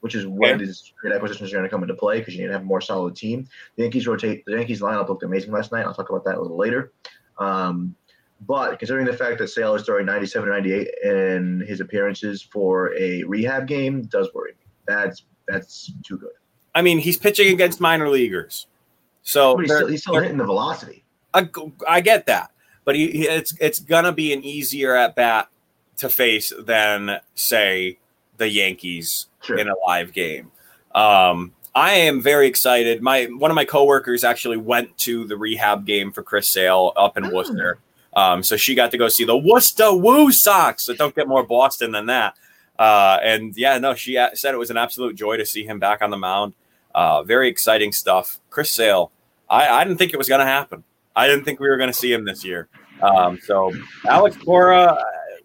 which 0.00 0.14
is 0.14 0.26
when 0.26 0.54
okay. 0.54 0.64
these 0.64 0.92
trade 1.00 1.12
acquisitions 1.12 1.52
are 1.52 1.56
going 1.56 1.64
to 1.64 1.70
come 1.70 1.82
into 1.82 1.94
play 1.94 2.18
because 2.18 2.34
you 2.34 2.40
need 2.40 2.48
to 2.48 2.52
have 2.52 2.62
a 2.62 2.66
more 2.66 2.80
solid 2.80 3.16
team. 3.16 3.48
The 3.76 3.82
Yankees 3.82 4.06
rotate. 4.06 4.44
The 4.46 4.52
Yankees 4.52 4.80
lineup 4.80 5.08
looked 5.08 5.22
amazing 5.22 5.52
last 5.52 5.72
night. 5.72 5.84
I'll 5.84 5.94
talk 5.94 6.10
about 6.10 6.24
that 6.24 6.36
a 6.36 6.40
little 6.40 6.56
later. 6.56 6.92
Um, 7.38 7.94
but 8.46 8.78
considering 8.78 9.06
the 9.06 9.12
fact 9.12 9.38
that 9.38 9.48
Sale 9.48 9.74
is 9.74 9.82
throwing 9.82 10.06
97 10.06 10.48
98 10.48 10.88
in 11.02 11.64
his 11.66 11.80
appearances 11.80 12.40
for 12.40 12.94
a 12.96 13.24
rehab 13.24 13.66
game, 13.66 14.02
does 14.02 14.28
worry 14.34 14.52
me. 14.52 14.66
That's 14.86 15.24
that's 15.48 15.92
too 16.04 16.18
good. 16.18 16.30
I 16.74 16.82
mean, 16.82 16.98
he's 16.98 17.16
pitching 17.16 17.52
against 17.52 17.80
minor 17.80 18.08
leaguers, 18.08 18.66
so 19.28 19.58
he's 19.58 19.70
still, 19.70 19.86
he's 19.88 20.00
still 20.00 20.18
hitting 20.18 20.38
the 20.38 20.44
velocity. 20.44 21.04
I, 21.34 21.50
I 21.86 22.00
get 22.00 22.24
that, 22.26 22.50
but 22.86 22.96
he, 22.96 23.10
he, 23.10 23.28
it's 23.28 23.54
it's 23.60 23.78
gonna 23.78 24.12
be 24.12 24.32
an 24.32 24.42
easier 24.42 24.96
at 24.96 25.14
bat 25.14 25.48
to 25.98 26.08
face 26.08 26.50
than 26.58 27.20
say 27.34 27.98
the 28.38 28.48
Yankees 28.48 29.26
sure. 29.42 29.58
in 29.58 29.68
a 29.68 29.74
live 29.86 30.14
game. 30.14 30.50
Um, 30.94 31.52
I 31.74 31.92
am 31.92 32.22
very 32.22 32.46
excited. 32.46 33.02
My 33.02 33.24
one 33.26 33.50
of 33.50 33.54
my 33.54 33.66
coworkers 33.66 34.24
actually 34.24 34.56
went 34.56 34.96
to 34.98 35.26
the 35.26 35.36
rehab 35.36 35.84
game 35.84 36.10
for 36.10 36.22
Chris 36.22 36.48
Sale 36.48 36.94
up 36.96 37.18
in 37.18 37.26
oh. 37.26 37.30
Worcester. 37.30 37.80
Um, 38.16 38.42
so 38.42 38.56
she 38.56 38.74
got 38.74 38.90
to 38.92 38.96
go 38.96 39.08
see 39.08 39.24
the 39.24 39.36
Worcester 39.36 39.94
Woo 39.94 40.32
Sox. 40.32 40.84
So 40.84 40.94
don't 40.94 41.14
get 41.14 41.28
more 41.28 41.42
Boston 41.42 41.92
than 41.92 42.06
that. 42.06 42.34
Uh, 42.78 43.18
and 43.22 43.54
yeah, 43.58 43.76
no, 43.76 43.94
she 43.94 44.14
said 44.32 44.54
it 44.54 44.58
was 44.58 44.70
an 44.70 44.78
absolute 44.78 45.16
joy 45.16 45.36
to 45.36 45.44
see 45.44 45.64
him 45.64 45.78
back 45.78 46.00
on 46.00 46.08
the 46.08 46.16
mound. 46.16 46.54
Uh, 46.94 47.22
very 47.22 47.48
exciting 47.48 47.92
stuff. 47.92 48.40
Chris 48.50 48.70
Sale, 48.70 49.12
I, 49.50 49.68
I 49.68 49.84
didn't 49.84 49.98
think 49.98 50.12
it 50.12 50.18
was 50.18 50.28
going 50.28 50.40
to 50.40 50.46
happen. 50.46 50.84
I 51.16 51.26
didn't 51.26 51.44
think 51.44 51.60
we 51.60 51.68
were 51.68 51.76
going 51.76 51.90
to 51.90 51.98
see 51.98 52.12
him 52.12 52.24
this 52.24 52.44
year. 52.44 52.68
Um, 53.02 53.38
so 53.42 53.72
Alex 54.06 54.36
Cora, 54.36 54.96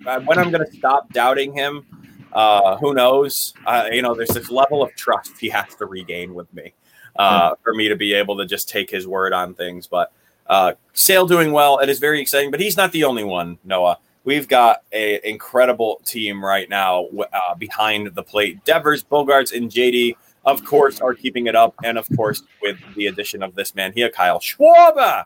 uh, 0.05 0.19
when 0.21 0.37
I'm 0.37 0.51
going 0.51 0.65
to 0.65 0.71
stop 0.71 1.11
doubting 1.13 1.53
him 1.53 1.85
uh, 2.33 2.77
who 2.77 2.93
knows? 2.93 3.53
Uh, 3.65 3.87
you 3.91 4.01
know, 4.01 4.15
there's 4.15 4.29
this 4.29 4.49
level 4.49 4.81
of 4.81 4.93
trust 4.95 5.37
he 5.39 5.49
has 5.49 5.73
to 5.75 5.85
regain 5.85 6.33
with 6.33 6.51
me 6.53 6.73
uh, 7.15 7.49
hmm. 7.49 7.53
for 7.63 7.73
me 7.73 7.87
to 7.87 7.95
be 7.95 8.13
able 8.13 8.37
to 8.37 8.45
just 8.45 8.67
take 8.67 8.89
his 8.89 9.07
word 9.07 9.33
on 9.33 9.53
things. 9.53 9.87
But 9.87 10.11
uh, 10.47 10.73
Sale 10.93 11.27
doing 11.27 11.51
well. 11.51 11.79
It 11.79 11.89
is 11.89 11.99
very 11.99 12.19
exciting, 12.19 12.51
but 12.51 12.59
he's 12.59 12.75
not 12.75 12.91
the 12.91 13.03
only 13.03 13.23
one, 13.23 13.59
Noah. 13.63 13.99
We've 14.25 14.47
got 14.47 14.83
an 14.93 15.19
incredible 15.23 16.01
team 16.05 16.43
right 16.43 16.69
now 16.69 17.07
uh, 17.33 17.55
behind 17.55 18.15
the 18.15 18.23
plate. 18.23 18.63
Devers, 18.63 19.03
Bogaerts, 19.03 19.55
and 19.55 19.69
JD, 19.69 20.15
of 20.45 20.63
course, 20.65 20.99
are 20.99 21.13
keeping 21.13 21.47
it 21.47 21.55
up. 21.55 21.75
And 21.83 21.97
of 21.97 22.07
course, 22.15 22.43
with 22.61 22.77
the 22.95 23.07
addition 23.07 23.43
of 23.43 23.55
this 23.55 23.75
man 23.75 23.93
here, 23.93 24.09
Kyle 24.09 24.39
Schwarber. 24.39 25.25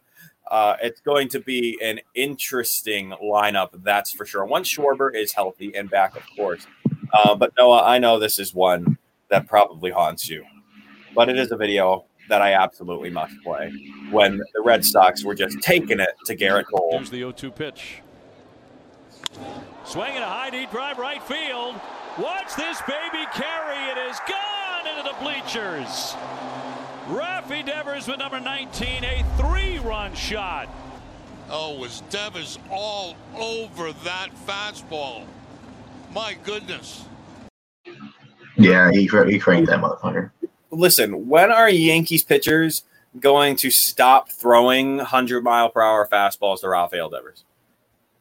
Uh, 0.49 0.78
it's 0.82 1.01
going 1.01 1.28
to 1.28 1.41
be 1.41 1.78
an 1.84 1.99
interesting 2.15 3.13
lineup, 3.22 3.70
that's 3.84 4.13
for 4.13 4.26
sure. 4.26 4.45
Once 4.45 4.74
Schwarber 4.74 5.13
is 5.13 5.34
healthy 5.34 5.76
and 5.76 5.89
back, 5.89 6.15
of 6.15 6.24
course, 6.38 6.65
uh, 7.11 7.36
but 7.36 7.51
Noah, 7.57 7.84
I 7.84 7.99
know 7.99 8.18
this 8.18 8.39
is 8.39 8.53
one 8.53 8.97
that 9.30 9.45
probably 9.47 9.91
haunts 9.91 10.30
you, 10.30 10.45
but 11.13 11.28
it 11.28 11.38
is 11.38 11.51
a 11.51 11.57
video 11.57 12.05
that 12.30 12.41
I 12.41 12.53
absolutely 12.53 13.09
must 13.09 13.34
play 13.43 13.74
when 14.09 14.38
the 14.38 14.61
Red 14.63 14.86
Sox 14.86 15.26
were 15.26 15.36
just 15.36 15.59
taking 15.61 15.99
it 15.99 16.11
to 16.28 16.36
Gerrit 16.36 16.65
Cole. 16.74 16.91
Here's 16.93 17.09
the 17.09 17.18
0 17.18 17.34
2 17.34 17.51
pitch. 17.51 18.01
Swinging 19.84 20.18
a 20.18 20.26
high 20.26 20.49
deep 20.49 20.72
drive 20.72 20.97
right 20.97 21.22
field. 21.24 21.76
Watch 22.18 22.55
this 22.55 22.82
baby 22.84 23.26
carry. 23.34 23.91
It 23.91 23.97
is 24.09 24.18
gone 24.28 24.66
into 24.86 25.04
the 25.04 25.16
bleachers. 25.24 26.16
Rafi 27.08 27.66
Devers 27.66 28.08
with 28.08 28.20
number 28.20 28.40
19, 28.40 29.04
a 29.04 29.26
three 29.38 29.80
run 29.80 30.14
shot. 30.14 30.68
Oh, 31.50 31.80
was 31.80 32.02
Devers 32.10 32.60
all 32.70 33.16
over 33.36 33.94
that 34.04 34.30
fastball? 34.46 35.26
My 36.14 36.36
goodness. 36.44 37.06
Yeah, 38.58 38.92
he, 38.92 39.02
he 39.02 39.40
cranked 39.40 39.70
that 39.70 39.80
motherfucker. 39.80 40.32
Listen, 40.72 41.30
when 41.30 41.52
are 41.52 41.70
Yankees 41.70 42.24
pitchers 42.24 42.84
going 43.20 43.56
to 43.58 43.70
stop 43.72 44.30
throwing 44.30 44.98
100 44.98 45.44
mile 45.44 45.70
per 45.70 45.82
hour 45.82 46.08
fastballs 46.12 46.62
to 46.62 46.70
Rafael 46.70 47.10
Devers? 47.10 47.46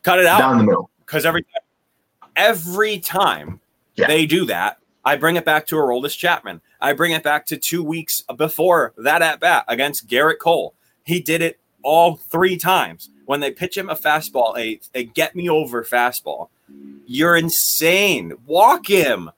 Cut 0.02 0.20
it 0.20 0.26
out. 0.26 0.38
Down 0.38 0.58
the 0.58 0.64
middle. 0.64 0.90
Because 1.04 1.26
every, 1.26 1.44
every 2.36 3.00
time 3.00 3.60
yeah. 3.96 4.06
they 4.06 4.26
do 4.26 4.46
that, 4.46 4.78
I 5.06 5.14
bring 5.14 5.36
it 5.36 5.44
back 5.44 5.68
to 5.68 5.76
Aroldis 5.76 6.18
Chapman. 6.18 6.60
I 6.80 6.92
bring 6.92 7.12
it 7.12 7.22
back 7.22 7.46
to 7.46 7.56
two 7.56 7.84
weeks 7.84 8.24
before 8.36 8.92
that 8.98 9.22
at 9.22 9.38
bat 9.38 9.64
against 9.68 10.08
Gerrit 10.08 10.40
Cole. 10.40 10.74
He 11.04 11.20
did 11.20 11.42
it 11.42 11.60
all 11.84 12.16
three 12.16 12.56
times. 12.56 13.10
When 13.24 13.38
they 13.38 13.52
pitch 13.52 13.76
him 13.76 13.88
a 13.88 13.94
fastball, 13.94 14.58
a, 14.58 14.80
a 14.94 15.04
get 15.04 15.36
me 15.36 15.48
over 15.48 15.84
fastball, 15.84 16.48
you're 17.06 17.36
insane. 17.36 18.32
Walk 18.46 18.88
him. 18.88 19.30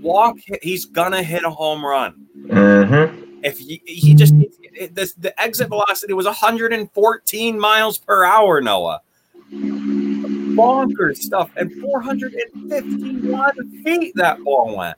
Walk. 0.00 0.38
He's 0.60 0.86
gonna 0.86 1.22
hit 1.22 1.44
a 1.44 1.50
home 1.50 1.84
run. 1.84 2.26
Mm-hmm. 2.36 3.44
If 3.44 3.58
he, 3.58 3.80
he 3.84 4.14
just 4.16 4.34
the, 4.36 5.12
the 5.18 5.40
exit 5.40 5.68
velocity 5.68 6.14
was 6.14 6.26
114 6.26 7.60
miles 7.60 7.98
per 7.98 8.24
hour, 8.24 8.60
Noah. 8.60 9.02
Bonkers 10.56 11.18
stuff, 11.18 11.50
and 11.56 11.72
451 11.80 13.82
feet 13.82 14.14
that 14.16 14.42
ball 14.44 14.76
went. 14.76 14.96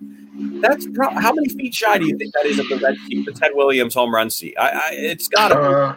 That's 0.61 0.86
pro- 0.94 1.11
how 1.11 1.32
many 1.32 1.48
feet 1.48 1.74
shy 1.74 1.98
do 1.98 2.07
you 2.07 2.18
think 2.18 2.32
that 2.34 2.46
is 2.46 2.59
of 2.59 2.68
the 2.68 2.78
red 2.78 2.96
seat, 3.07 3.24
the 3.26 3.32
Ted 3.32 3.52
Williams 3.55 3.94
home 3.94 4.14
run 4.14 4.30
seat? 4.30 4.57
I, 4.59 4.70
I 4.70 4.88
it's 4.92 5.28
got 5.28 5.48
to. 5.48 5.59
Uh, 5.59 5.96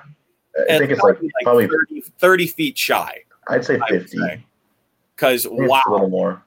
I 0.70 0.78
think 0.78 0.91
it's 0.91 1.01
like, 1.01 1.22
like 1.22 1.32
probably 1.43 1.68
30, 1.68 2.01
30, 2.01 2.47
feet 2.47 2.78
shy. 2.78 3.22
I'd 3.47 3.64
say 3.64 3.80
50. 3.88 4.20
I 4.22 4.43
because 5.18 5.47
wow, 5.49 5.82
a 5.88 5.91
little 5.91 6.10
more. 6.10 6.43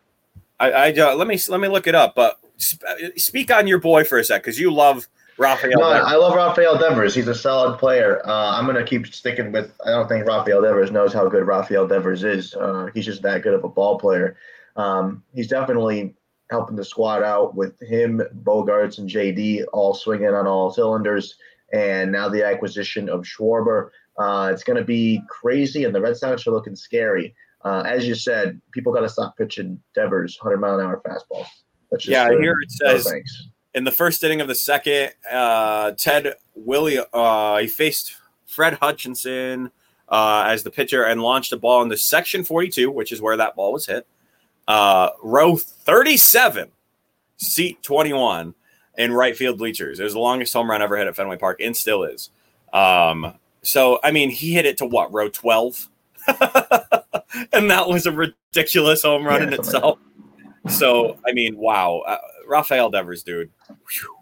I, 0.58 0.70
I 0.70 0.92
uh, 0.92 1.14
let 1.16 1.26
me 1.26 1.38
let 1.48 1.60
me 1.60 1.68
look 1.68 1.86
it 1.86 1.94
up. 1.94 2.14
But 2.14 2.38
sp- 2.56 2.84
speak 3.16 3.52
on 3.52 3.66
your 3.66 3.78
boy 3.78 4.04
for 4.04 4.18
a 4.18 4.24
sec, 4.24 4.42
because 4.42 4.58
you 4.58 4.72
love 4.72 5.08
Rafael. 5.38 5.78
No, 5.78 5.92
Devers. 5.92 6.06
I 6.06 6.16
love 6.16 6.34
Rafael 6.34 6.78
Devers. 6.78 7.14
He's 7.14 7.28
a 7.28 7.34
solid 7.34 7.78
player. 7.78 8.20
Uh, 8.26 8.56
I'm 8.56 8.66
gonna 8.66 8.84
keep 8.84 9.06
sticking 9.06 9.52
with. 9.52 9.72
I 9.84 9.90
don't 9.90 10.08
think 10.08 10.26
Rafael 10.26 10.62
Devers 10.62 10.90
knows 10.90 11.12
how 11.12 11.28
good 11.28 11.46
Rafael 11.46 11.86
Devers 11.86 12.24
is. 12.24 12.54
Uh, 12.54 12.88
he's 12.94 13.06
just 13.06 13.22
that 13.22 13.42
good 13.42 13.54
of 13.54 13.64
a 13.64 13.68
ball 13.68 13.98
player. 13.98 14.36
Um, 14.76 15.22
he's 15.34 15.48
definitely 15.48 16.14
helping 16.50 16.76
the 16.76 16.84
squad 16.84 17.22
out 17.22 17.54
with 17.54 17.80
him, 17.80 18.20
Bogaerts, 18.42 18.98
and 18.98 19.08
JD 19.08 19.64
all 19.72 19.94
swinging 19.94 20.28
on 20.34 20.46
all 20.46 20.70
cylinders. 20.70 21.36
And 21.72 22.10
now 22.12 22.28
the 22.28 22.44
acquisition 22.44 23.08
of 23.08 23.22
Schwarber. 23.24 23.90
Uh, 24.18 24.50
it's 24.52 24.64
going 24.64 24.76
to 24.76 24.84
be 24.84 25.22
crazy, 25.30 25.84
and 25.84 25.94
the 25.94 26.00
Red 26.00 26.16
Sox 26.16 26.46
are 26.46 26.50
looking 26.50 26.76
scary 26.76 27.34
uh, 27.64 27.82
as 27.86 28.06
you 28.06 28.14
said, 28.14 28.60
people 28.72 28.92
got 28.92 29.00
to 29.00 29.08
stop 29.08 29.36
pitching 29.36 29.80
Devers 29.94 30.38
100 30.40 30.58
mile 30.58 30.78
an 30.78 30.86
hour 30.86 31.02
fastballs. 31.06 31.46
Yeah, 32.06 32.28
for- 32.28 32.40
here 32.40 32.56
it 32.62 32.70
says 32.70 33.04
thanks. 33.04 33.48
In 33.74 33.84
the 33.84 33.90
first 33.90 34.22
inning 34.24 34.40
of 34.40 34.48
the 34.48 34.54
second, 34.54 35.12
uh, 35.30 35.92
Ted 35.92 36.34
William 36.54 37.04
uh, 37.12 37.58
he 37.58 37.66
faced 37.66 38.16
Fred 38.46 38.74
Hutchinson 38.74 39.70
uh, 40.08 40.44
as 40.46 40.62
the 40.62 40.70
pitcher 40.70 41.04
and 41.04 41.22
launched 41.22 41.52
a 41.52 41.56
ball 41.56 41.82
into 41.82 41.96
section 41.96 42.44
42, 42.44 42.90
which 42.90 43.12
is 43.12 43.22
where 43.22 43.36
that 43.36 43.54
ball 43.54 43.72
was 43.72 43.86
hit. 43.86 44.06
Uh, 44.66 45.10
row 45.22 45.56
37, 45.56 46.70
seat 47.36 47.82
21 47.82 48.54
in 48.98 49.12
right 49.12 49.36
field 49.36 49.58
bleachers. 49.58 50.00
It 50.00 50.04
was 50.04 50.12
the 50.14 50.20
longest 50.20 50.52
home 50.52 50.70
run 50.70 50.82
ever 50.82 50.96
hit 50.96 51.06
at 51.06 51.16
Fenway 51.16 51.36
Park 51.36 51.60
and 51.60 51.76
still 51.76 52.02
is. 52.02 52.30
Um, 52.72 53.34
so, 53.62 54.00
I 54.02 54.10
mean, 54.10 54.30
he 54.30 54.52
hit 54.52 54.66
it 54.66 54.78
to 54.78 54.86
what, 54.86 55.12
row 55.12 55.28
12? 55.28 55.88
and 56.28 57.70
that 57.70 57.88
was 57.88 58.06
a 58.06 58.12
ridiculous 58.12 59.02
home 59.02 59.24
run 59.24 59.42
Yeah, 59.42 59.48
in 59.48 59.64
something 59.64 59.80
like 59.80 59.94
itself. 59.94 59.98
So, 60.68 61.18
I 61.26 61.32
mean, 61.32 61.56
wow. 61.56 62.02
Uh, 62.06 62.18
Rafael 62.46 62.90
Devers, 62.90 63.22
dude. 63.22 63.50
Whew. 63.90 64.16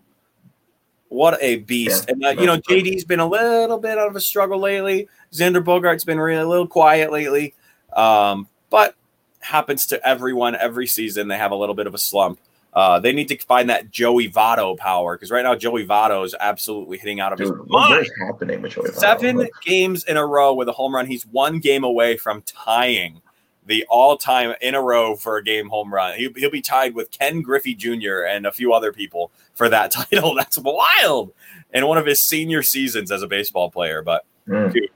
What 1.09 1.39
a 1.41 1.57
beast. 1.57 2.05
Yeah. 2.07 2.14
And, 2.14 2.25
uh, 2.25 2.41
you 2.41 2.47
know, 2.47 2.59
JD's 2.59 3.05
been 3.05 3.21
a 3.21 3.27
little 3.27 3.79
bit 3.79 3.99
out 3.99 4.09
of 4.09 4.16
a 4.16 4.21
struggle 4.21 4.61
lately. 4.61 5.09
Xander 5.33 5.64
Bogaerts' 5.64 6.05
been 6.05 6.21
really 6.21 6.41
a 6.41 6.47
little 6.47 6.66
quiet 6.66 7.11
lately. 7.11 7.55
Um, 7.95 8.47
but 8.71 8.95
happens 9.41 9.87
to 9.87 10.07
everyone 10.07 10.55
every 10.55 10.87
season. 10.87 11.29
They 11.29 11.39
have 11.39 11.53
a 11.53 11.57
little 11.57 11.75
bit 11.75 11.87
of 11.87 11.95
a 11.95 11.99
slump. 11.99 12.39
Uh, 12.75 13.01
they 13.01 13.12
need 13.12 13.29
to 13.29 13.39
find 13.39 13.71
that 13.71 13.91
Joey 13.91 14.31
Votto 14.31 14.77
power 14.77 15.16
because 15.16 15.31
right 15.31 15.43
now 15.43 15.55
Joey 15.55 15.87
Votto 15.87 16.25
is 16.25 16.35
absolutely 16.39 16.99
hitting 16.99 17.19
out 17.19 17.33
of 17.33 17.39
his 17.39 17.51
Dude, 17.51 17.61
what 17.66 17.91
mind. 17.91 18.03
is 18.03 18.12
happening 18.21 18.61
with 18.61 18.73
Joey 18.73 18.91
Votto? 18.91 18.99
Seven 18.99 19.49
games 19.64 20.05
in 20.05 20.16
a 20.19 20.25
row 20.25 20.53
with 20.53 20.69
a 20.69 20.73
home 20.73 20.95
run. 20.95 21.07
He's 21.07 21.27
one 21.27 21.61
game 21.61 21.83
away 21.83 22.19
from 22.19 22.43
tying 22.43 23.23
the 23.69 23.87
all-time 23.89 24.55
in 24.61 24.75
a 24.75 24.83
row 24.83 25.14
for 25.14 25.37
a 25.37 25.45
game 25.45 25.69
home 25.69 25.95
run. 25.95 26.16
He, 26.19 26.29
he'll 26.37 26.51
be 26.51 26.61
tied 26.62 26.95
with 26.95 27.11
Ken 27.12 27.43
Griffey 27.43 27.75
Jr. 27.75 28.23
and 28.29 28.47
a 28.47 28.53
few 28.53 28.73
other 28.73 28.93
people 28.93 29.31
for 29.55 29.69
that 29.69 29.91
title. 29.93 30.35
That's 30.35 30.59
wild. 30.59 31.33
In 31.73 31.87
one 31.87 31.99
of 31.99 32.07
his 32.07 32.27
senior 32.27 32.62
seasons 32.62 33.12
as 33.12 33.23
a 33.23 33.29
baseball 33.29 33.71
player, 33.71 34.03
but 34.03 34.25
Mm. 34.49 34.73
dude, 34.73 34.89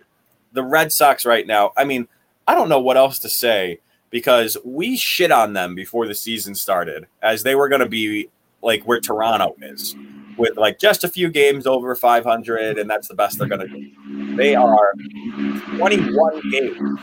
the 0.55 0.63
Red 0.65 0.91
Sox 0.93 1.27
right 1.27 1.47
now. 1.47 1.73
I 1.77 1.85
mean, 1.85 2.09
I 2.49 2.55
don't 2.55 2.71
know 2.71 2.81
what 2.81 2.97
else 2.97 3.19
to 3.21 3.29
say 3.29 3.81
because 4.09 4.57
we 4.65 4.97
shit 4.97 5.31
on 5.31 5.53
them 5.53 5.75
before 5.75 6.07
the 6.07 6.15
season 6.15 6.55
started, 6.55 7.07
as 7.21 7.43
they 7.43 7.55
were 7.55 7.69
going 7.69 7.83
to 7.83 7.89
be 7.89 8.31
like 8.63 8.83
where 8.85 8.99
Toronto 9.01 9.55
is, 9.61 9.95
with 10.37 10.57
like 10.57 10.79
just 10.79 11.05
a 11.05 11.09
few 11.09 11.31
games 11.31 11.67
over 11.67 11.95
500, 11.95 12.79
and 12.79 12.89
that's 12.89 13.09
the 13.09 13.15
best 13.15 13.39
they're 13.39 13.49
going 13.49 13.61
to 13.61 13.69
do. 13.69 14.37
They 14.37 14.55
are 14.55 14.93
21 15.77 16.41
games 16.51 17.01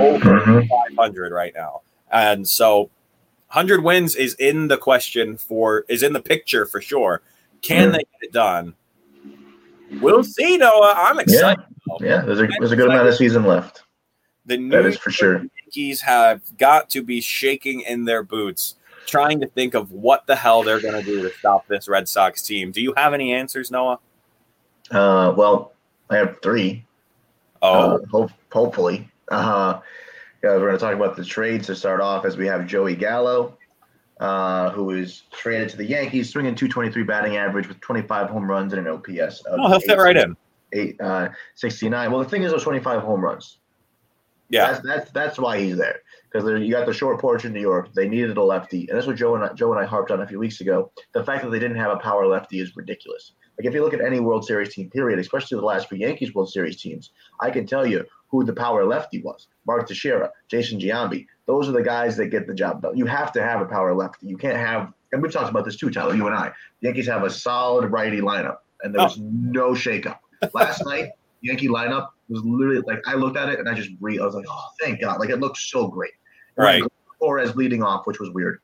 over 0.00 0.40
Mhm. 0.40 0.68
500 0.68 1.32
right 1.32 1.52
now, 1.54 1.82
and 2.10 2.46
so 2.48 2.90
100 3.48 3.82
wins 3.82 4.14
is 4.14 4.34
in 4.34 4.68
the 4.68 4.76
question 4.76 5.36
for 5.36 5.84
is 5.88 6.02
in 6.02 6.12
the 6.12 6.20
picture 6.22 6.66
for 6.66 6.80
sure. 6.80 7.22
Can 7.62 7.88
Mhm. 7.88 7.92
they 7.92 7.98
get 7.98 8.22
it 8.22 8.32
done? 8.32 8.74
We'll 10.00 10.22
see, 10.24 10.56
Noah. 10.58 10.94
I'm 10.96 11.16
Yeah, 11.16 11.22
excited. 11.22 11.64
yeah. 12.00 12.20
There's 12.22 12.40
a 12.40 12.46
there's 12.58 12.72
a 12.72 12.76
good 12.76 12.88
amount 12.88 13.08
of 13.08 13.14
season 13.14 13.44
left. 13.44 13.82
The 14.46 14.56
New 14.56 14.70
That 14.70 14.86
is 14.86 14.96
for 14.98 15.10
sure. 15.10 15.42
Yankees 15.64 16.00
have 16.02 16.40
got 16.56 16.88
to 16.90 17.02
be 17.02 17.20
shaking 17.20 17.80
in 17.80 18.04
their 18.04 18.22
boots, 18.22 18.76
trying 19.08 19.40
to 19.40 19.46
think 19.46 19.74
of 19.74 19.90
what 19.90 20.26
the 20.26 20.36
hell 20.36 20.62
they're 20.62 20.80
going 20.80 20.94
to 20.94 21.02
do 21.02 21.22
to 21.22 21.34
stop 21.34 21.66
this 21.66 21.88
Red 21.88 22.08
Sox 22.08 22.42
team. 22.42 22.70
Do 22.70 22.80
you 22.80 22.94
have 22.96 23.14
any 23.14 23.32
answers, 23.32 23.70
Noah? 23.70 23.98
Uh, 24.90 25.34
well, 25.36 25.72
I 26.10 26.16
have 26.16 26.36
three. 26.42 26.84
Oh, 27.60 27.96
Uh, 27.96 27.98
hope, 28.10 28.30
hopefully. 28.52 29.10
Uh, 29.30 29.80
yeah, 30.44 30.50
we're 30.50 30.60
going 30.60 30.72
to 30.72 30.78
talk 30.78 30.94
about 30.94 31.16
the 31.16 31.24
trades 31.24 31.66
to 31.66 31.74
start 31.74 32.00
off 32.00 32.24
as 32.24 32.36
we 32.36 32.46
have 32.46 32.66
Joey 32.66 32.94
Gallo, 32.94 33.58
uh, 34.20 34.70
who 34.70 34.90
is 34.90 35.22
traded 35.32 35.68
to 35.70 35.76
the 35.76 35.84
Yankees, 35.84 36.30
swinging 36.30 36.54
223 36.54 37.02
batting 37.02 37.36
average 37.36 37.66
with 37.66 37.80
25 37.80 38.30
home 38.30 38.48
runs 38.48 38.72
and 38.72 38.86
an 38.86 38.92
OPS. 38.92 39.40
Of 39.40 39.58
oh, 39.60 39.68
he'll 39.68 39.80
fit 39.80 39.98
right 39.98 40.16
in. 40.16 40.36
Eight, 40.72 41.00
uh, 41.00 41.30
69. 41.56 42.12
Well, 42.12 42.22
the 42.22 42.28
thing 42.28 42.42
is, 42.42 42.52
those 42.52 42.62
25 42.62 43.00
home 43.00 43.22
runs. 43.22 43.58
Yeah, 44.50 44.70
That's 44.70 44.86
that's, 44.86 45.10
that's 45.10 45.38
why 45.38 45.58
he's 45.58 45.76
there 45.76 46.00
because 46.30 46.60
you 46.60 46.70
got 46.70 46.86
the 46.86 46.92
short 46.92 47.20
porch 47.20 47.44
in 47.44 47.52
New 47.52 47.60
York. 47.60 47.92
They 47.94 48.08
needed 48.08 48.36
a 48.36 48.42
lefty, 48.42 48.88
and 48.88 48.96
that's 48.96 49.06
what 49.06 49.16
Joe 49.16 49.34
and 49.34 49.44
I, 49.44 49.52
Joe 49.54 49.72
and 49.72 49.80
I 49.80 49.86
harped 49.86 50.10
on 50.10 50.20
a 50.20 50.26
few 50.26 50.38
weeks 50.38 50.60
ago. 50.60 50.92
The 51.12 51.24
fact 51.24 51.42
that 51.42 51.50
they 51.50 51.58
didn't 51.58 51.78
have 51.78 51.92
a 51.92 51.96
power 51.96 52.26
lefty 52.26 52.60
is 52.60 52.76
ridiculous. 52.76 53.32
Like 53.58 53.66
if 53.66 53.74
you 53.74 53.82
look 53.82 53.94
at 53.94 54.00
any 54.00 54.20
World 54.20 54.44
Series 54.44 54.74
team, 54.74 54.90
period, 54.90 55.18
especially 55.18 55.56
the 55.56 55.64
last 55.64 55.88
few 55.88 55.98
Yankees 55.98 56.34
World 56.34 56.50
Series 56.50 56.80
teams, 56.80 57.10
I 57.40 57.50
can 57.50 57.66
tell 57.66 57.86
you 57.86 58.04
who 58.28 58.44
the 58.44 58.52
power 58.52 58.84
lefty 58.84 59.22
was: 59.22 59.48
Mark 59.66 59.88
Teixeira, 59.88 60.30
Jason 60.48 60.78
Giambi. 60.78 61.26
Those 61.46 61.68
are 61.68 61.72
the 61.72 61.82
guys 61.82 62.16
that 62.18 62.26
get 62.26 62.46
the 62.46 62.54
job 62.54 62.82
done. 62.82 62.96
You 62.96 63.06
have 63.06 63.32
to 63.32 63.42
have 63.42 63.60
a 63.60 63.66
power 63.66 63.94
lefty. 63.94 64.26
You 64.26 64.36
can't 64.36 64.56
have, 64.56 64.92
and 65.12 65.22
we've 65.22 65.32
talked 65.32 65.50
about 65.50 65.64
this 65.64 65.76
too, 65.76 65.90
Tyler. 65.90 66.14
You 66.14 66.26
and 66.26 66.36
I. 66.36 66.52
The 66.80 66.88
Yankees 66.88 67.06
have 67.06 67.24
a 67.24 67.30
solid 67.30 67.90
righty 67.90 68.20
lineup, 68.20 68.58
and 68.82 68.94
there 68.94 69.00
oh. 69.00 69.04
was 69.04 69.18
no 69.18 69.70
shakeup 69.70 70.18
last 70.54 70.84
night. 70.86 71.10
Yankee 71.40 71.68
lineup 71.68 72.08
was 72.28 72.42
literally 72.44 72.82
like 72.86 73.00
I 73.06 73.14
looked 73.14 73.36
at 73.36 73.48
it 73.48 73.58
and 73.58 73.68
I 73.68 73.74
just 73.74 73.90
re 74.00 74.18
I 74.18 74.24
was 74.24 74.34
like, 74.34 74.46
oh, 74.48 74.64
thank 74.80 75.00
God! 75.00 75.20
Like 75.20 75.30
it 75.30 75.40
looked 75.40 75.58
so 75.58 75.88
great. 75.88 76.12
Right. 76.56 76.82
Torres 77.20 77.56
leading 77.56 77.82
off, 77.82 78.06
which 78.06 78.20
was 78.20 78.30
weird, 78.30 78.60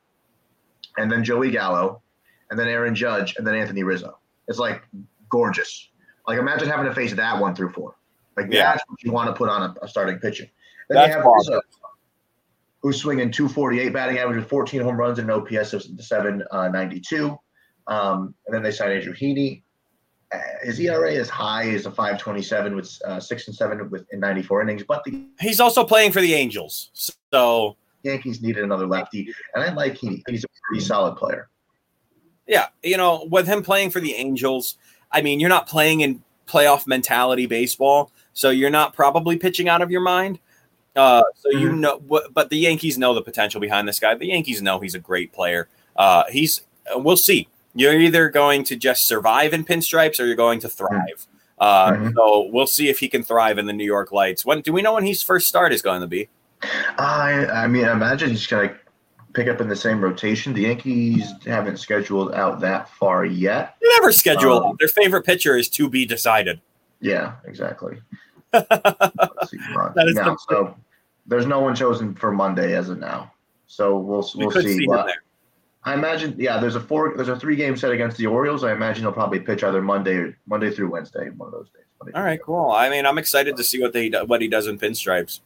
and 0.97 1.11
then 1.11 1.23
Joey 1.23 1.51
Gallo, 1.51 2.01
and 2.49 2.59
then 2.59 2.67
Aaron 2.67 2.95
Judge, 2.95 3.35
and 3.37 3.45
then 3.45 3.55
Anthony 3.55 3.83
Rizzo. 3.83 4.17
It's 4.47 4.59
like 4.59 4.83
gorgeous. 5.29 5.89
Like 6.27 6.39
imagine 6.39 6.67
having 6.67 6.85
to 6.85 6.93
face 6.93 7.13
that 7.13 7.39
one 7.39 7.55
through 7.55 7.71
four. 7.71 7.95
Like 8.37 8.47
Yeah. 8.49 8.71
that's 8.71 8.83
what 8.87 9.01
you 9.03 9.11
want 9.11 9.27
to 9.29 9.33
put 9.33 9.49
on 9.49 9.61
a, 9.61 9.85
a 9.85 9.87
starting 9.87 10.19
pitcher. 10.19 10.45
Then 10.89 10.97
That's 10.97 11.09
you 11.09 11.15
have. 11.15 11.25
Rizzo, 11.25 11.61
who's 12.85 13.01
swinging 13.01 13.31
248 13.31 13.91
batting 13.93 14.19
average 14.19 14.37
with 14.37 14.47
14 14.47 14.81
home 14.81 14.95
runs 14.95 15.17
and 15.17 15.27
an 15.29 15.35
OPS 15.35 15.73
of 15.73 15.81
792. 15.81 17.35
Um, 17.87 18.35
and 18.45 18.55
then 18.55 18.61
they 18.61 18.71
signed 18.71 18.93
Andrew 18.93 19.13
Heaney. 19.15 19.63
Uh, 20.35 20.65
his 20.65 20.79
ERA 20.79 21.11
is 21.11 21.29
high 21.29 21.69
as 21.69 21.85
a 21.85 21.91
527 21.91 22.75
with 22.75 22.97
uh, 23.05 23.19
six 23.19 23.47
and 23.47 23.55
seven 23.55 23.89
with 23.89 24.05
in 24.11 24.19
94 24.19 24.61
innings, 24.63 24.83
but 24.87 25.03
the 25.03 25.25
he's 25.39 25.59
also 25.59 25.83
playing 25.83 26.11
for 26.11 26.21
the 26.21 26.33
Angels, 26.33 26.91
so 27.31 27.75
Yankees 28.03 28.41
needed 28.41 28.63
another 28.63 28.87
lefty, 28.87 29.33
and 29.53 29.63
I 29.63 29.73
like 29.73 29.93
Heaney. 29.95 30.21
He's 30.27 30.43
a 30.43 30.47
pretty 30.69 30.83
solid 30.83 31.15
player. 31.15 31.49
yeah, 32.47 32.67
you 32.83 32.97
know, 32.97 33.27
with 33.31 33.47
him 33.47 33.63
playing 33.63 33.89
for 33.89 33.99
the 33.99 34.13
Angels, 34.13 34.75
I 35.11 35.21
mean, 35.21 35.39
you're 35.39 35.49
not 35.49 35.67
playing 35.67 36.01
in 36.01 36.23
playoff 36.47 36.85
mentality 36.87 37.45
baseball, 37.47 38.11
so 38.33 38.49
you're 38.51 38.69
not 38.69 38.93
probably 38.93 39.37
pitching 39.37 39.67
out 39.69 39.81
of 39.81 39.89
your 39.91 40.01
mind. 40.01 40.39
Uh, 40.95 41.23
so 41.35 41.49
you 41.49 41.69
Mm-hmm. 41.69 41.79
know, 41.81 41.99
but 42.33 42.49
the 42.49 42.57
Yankees 42.57 42.97
know 42.97 43.13
the 43.13 43.21
potential 43.21 43.59
behind 43.59 43.87
this 43.87 43.99
guy. 43.99 44.15
The 44.15 44.27
Yankees 44.27 44.61
know 44.61 44.79
he's 44.79 44.95
a 44.95 44.99
great 44.99 45.33
player. 45.33 45.67
Uh, 45.95 46.23
he's 46.29 46.61
we'll 46.95 47.17
see. 47.17 47.47
You're 47.75 47.99
either 47.99 48.29
going 48.29 48.63
to 48.65 48.75
just 48.75 49.05
survive 49.07 49.53
in 49.53 49.63
pinstripes 49.65 50.19
or 50.19 50.25
you're 50.25 50.35
going 50.35 50.59
to 50.61 50.69
thrive. 50.69 51.27
Uh, 51.59 51.91
Mhm. 51.91 52.13
So 52.15 52.49
we'll 52.51 52.67
see 52.67 52.89
if 52.89 52.99
he 52.99 53.07
can 53.07 53.21
thrive 53.23 53.57
in 53.57 53.65
the 53.65 53.73
New 53.73 53.85
York 53.85 54.11
Lights. 54.11 54.45
When 54.45 54.61
do 54.61 54.73
we 54.73 54.81
know 54.81 54.93
when 54.93 55.05
his 55.05 55.21
first 55.23 55.47
start 55.47 55.71
is 55.73 55.81
going 55.81 56.01
to 56.01 56.07
be? 56.07 56.29
I 56.97 57.45
I 57.53 57.67
mean, 57.67 57.85
I 57.85 57.91
imagine 57.91 58.29
he's 58.31 58.47
gonna 58.47 58.73
pick 59.33 59.47
up 59.49 59.59
in 59.61 59.67
the 59.67 59.75
same 59.75 60.01
rotation. 60.01 60.53
The 60.53 60.61
Yankees 60.61 61.31
haven't 61.45 61.77
scheduled 61.77 62.33
out 62.33 62.59
that 62.61 62.89
far 62.89 63.25
yet. 63.25 63.75
They 63.81 63.87
never 63.89 64.11
schedule. 64.11 64.63
Um, 64.65 64.75
Their 64.79 64.87
favorite 64.87 65.23
pitcher 65.25 65.55
is 65.57 65.67
to 65.69 65.89
be 65.89 66.05
decided. 66.05 66.61
Yeah, 67.01 67.33
exactly. 67.45 67.97
Let's 68.53 69.51
see, 69.51 69.57
come 69.57 69.75
on. 69.77 69.93
That 69.95 70.07
is 70.07 70.15
Now, 70.15 70.31
the- 70.31 70.37
so 70.49 70.75
there's 71.27 71.45
no 71.45 71.59
one 71.59 71.75
chosen 71.75 72.15
for 72.15 72.31
Monday 72.31 72.75
as 72.75 72.89
of 72.89 72.99
now. 72.99 73.31
So 73.67 73.97
we'll 73.97 74.27
We 74.37 74.45
we'll 74.47 74.51
see. 74.61 74.77
see 74.77 74.85
him 74.85 74.91
there. 74.91 75.23
I 75.85 75.93
imagine, 75.93 76.35
yeah. 76.37 76.59
There's 76.59 76.75
a 76.75 76.79
four. 76.79 77.13
There's 77.15 77.29
a 77.29 77.39
three 77.39 77.55
game 77.55 77.77
set 77.77 77.91
against 77.91 78.17
the 78.17 78.25
Orioles. 78.25 78.63
I 78.63 78.73
imagine 78.73 79.03
he'll 79.03 79.11
probably 79.11 79.39
pitch 79.39 79.63
either 79.63 79.81
Monday 79.81 80.15
or 80.15 80.37
Monday 80.47 80.71
through 80.71 80.89
Wednesday, 80.91 81.29
one 81.29 81.47
of 81.47 81.53
those 81.53 81.69
days. 81.69 81.85
Monday 82.01 82.17
All 82.17 82.23
right, 82.23 82.41
cool. 82.41 82.71
I 82.71 82.89
mean, 82.89 83.05
I'm 83.05 83.19
excited 83.19 83.55
to 83.55 83.63
see 83.63 83.79
what 83.79 83.93
they 83.93 84.09
what 84.09 84.41
he 84.41 84.47
does 84.47 84.65
in 84.67 84.79
pinstripes. 84.79 85.41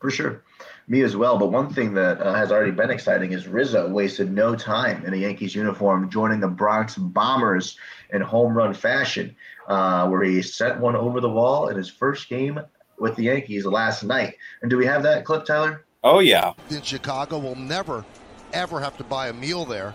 For 0.00 0.10
sure. 0.10 0.42
Me 0.88 1.02
as 1.02 1.16
well. 1.16 1.36
But 1.36 1.50
one 1.50 1.72
thing 1.72 1.94
that 1.94 2.20
uh, 2.20 2.34
has 2.34 2.52
already 2.52 2.70
been 2.70 2.90
exciting 2.90 3.32
is 3.32 3.48
Rizzo 3.48 3.88
wasted 3.88 4.32
no 4.32 4.54
time 4.54 5.04
in 5.04 5.14
a 5.14 5.16
Yankees 5.16 5.52
uniform, 5.52 6.08
joining 6.10 6.38
the 6.38 6.48
Bronx 6.48 6.94
Bombers 6.96 7.76
in 8.12 8.20
home 8.20 8.56
run 8.56 8.72
fashion, 8.72 9.34
uh, 9.66 10.06
where 10.08 10.22
he 10.22 10.42
sent 10.42 10.78
one 10.78 10.94
over 10.94 11.20
the 11.20 11.28
wall 11.28 11.68
in 11.68 11.76
his 11.76 11.88
first 11.88 12.28
game 12.28 12.60
with 13.00 13.16
the 13.16 13.24
Yankees 13.24 13.66
last 13.66 14.04
night. 14.04 14.36
And 14.62 14.70
do 14.70 14.76
we 14.76 14.86
have 14.86 15.02
that 15.02 15.24
clip, 15.24 15.44
Tyler? 15.44 15.84
Oh 16.04 16.20
yeah. 16.20 16.52
in 16.70 16.82
Chicago 16.82 17.38
will 17.38 17.56
never, 17.56 18.04
ever 18.52 18.80
have 18.80 18.96
to 18.98 19.04
buy 19.04 19.28
a 19.28 19.32
meal 19.32 19.64
there. 19.64 19.94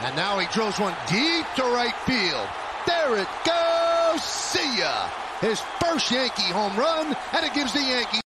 And 0.00 0.14
now 0.16 0.38
he 0.38 0.46
drills 0.52 0.78
one 0.78 0.94
deep 1.08 1.46
to 1.56 1.62
right 1.62 1.94
field. 2.04 2.48
There 2.86 3.16
it 3.18 3.28
goes. 3.46 4.22
See 4.22 4.78
ya. 4.78 5.08
His 5.40 5.60
first 5.80 6.10
Yankee 6.10 6.42
home 6.52 6.76
run, 6.76 7.16
and 7.32 7.44
it 7.44 7.54
gives 7.54 7.72
the 7.72 7.80
Yankees. 7.80 8.20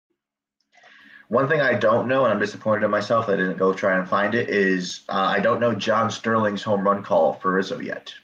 One 1.29 1.47
thing 1.47 1.61
I 1.61 1.75
don't 1.75 2.09
know, 2.09 2.25
and 2.25 2.33
I'm 2.33 2.41
disappointed 2.41 2.85
in 2.85 2.91
myself 2.91 3.27
that 3.27 3.35
I 3.35 3.37
didn't 3.37 3.59
go 3.59 3.75
try 3.75 3.99
and 3.99 4.09
find 4.09 4.35
it, 4.35 4.49
is 4.49 5.03
uh, 5.11 5.13
I 5.13 5.41
don't 5.41 5.61
know 5.61 5.75
John 5.75 6.11
Sterling's 6.11 6.63
home 6.63 6.83
run 6.83 7.03
call 7.03 7.35
for 7.35 7.53
Rizzo 7.53 7.81
yet. 7.81 8.15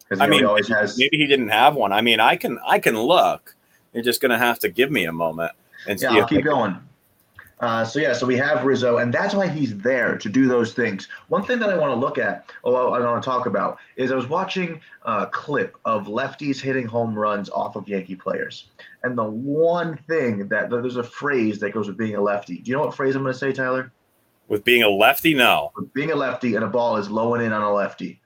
Because 0.00 0.20
I 0.20 0.26
mean, 0.28 0.44
always 0.44 0.68
maybe, 0.70 0.80
has. 0.80 0.98
maybe 0.98 1.18
he 1.18 1.26
didn't 1.26 1.48
have 1.48 1.74
one. 1.74 1.92
I 1.92 2.00
mean, 2.00 2.20
I 2.20 2.36
can 2.36 2.58
I 2.66 2.78
can 2.78 2.98
look. 2.98 3.54
You're 3.92 4.02
just 4.02 4.22
gonna 4.22 4.38
have 4.38 4.58
to 4.60 4.70
give 4.70 4.90
me 4.90 5.04
a 5.04 5.12
moment 5.12 5.52
and 5.86 6.00
see 6.00 6.06
Yeah, 6.06 6.12
I'll 6.22 6.26
keep 6.26 6.38
I 6.38 6.42
can- 6.42 6.50
going. 6.50 6.76
Uh, 7.62 7.84
so 7.84 8.00
yeah, 8.00 8.12
so 8.12 8.26
we 8.26 8.36
have 8.36 8.64
Rizzo, 8.64 8.98
and 8.98 9.14
that's 9.14 9.36
why 9.36 9.46
he's 9.46 9.78
there 9.78 10.18
to 10.18 10.28
do 10.28 10.48
those 10.48 10.74
things. 10.74 11.06
One 11.28 11.44
thing 11.44 11.60
that 11.60 11.70
I 11.70 11.78
want 11.78 11.92
to 11.92 11.96
look 11.96 12.18
at, 12.18 12.50
or 12.64 12.76
I 12.76 12.98
want 12.98 13.22
to 13.22 13.24
talk 13.24 13.46
about, 13.46 13.78
is 13.94 14.10
I 14.10 14.16
was 14.16 14.28
watching 14.28 14.80
a 15.04 15.28
clip 15.28 15.76
of 15.84 16.08
lefties 16.08 16.60
hitting 16.60 16.86
home 16.86 17.16
runs 17.16 17.48
off 17.48 17.76
of 17.76 17.88
Yankee 17.88 18.16
players, 18.16 18.66
and 19.04 19.16
the 19.16 19.22
one 19.22 19.96
thing 20.08 20.48
that 20.48 20.70
there's 20.70 20.96
a 20.96 21.04
phrase 21.04 21.60
that 21.60 21.70
goes 21.70 21.86
with 21.86 21.96
being 21.96 22.16
a 22.16 22.20
lefty. 22.20 22.58
Do 22.58 22.68
you 22.68 22.76
know 22.76 22.84
what 22.84 22.96
phrase 22.96 23.14
I'm 23.14 23.22
going 23.22 23.32
to 23.32 23.38
say, 23.38 23.52
Tyler? 23.52 23.92
With 24.48 24.64
being 24.64 24.82
a 24.82 24.88
lefty, 24.88 25.32
no. 25.32 25.70
With 25.76 25.94
being 25.94 26.10
a 26.10 26.16
lefty, 26.16 26.56
and 26.56 26.64
a 26.64 26.68
ball 26.68 26.96
is 26.96 27.08
low 27.08 27.34
and 27.34 27.44
in 27.44 27.52
on 27.52 27.62
a 27.62 27.72
lefty. 27.72 28.20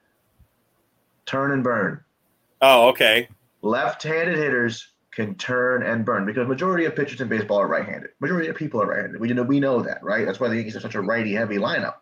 Turn 1.27 1.51
and 1.51 1.63
burn. 1.63 2.03
Oh, 2.59 2.87
okay. 2.87 3.29
Left-handed 3.61 4.35
hitters 4.35 4.87
can 5.17 5.33
turn 5.33 5.81
and 5.81 6.05
burn 6.05 6.27
because 6.27 6.47
majority 6.47 6.85
of 6.85 6.95
pitchers 6.95 7.19
in 7.21 7.27
baseball 7.27 7.57
are 7.57 7.67
right-handed. 7.67 8.11
Majority 8.21 8.49
of 8.49 8.55
people 8.55 8.79
are 8.79 8.85
right-handed. 8.85 9.19
We 9.19 9.29
know 9.29 9.41
we 9.41 9.59
know 9.59 9.81
that, 9.81 10.03
right? 10.03 10.27
That's 10.27 10.39
why 10.39 10.47
the 10.47 10.55
Yankees 10.55 10.75
are 10.75 10.79
such 10.79 10.93
a 10.93 11.01
righty-heavy 11.01 11.57
lineup. 11.57 11.95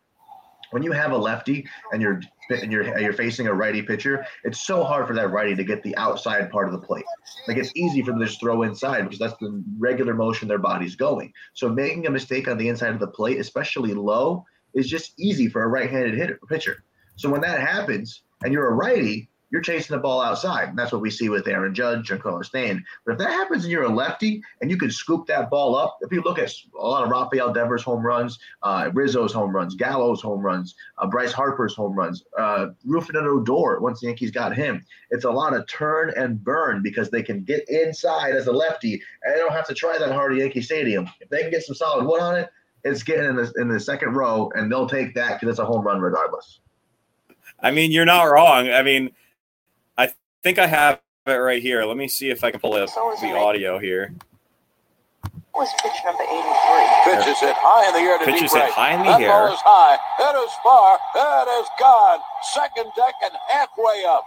When 0.72 0.84
you 0.84 0.92
have 0.92 1.14
a 1.14 1.18
lefty 1.18 1.66
and 1.94 2.02
you're 2.02 2.20
and 2.50 2.74
you're 2.74 3.00
you're 3.00 3.14
facing 3.14 3.48
a 3.48 3.54
righty 3.54 3.82
pitcher, 3.82 4.26
it's 4.44 4.68
so 4.68 4.84
hard 4.84 5.08
for 5.08 5.14
that 5.14 5.32
righty 5.32 5.56
to 5.56 5.64
get 5.64 5.82
the 5.82 5.96
outside 5.96 6.52
part 6.52 6.68
of 6.68 6.74
the 6.74 6.86
plate. 6.86 7.06
Like 7.48 7.56
it's 7.56 7.72
easy 7.74 8.02
for 8.02 8.12
them 8.12 8.20
to 8.20 8.26
just 8.26 8.42
throw 8.42 8.64
inside 8.64 9.04
because 9.04 9.20
that's 9.20 9.40
the 9.40 9.64
regular 9.78 10.14
motion 10.14 10.50
their 10.50 10.58
body's 10.60 10.98
going. 10.98 11.32
So 11.54 11.70
making 11.70 12.08
a 12.08 12.12
mistake 12.12 12.50
on 12.50 12.58
the 12.58 12.68
inside 12.68 12.94
of 12.94 13.00
the 13.00 13.08
plate, 13.08 13.40
especially 13.40 13.94
low, 13.94 14.44
is 14.74 14.90
just 14.90 15.14
easy 15.18 15.48
for 15.48 15.64
a 15.64 15.68
right-handed 15.70 16.16
hitter 16.16 16.38
pitcher. 16.50 16.84
So 17.16 17.30
when 17.30 17.40
that 17.42 17.62
happens 17.62 18.24
and 18.44 18.52
you're 18.52 18.68
a 18.68 18.74
righty, 18.74 19.30
you're 19.56 19.62
chasing 19.62 19.96
the 19.96 20.02
ball 20.02 20.22
outside. 20.22 20.68
And 20.68 20.78
that's 20.78 20.92
what 20.92 21.00
we 21.00 21.10
see 21.10 21.30
with 21.30 21.48
Aaron 21.48 21.74
Judge 21.74 22.12
and 22.12 22.22
Carlos 22.22 22.48
Stan. 22.48 22.84
But 23.06 23.14
if 23.14 23.20
that 23.20 23.30
happens 23.30 23.64
and 23.64 23.72
you're 23.72 23.86
a 23.86 23.90
lefty 23.90 24.44
and 24.60 24.70
you 24.70 24.76
can 24.76 24.92
scoop 24.92 25.28
that 25.28 25.50
ball 25.50 25.78
up, 25.78 25.98
if 26.02 26.12
you 26.12 26.22
look 26.24 26.38
at 26.38 26.52
a 26.78 26.86
lot 26.86 27.06
of 27.06 27.10
Rafael 27.10 27.54
Devers 27.54 27.82
home 27.82 28.06
runs, 28.06 28.38
uh, 28.64 28.92
Rizzo's 28.94 29.32
home 29.32 29.56
runs, 29.56 29.74
Gallo's 29.74 30.22
home 30.22 30.42
runs, 30.42 30.76
uh, 30.98 31.08
Bryce 31.08 31.32
Harper's 31.32 31.74
home 31.74 31.96
runs, 31.96 32.26
uh, 32.38 32.68
Rougned 32.86 33.16
Odor, 33.16 33.80
once 33.80 34.02
the 34.02 34.08
Yankees 34.08 34.30
got 34.30 34.54
him, 34.54 34.86
it's 35.10 35.24
a 35.24 35.32
lot 35.32 35.54
of 35.54 35.66
turn 35.68 36.12
and 36.18 36.44
burn 36.44 36.84
because 36.84 37.10
they 37.10 37.24
can 37.24 37.42
get 37.46 37.64
inside 37.70 38.36
as 38.36 38.48
a 38.48 38.52
lefty 38.52 39.02
and 39.24 39.34
they 39.34 39.40
don't 39.40 39.54
have 39.54 39.68
to 39.68 39.74
try 39.74 39.98
that 39.98 40.12
hard 40.12 40.34
at 40.34 40.40
Yankee 40.40 40.62
Stadium. 40.62 41.10
If 41.22 41.30
they 41.30 41.44
can 41.44 41.52
get 41.52 41.64
some 41.64 41.76
solid 41.76 42.06
wood 42.06 42.20
on 42.20 42.36
it, 42.36 42.50
it's 42.84 43.04
getting 43.04 43.24
in 43.24 43.38
the, 43.38 43.54
in 43.56 43.70
the 43.70 43.80
second 43.80 44.16
row 44.16 44.52
and 44.54 44.70
they'll 44.70 44.90
take 44.90 45.16
that 45.16 45.40
because 45.40 45.54
it's 45.54 45.60
a 45.60 45.66
home 45.66 45.86
run 45.86 46.02
regardless. 46.02 46.60
I 47.62 47.72
mean, 47.72 47.94
you're 47.94 48.04
not 48.04 48.24
wrong. 48.24 48.70
I 48.70 48.84
mean, 48.84 49.12
think 50.46 50.60
I 50.60 50.68
have 50.68 51.02
it 51.26 51.32
right 51.32 51.60
here. 51.60 51.84
Let 51.86 51.98
me 51.98 52.08
see 52.08 52.30
if 52.30 52.44
I 52.44 52.52
can 52.52 52.60
pull 52.60 52.74
up 52.74 52.88
the 52.94 53.36
audio 53.36 53.80
here. 53.80 54.14
Was 55.56 55.74
pitch 55.82 55.98
number 56.06 56.22
83. 56.22 57.18
Pitch 57.18 57.28
is 57.34 57.40
hit 57.40 57.56
high 57.58 57.88
in 57.90 57.94
the 57.94 58.00
air 58.06 58.20
to 58.20 58.26
Pitch 58.26 58.36
deep 58.36 58.44
is 58.46 58.54
hit 58.54 58.60
right. 58.60 58.72
high 58.72 58.94
in 58.94 59.00
the 59.00 59.06
that 59.06 59.22
air. 59.22 59.30
ball 59.30 59.52
is 59.54 59.60
high. 59.66 59.98
It 60.22 60.36
is 60.38 60.54
far. 60.62 61.00
It 61.16 61.50
is 61.50 61.68
gone. 61.80 62.20
Second 62.54 62.92
deck 62.96 63.14
and 63.24 63.32
halfway 63.50 64.04
up. 64.08 64.24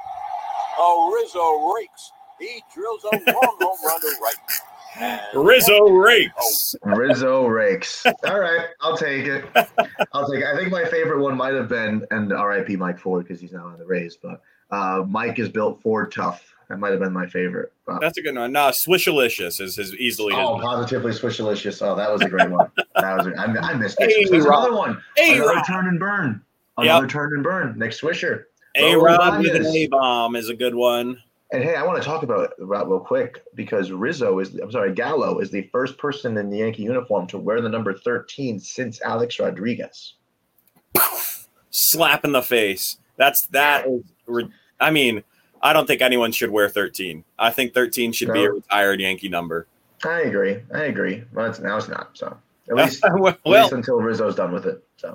Oh, 0.79 1.15
Rizzo 1.15 1.73
rakes. 1.73 2.11
He 2.41 2.65
drills 2.75 3.05
a 3.05 3.15
long 3.31 3.57
home 3.61 3.79
run 3.87 4.01
to 4.01 4.17
right. 4.21 5.21
Rizzo 5.37 5.87
rakes. 5.91 6.75
Oh. 6.85 6.97
Rizzo 6.97 7.47
rakes. 7.47 8.05
All 8.25 8.41
right, 8.41 8.67
I'll 8.81 8.97
take 8.97 9.27
it. 9.27 9.45
I'll 10.13 10.29
take 10.29 10.41
it. 10.41 10.47
I 10.47 10.57
think 10.57 10.73
my 10.73 10.85
favorite 10.87 11.21
one 11.21 11.37
might 11.37 11.55
have 11.55 11.69
been, 11.69 12.05
and 12.11 12.33
R.I.P. 12.33 12.75
Mike 12.75 12.99
Ford 12.99 13.23
because 13.25 13.41
he's 13.41 13.53
now 13.53 13.67
on 13.67 13.79
the 13.79 13.87
Rays, 13.87 14.17
but 14.21 14.41
uh, 14.71 15.05
Mike 15.09 15.39
is 15.39 15.49
built 15.49 15.81
Ford 15.83 16.13
tough. 16.13 16.45
That 16.69 16.79
might 16.79 16.91
have 16.91 17.01
been 17.01 17.15
my 17.15 17.27
favorite. 17.27 17.73
But, 17.87 18.01
That's 18.03 18.19
a 18.19 18.23
good 18.23 18.37
one. 18.37 18.53
No, 18.53 18.69
Swishalicious 18.69 19.59
is 19.59 19.77
his 19.77 19.95
easily 19.95 20.35
his. 20.35 20.45
oh, 20.45 20.59
positively 20.61 21.13
swishalicious. 21.13 21.81
Oh, 21.81 21.97
that 21.97 22.13
was 22.13 22.21
a 22.21 22.29
great 22.29 22.51
one. 22.51 22.71
That 22.97 23.17
was. 23.17 23.27
A, 23.27 23.31
I, 23.41 23.71
I 23.71 23.75
missed 23.75 23.97
it. 24.01 24.11
Hey, 24.11 24.25
There's 24.27 24.45
Rob. 24.45 24.65
another 24.65 24.77
one. 24.77 25.03
Hey, 25.17 25.37
another 25.37 25.55
Rob. 25.55 25.67
turn 25.67 25.87
and 25.89 25.99
burn. 25.99 26.43
Yep. 26.79 26.85
Another 26.85 27.07
turn 27.07 27.33
and 27.33 27.43
burn. 27.43 27.79
Nick 27.79 27.93
Swisher. 27.93 28.45
A 28.77 28.93
Raul 28.93 29.19
Rod 29.19 29.39
with 29.41 29.55
an 29.57 29.67
A 29.67 29.87
bomb 29.87 30.37
is 30.37 30.51
a 30.51 30.55
good 30.55 30.75
one. 30.75 31.19
And 31.51 31.65
hey, 31.65 31.75
I 31.75 31.83
want 31.83 31.97
to 32.03 32.05
talk 32.07 32.23
about 32.23 32.45
it 32.45 32.51
real 32.59 32.85
real 32.85 33.01
quick 33.01 33.43
because 33.55 33.91
Rizzo 33.91 34.39
is, 34.39 34.55
I'm 34.57 34.71
sorry, 34.71 34.93
Gallo 34.93 35.39
is 35.39 35.51
the 35.51 35.63
first 35.73 35.97
person 35.97 36.37
in 36.37 36.51
the 36.51 36.59
Yankee 36.59 36.83
uniform 36.83 37.27
to 37.29 37.39
wear 37.39 37.63
the 37.63 37.71
number 37.71 37.95
13 37.95 38.61
since 38.61 39.01
Alex 39.01 39.41
Rodriguez. 39.41 40.15
Slap 41.71 42.25
in 42.25 42.33
the 42.33 42.43
face. 42.43 42.99
That's 43.17 43.47
that 43.47 43.87
is. 43.87 44.03
I 44.81 44.91
mean, 44.91 45.23
I 45.63 45.73
don't 45.73 45.87
think 45.87 46.03
anyone 46.03 46.33
should 46.33 46.51
wear 46.51 46.69
13. 46.69 47.25
I 47.39 47.51
think 47.51 47.75
13 47.75 48.13
should 48.13 48.33
be 48.33 48.45
a 48.45 48.53
retired 48.53 49.01
Yankee 49.01 49.29
number. 49.29 49.67
I 50.05 50.21
agree. 50.21 50.59
I 50.73 50.85
agree. 50.85 51.25
Well, 51.33 51.47
it's, 51.47 51.59
now 51.59 51.77
it's 51.77 51.89
not. 51.89 52.11
So 52.17 52.37
at 52.69 52.77
least, 52.77 53.03
well, 53.03 53.29
at 53.29 53.47
least 53.47 53.73
until 53.73 53.97
Rizzo's 53.97 54.37
done 54.37 54.53
with 54.53 54.67
it. 54.67 54.85
So 54.97 55.15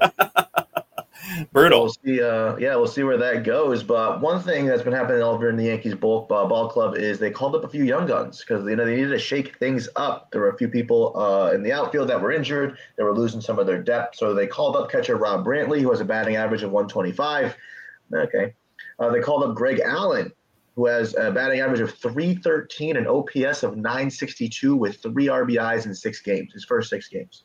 brutal. 1.52 1.84
we'll 1.84 1.94
see. 1.94 2.22
Uh, 2.22 2.56
yeah, 2.58 2.76
we'll 2.76 2.88
see 2.88 3.04
where 3.04 3.18
that 3.18 3.44
goes. 3.44 3.84
But 3.84 4.22
one 4.22 4.42
thing 4.42 4.66
that's 4.66 4.82
been 4.82 4.94
happening 4.94 5.22
over 5.22 5.50
in 5.50 5.56
the 5.56 5.66
Yankees 5.66 5.96
ball, 5.96 6.28
uh, 6.30 6.46
ball 6.46 6.70
club 6.70 6.96
is 6.98 7.20
they 7.20 7.32
called 7.32 7.56
up 7.56 7.64
a 7.64 7.70
few 7.70 7.84
young 7.84 8.06
guns 8.06 8.40
because 8.40 8.68
you 8.68 8.76
know 8.76 8.86
they 8.86 8.96
needed 8.96 9.10
to 9.10 9.20
shake 9.20 9.58
things 9.58 9.88
up. 9.96 10.32
There 10.32 10.42
were 10.42 10.50
a 10.50 10.58
few 10.58 10.68
people 10.68 11.18
uh, 11.18 11.52
in 11.52 11.64
the 11.64 11.72
outfield 11.72 12.10
that 12.10 12.22
were 12.22 12.32
injured. 12.32 12.78
They 12.98 13.04
were 13.04 13.16
losing 13.16 13.42
some 13.42 13.60
of 13.60 13.68
their 13.68 13.82
depth, 13.82 14.18
so 14.18 14.34
they 14.34 14.48
called 14.48 14.76
up 14.76 14.92
catcher 14.92 15.16
Rob 15.16 15.46
Brantley, 15.46 15.82
who 15.82 15.92
has 15.92 16.02
a 16.02 16.06
batting 16.06 16.36
average 16.36 16.64
of 16.64 16.72
125. 16.72 17.56
Okay, 18.14 18.54
uh, 19.00 19.10
they 19.10 19.20
called 19.20 19.44
up 19.44 19.56
Greg 19.56 19.82
Allen, 19.84 20.32
who 20.76 20.88
has 20.88 21.16
a 21.16 21.32
batting 21.32 21.60
average 21.60 21.80
of 21.80 21.94
313 21.94 22.98
and 22.98 23.08
OPS 23.08 23.64
of 23.64 23.76
962 23.76 24.76
with 24.76 25.02
three 25.02 25.28
RBIs 25.28 25.86
in 25.86 25.94
six 25.94 26.22
games, 26.22 26.54
his 26.54 26.66
first 26.66 26.90
six 26.90 27.08
games. 27.08 27.44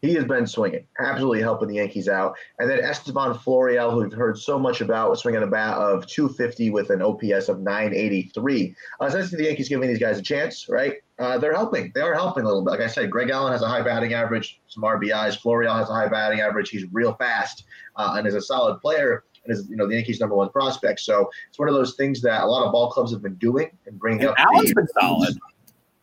He 0.00 0.14
has 0.14 0.24
been 0.24 0.46
swinging, 0.46 0.86
absolutely 1.00 1.42
helping 1.42 1.68
the 1.68 1.74
Yankees 1.74 2.08
out. 2.08 2.36
And 2.60 2.70
then 2.70 2.78
Estevan 2.78 3.34
Florial, 3.34 3.90
who 3.90 4.02
we've 4.04 4.12
heard 4.12 4.38
so 4.38 4.56
much 4.56 4.80
about, 4.80 5.10
was 5.10 5.20
swinging 5.20 5.42
a 5.42 5.46
bat 5.46 5.76
of 5.76 6.06
250 6.06 6.70
with 6.70 6.90
an 6.90 7.02
OPS 7.02 7.48
of 7.48 7.60
983. 7.60 8.76
Uh, 9.00 9.04
essentially, 9.06 9.42
the 9.42 9.48
Yankees 9.48 9.68
giving 9.68 9.88
these 9.88 9.98
guys 9.98 10.18
a 10.18 10.22
chance, 10.22 10.68
right? 10.68 10.98
Uh, 11.18 11.36
they're 11.36 11.54
helping. 11.54 11.90
They 11.96 12.00
are 12.00 12.14
helping 12.14 12.44
a 12.44 12.46
little 12.46 12.62
bit. 12.62 12.70
Like 12.70 12.80
I 12.80 12.86
said, 12.86 13.10
Greg 13.10 13.30
Allen 13.30 13.52
has 13.52 13.62
a 13.62 13.68
high 13.68 13.82
batting 13.82 14.14
average, 14.14 14.60
some 14.68 14.84
RBIs. 14.84 15.40
Florial 15.40 15.76
has 15.76 15.90
a 15.90 15.94
high 15.94 16.08
batting 16.08 16.40
average. 16.40 16.70
He's 16.70 16.84
real 16.92 17.14
fast 17.14 17.64
uh, 17.96 18.14
and 18.16 18.26
is 18.26 18.34
a 18.34 18.40
solid 18.40 18.80
player 18.80 19.24
and 19.48 19.56
is 19.58 19.68
you 19.68 19.76
know 19.76 19.86
the 19.86 19.94
Yankees' 19.94 20.20
number 20.20 20.34
one 20.36 20.50
prospect. 20.50 21.00
So 21.00 21.30
it's 21.48 21.58
one 21.58 21.68
of 21.68 21.74
those 21.74 21.94
things 21.94 22.20
that 22.22 22.42
a 22.42 22.46
lot 22.46 22.64
of 22.64 22.72
ball 22.72 22.90
clubs 22.90 23.12
have 23.12 23.22
been 23.22 23.34
doing 23.36 23.70
and 23.86 23.98
bringing 23.98 24.20
And 24.20 24.30
up. 24.30 24.36
Allen's 24.38 24.70
the- 24.70 24.74
been 24.76 24.88
solid. 25.00 25.38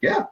Yeah, 0.02 0.26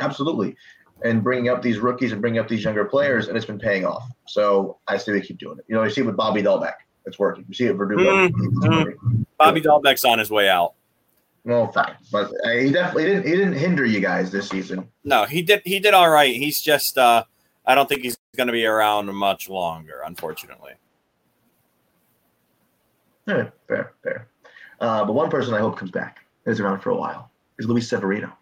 absolutely. 0.00 0.56
And 1.04 1.22
bringing 1.22 1.48
up 1.48 1.62
these 1.62 1.78
rookies 1.78 2.12
and 2.12 2.20
bringing 2.20 2.40
up 2.40 2.48
these 2.48 2.62
younger 2.64 2.84
players, 2.84 3.28
and 3.28 3.36
it's 3.36 3.46
been 3.46 3.58
paying 3.58 3.86
off. 3.86 4.04
So 4.26 4.78
I 4.86 4.98
say 4.98 5.12
we 5.12 5.22
keep 5.22 5.38
doing 5.38 5.58
it. 5.58 5.64
You 5.66 5.74
know, 5.74 5.82
you 5.82 5.90
see 5.90 6.02
it 6.02 6.06
with 6.06 6.16
Bobby 6.16 6.42
Dalbec. 6.42 6.74
It's 7.06 7.18
working. 7.18 7.46
You 7.48 7.54
see 7.54 7.64
it 7.64 7.70
with 7.70 7.78
Verdugo. 7.78 8.24
It's 8.26 8.68
working. 8.68 9.26
Bobby 9.38 9.62
Dalbec's 9.62 10.04
on 10.04 10.18
his 10.18 10.30
way 10.30 10.48
out. 10.50 10.74
Well, 11.44 11.72
fine, 11.72 11.96
but 12.12 12.30
uh, 12.44 12.50
he 12.50 12.70
definitely 12.70 13.04
didn't. 13.06 13.24
He 13.26 13.30
didn't 13.30 13.54
hinder 13.54 13.86
you 13.86 14.00
guys 14.00 14.30
this 14.30 14.50
season. 14.50 14.86
No, 15.04 15.24
he 15.24 15.40
did. 15.40 15.62
He 15.64 15.80
did 15.80 15.94
all 15.94 16.10
right. 16.10 16.34
He's 16.36 16.60
just. 16.60 16.98
uh 16.98 17.24
I 17.66 17.74
don't 17.74 17.88
think 17.88 18.02
he's 18.02 18.18
going 18.36 18.48
to 18.48 18.52
be 18.52 18.66
around 18.66 19.06
much 19.14 19.48
longer, 19.48 20.02
unfortunately. 20.04 20.72
Yeah, 23.30 23.50
fair, 23.68 23.92
fair. 24.02 24.28
Uh, 24.80 25.04
but 25.04 25.12
one 25.12 25.30
person 25.30 25.54
I 25.54 25.60
hope 25.60 25.76
comes 25.76 25.90
back 25.90 26.26
and 26.44 26.52
is 26.52 26.60
around 26.60 26.80
for 26.80 26.90
a 26.90 26.96
while 26.96 27.30
is 27.58 27.66
Luis 27.66 27.88
Severino, 27.88 28.32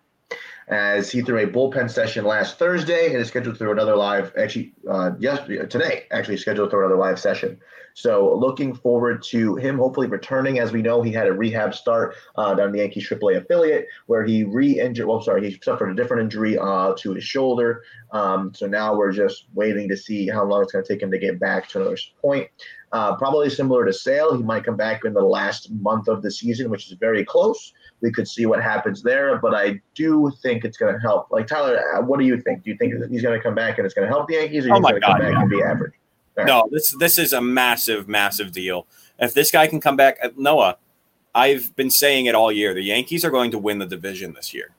as 0.68 1.11
he 1.11 1.20
threw 1.20 1.39
a 1.39 1.47
bullpen 1.47 1.91
session 1.91 2.24
last 2.24 2.59
Thursday 2.59 3.09
and 3.09 3.16
is 3.16 3.28
scheduled 3.28 3.59
through 3.59 3.72
another 3.72 3.97
live. 3.97 4.32
Actually, 4.39 4.72
uh, 4.89 5.11
yesterday, 5.18 5.66
today, 5.66 6.05
actually 6.11 6.36
scheduled 6.39 6.70
through 6.70 6.86
another 6.86 6.99
live 6.99 7.18
session. 7.18 7.61
So 7.99 8.32
looking 8.36 8.74
forward 8.74 9.24
to 9.24 9.57
him 9.57 9.76
hopefully 9.76 10.07
returning. 10.07 10.61
As 10.61 10.70
we 10.70 10.82
know, 10.82 11.03
he 11.03 11.11
had 11.11 11.26
a 11.26 11.32
rehab 11.32 11.74
start 11.74 12.14
uh, 12.36 12.55
down 12.55 12.70
the 12.70 12.78
Yankees 12.78 13.09
AAA 13.09 13.39
affiliate 13.39 13.89
where 14.07 14.24
he 14.24 14.45
re-injured. 14.45 15.05
Well, 15.05 15.20
sorry, 15.20 15.51
he 15.51 15.59
suffered 15.61 15.91
a 15.91 15.95
different 15.97 16.22
injury 16.22 16.57
uh, 16.57 16.95
to 16.99 17.14
his 17.14 17.24
shoulder. 17.24 17.82
Um, 18.12 18.55
so 18.55 18.68
now 18.68 18.95
we're 18.95 19.11
just 19.11 19.47
waiting 19.53 19.89
to 19.89 19.97
see 19.97 20.28
how 20.28 20.45
long 20.45 20.62
it's 20.62 20.70
going 20.70 20.84
to 20.84 20.89
take 20.89 21.03
him 21.03 21.11
to 21.11 21.18
get 21.18 21.41
back 21.41 21.68
to 21.70 21.80
another 21.80 21.99
point. 22.22 22.49
Uh, 22.91 23.14
probably 23.16 23.51
similar 23.51 23.84
to 23.84 23.93
Sale, 23.93 24.36
he 24.36 24.43
might 24.43 24.64
come 24.64 24.76
back 24.76 25.05
in 25.05 25.12
the 25.12 25.22
last 25.22 25.70
month 25.72 26.09
of 26.09 26.22
the 26.22 26.30
season, 26.30 26.70
which 26.70 26.86
is 26.86 26.95
very 26.95 27.22
close. 27.24 27.74
We 28.01 28.11
could 28.11 28.26
see 28.26 28.47
what 28.47 28.62
happens 28.62 29.03
there, 29.03 29.36
but 29.39 29.55
I 29.55 29.80
do 29.95 30.32
think 30.43 30.64
it's 30.64 30.78
going 30.78 30.95
to 30.95 31.01
help. 31.01 31.30
Like 31.30 31.47
Tyler, 31.47 31.78
uh, 31.95 32.03
what 32.03 32.18
do 32.18 32.24
you 32.24 32.41
think? 32.41 32.62
Do 32.62 32.70
you 32.70 32.78
think 32.78 32.99
that 32.99 33.11
he's 33.11 33.22
going 33.22 33.36
to 33.36 33.43
come 33.43 33.55
back 33.55 33.76
and 33.76 33.84
it's 33.84 33.95
going 33.95 34.09
to 34.09 34.12
help 34.12 34.28
the 34.28 34.34
Yankees, 34.34 34.66
or 34.66 34.72
Oh 34.72 34.74
he's 34.76 34.82
my 34.82 34.91
going 34.93 35.03
to 35.03 35.07
come 35.07 35.18
back 35.18 35.32
no. 35.34 35.41
and 35.41 35.51
be 35.51 35.62
average? 35.62 35.93
Right. 36.36 36.47
No, 36.47 36.68
this 36.70 36.97
this 36.99 37.18
is 37.18 37.32
a 37.32 37.43
massive, 37.43 38.09
massive 38.09 38.53
deal. 38.53 38.86
If 39.18 39.34
this 39.34 39.51
guy 39.51 39.66
can 39.66 39.80
come 39.80 39.97
back, 39.97 40.16
uh, 40.22 40.30
Noah, 40.36 40.78
I've 41.34 41.74
been 41.76 41.91
saying 41.91 42.26
it 42.26 42.34
all 42.34 42.51
year. 42.53 42.72
The 42.72 42.82
Yankees 42.82 43.24
are 43.24 43.30
going 43.30 43.51
to 43.51 43.59
win 43.59 43.80
the 43.80 43.86
division 43.86 44.32
this 44.32 44.55
year. 44.55 44.70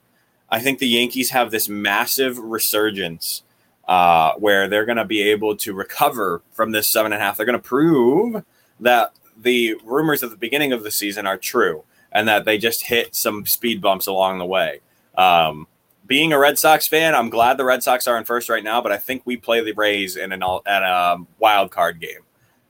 I 0.50 0.60
think 0.60 0.80
the 0.80 0.88
Yankees 0.88 1.30
have 1.30 1.52
this 1.52 1.70
massive 1.70 2.40
resurgence 2.40 3.44
uh, 3.90 4.34
where 4.36 4.68
they're 4.70 4.86
going 4.86 4.98
to 4.98 5.04
be 5.06 5.22
able 5.24 5.56
to 5.58 5.74
recover 5.74 6.42
from 6.52 6.72
this 6.72 6.88
seven 6.88 7.12
and 7.12 7.20
a 7.22 7.26
half. 7.26 7.36
They're 7.36 7.46
going 7.46 7.58
to 7.60 7.68
prove 7.68 8.44
that 8.80 9.14
the 9.36 9.76
rumors 9.84 10.22
at 10.24 10.30
the 10.30 10.38
beginning 10.38 10.72
of 10.72 10.84
the 10.84 10.92
season 10.92 11.26
are 11.26 11.38
true 11.38 11.84
and 12.12 12.28
that 12.28 12.46
they 12.46 12.58
just 12.60 12.84
hit 12.84 13.16
some 13.16 13.46
speed 13.48 13.82
bumps 13.82 14.06
along 14.06 14.38
the 14.38 14.46
way. 14.46 14.82
Um, 15.18 15.66
being 16.06 16.32
a 16.34 16.38
Red 16.40 16.60
Sox 16.60 16.88
fan, 16.88 17.16
I'm 17.16 17.30
glad 17.32 17.58
the 17.58 17.66
Red 17.66 17.82
Sox 17.84 18.08
are 18.08 18.16
in 18.18 18.26
first 18.26 18.48
right 18.48 18.64
now, 18.64 18.80
but 18.80 18.92
I 18.92 18.98
think 18.98 19.24
we 19.26 19.38
play 19.38 19.64
the 19.64 19.74
Rays 19.74 20.16
in 20.18 20.32
an 20.32 20.44
al- 20.44 20.62
at 20.68 20.84
a 20.84 21.18
wild 21.40 21.72
card 21.72 22.00
game. 22.00 22.22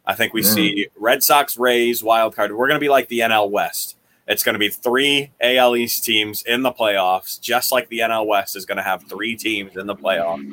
I 0.06 0.16
think 0.16 0.34
we 0.34 0.42
Mm. 0.42 0.54
see 0.54 0.88
Red 0.98 1.22
Sox 1.24 1.58
Rays 1.58 2.02
wild 2.04 2.34
card. 2.36 2.52
We're 2.56 2.68
going 2.68 2.80
to 2.80 2.84
be 2.84 2.90
like 2.90 3.10
the 3.10 3.20
NL 3.20 3.50
West. 3.50 3.98
It's 4.30 4.44
going 4.44 4.54
to 4.54 4.60
be 4.60 4.70
three 4.70 5.32
AL 5.42 5.76
East 5.76 6.04
teams 6.04 6.44
in 6.44 6.62
the 6.62 6.72
playoffs, 6.72 7.42
just 7.42 7.72
like 7.72 7.90
the 7.90 8.00
NL 8.00 8.28
West 8.28 8.56
is 8.56 8.64
going 8.64 8.78
to 8.78 8.84
have 8.84 9.04
three 9.10 9.36
teams 9.36 9.76
in 9.76 9.88
the 9.88 9.96
playoffs. 9.96 10.46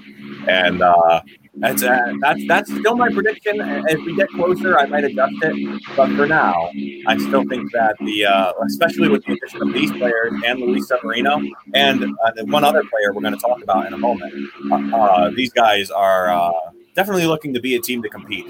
And 0.49 0.81
uh, 0.81 1.20
that's 1.57 1.83
uh, 1.83 2.14
that's 2.22 2.41
that's 2.49 2.74
still 2.74 2.97
my 2.97 3.11
prediction. 3.11 3.61
As 3.61 3.97
we 3.97 4.16
get 4.16 4.31
closer, 4.31 4.79
I 4.79 4.87
might 4.87 5.05
adjust 5.05 5.35
it, 5.43 5.83
but 5.95 6.09
for 6.16 6.27
now, 6.27 6.70
I 7.07 7.18
still 7.18 7.45
think 7.47 7.70
that 7.72 7.97
the 8.01 8.24
uh, 8.24 8.53
especially 8.66 9.11
with 9.11 9.22
the 9.27 9.35
addition 9.35 9.61
of 9.61 9.74
these 9.74 9.93
players 9.93 10.33
and 10.47 10.59
Luis 10.59 10.89
Severino 10.89 11.39
and 11.74 12.03
uh, 12.03 12.31
the 12.35 12.47
one 12.47 12.64
other 12.64 12.83
player 12.83 13.12
we're 13.12 13.20
going 13.20 13.35
to 13.35 13.41
talk 13.41 13.62
about 13.62 13.87
in 13.87 13.93
a 13.93 13.99
moment, 13.99 14.33
uh, 14.72 14.97
uh, 14.97 15.31
these 15.37 15.53
guys 15.53 15.91
are 15.91 16.53
definitely 16.95 17.27
looking 17.27 17.53
to 17.53 17.61
be 17.61 17.74
a 17.77 17.81
team 17.81 18.03
to 18.03 18.09
compete. 18.09 18.47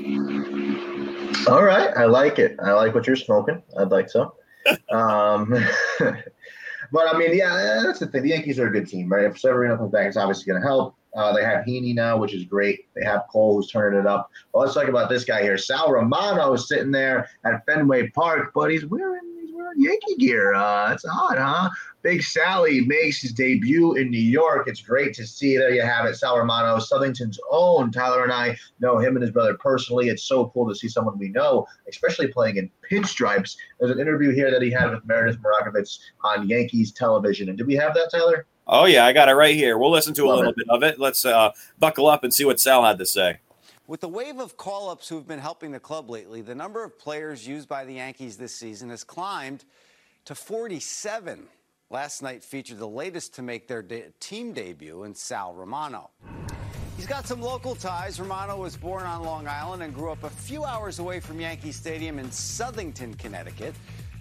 All 1.49 1.65
right, 1.65 1.91
I 1.97 2.05
like 2.05 2.39
it. 2.39 2.57
I 2.63 2.73
like 2.73 2.95
what 2.95 3.09
you're 3.09 3.17
smoking. 3.17 3.61
I'd 3.77 3.91
like 3.91 4.09
so. 4.09 4.37
Um, 4.91 5.55
but 6.93 7.15
I 7.15 7.19
mean, 7.19 7.37
yeah, 7.37 7.83
that's 7.85 7.99
the 7.99 8.07
thing. 8.07 8.23
The 8.23 8.31
Yankees 8.31 8.59
are 8.59 8.69
a 8.69 8.73
good 8.73 8.89
team, 8.89 9.11
right? 9.11 9.25
If 9.25 9.39
Severino 9.39 9.77
comes 9.77 9.93
back, 9.93 10.07
it's 10.07 10.17
obviously 10.17 10.51
going 10.51 10.63
to 10.63 10.67
help. 10.67 10.97
Uh, 11.17 11.33
they 11.35 11.43
have 11.43 11.65
Heaney 11.65 11.95
now, 11.95 12.19
which 12.19 12.35
is 12.35 12.45
great. 12.45 12.87
They 12.95 13.05
have 13.05 13.23
Cole, 13.31 13.57
who's 13.57 13.71
turning 13.71 13.99
it 13.99 14.07
up. 14.07 14.31
Well, 14.53 14.63
let's 14.65 14.75
talk 14.75 14.89
about 14.89 15.09
this 15.09 15.25
guy 15.25 15.43
here. 15.43 15.57
Sal 15.57 15.91
Romano 15.91 16.53
is 16.53 16.69
sitting 16.69 16.91
there 16.91 17.31
at 17.45 17.65
Fenway 17.65 18.11
Park, 18.11 18.53
but 18.55 18.71
he's 18.71 18.85
wearing 18.85 19.36
Yankee 19.77 20.17
gear. 20.17 20.55
Uh, 20.55 20.89
that's 20.91 21.05
odd, 21.05 21.39
huh? 21.39 21.71
Big 22.03 22.23
Sally 22.23 22.83
makes 22.83 23.21
his 23.21 23.33
debut 23.33 23.95
in 23.97 24.11
New 24.11 24.19
York. 24.19 24.69
It's 24.69 24.81
great 24.81 25.13
to 25.15 25.27
see. 25.27 25.57
There 25.57 25.71
you 25.71 25.83
have 25.83 26.07
it. 26.07 26.17
Sal 26.17 26.39
Romano, 26.39 26.79
Southington's 26.79 27.41
own. 27.51 27.91
Tyler 27.91 28.23
and 28.23 28.33
I 28.33 28.57
know 28.79 28.99
him 28.99 29.17
and 29.17 29.23
his 29.23 29.33
brother 29.33 29.57
personally. 29.59 30.09
It's 30.09 30.23
so 30.23 30.49
cool 30.51 30.69
to 30.69 30.75
see 30.75 30.89
someone 30.89 31.19
we 31.19 31.31
know, 31.31 31.67
especially 31.89 32.29
playing 32.29 32.59
in 32.59 32.71
pinstripes. 32.91 33.57
There's 33.81 33.91
an 33.91 33.99
interview 33.99 34.33
here 34.33 34.51
that 34.51 34.63
he 34.63 34.71
had 34.71 34.91
with 34.91 35.05
Meredith 35.05 35.41
Marakovits 35.43 35.99
on 36.23 36.49
Yankees 36.49 36.93
television. 36.93 37.49
And 37.49 37.59
did 37.59 37.67
we 37.67 37.75
have 37.75 37.95
that, 37.95 38.11
Tyler? 38.13 38.47
Oh 38.69 38.85
yeah, 38.85 39.07
I 39.07 39.13
got 39.13 39.29
it 39.29 39.35
right 39.35 39.55
here. 39.55 39.79
We'll 39.79 39.91
listen 39.93 40.15
to 40.15 40.27
a 40.27 40.33
little 40.33 40.51
it. 40.51 40.57
bit 40.57 40.67
of 40.69 40.83
it. 40.83 40.99
Let's 40.99 41.25
uh, 41.25 41.53
buckle 41.79 42.09
up 42.09 42.25
and 42.25 42.35
see 42.35 42.45
what 42.45 42.61
Sal 42.61 42.85
had 42.85 42.99
to 42.99 43.07
say. 43.07 43.39
With 43.89 44.01
the 44.01 44.09
wave 44.09 44.41
of 44.41 44.57
call 44.57 44.91
ups 44.91 45.09
who've 45.09 45.27
been 45.27 45.39
helping 45.39 45.71
the 45.71 45.79
club 45.79 46.11
lately, 46.11 46.41
the 46.41 46.57
number 46.57 46.83
of 46.83 46.99
players 46.99 47.47
used 47.47 47.69
by 47.69 47.85
the 47.85 47.95
Yankees 47.95 48.37
this 48.37 48.53
season 48.53 48.91
has 48.91 49.05
climbed 49.05 49.65
to 50.25 50.35
47. 50.35 51.47
Last 51.89 52.21
night 52.21 52.43
featured 52.43 52.79
the 52.79 52.89
latest 52.89 53.35
to 53.37 53.43
make 53.43 53.69
their 53.69 53.83
de- 53.83 54.11
team 54.19 54.53
debut 54.53 55.05
in 55.05 55.15
Sal 55.15 55.55
Romano. 55.55 56.11
He's 56.97 57.07
got 57.07 57.29
some 57.29 57.41
local 57.41 57.77
ties. 57.77 58.19
Romano 58.19 58.57
was 58.57 58.77
born 58.77 59.05
on 59.05 59.23
Long 59.23 59.47
Island 59.47 59.85
and 59.85 59.95
grew 59.95 60.11
up 60.11 60.25
a 60.25 60.31
few 60.31 60.65
hours 60.65 60.99
away 60.99 61.21
from 61.21 61.41
Yankee 61.41 61.71
Stadium 61.71 62.19
in 62.19 62.27
Southington, 62.31 63.17
Connecticut. 63.17 63.77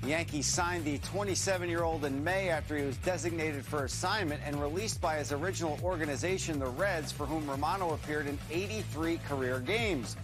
Yankees 0.07 0.45
signed 0.45 0.85
the 0.85 0.99
27 0.99 1.67
year 1.67 1.83
old 1.83 2.05
in 2.05 2.23
May 2.23 2.49
after 2.49 2.77
he 2.77 2.83
was 2.83 2.97
designated 2.97 3.65
for 3.65 3.85
assignment 3.85 4.41
and 4.45 4.61
released 4.61 5.01
by 5.01 5.17
his 5.17 5.31
original 5.31 5.79
organization, 5.83 6.59
the 6.59 6.67
Reds, 6.67 7.11
for 7.11 7.25
whom 7.25 7.49
Romano 7.49 7.93
appeared 7.93 8.27
in 8.27 8.37
83 8.51 9.17
career 9.27 9.59
games. 9.59 10.15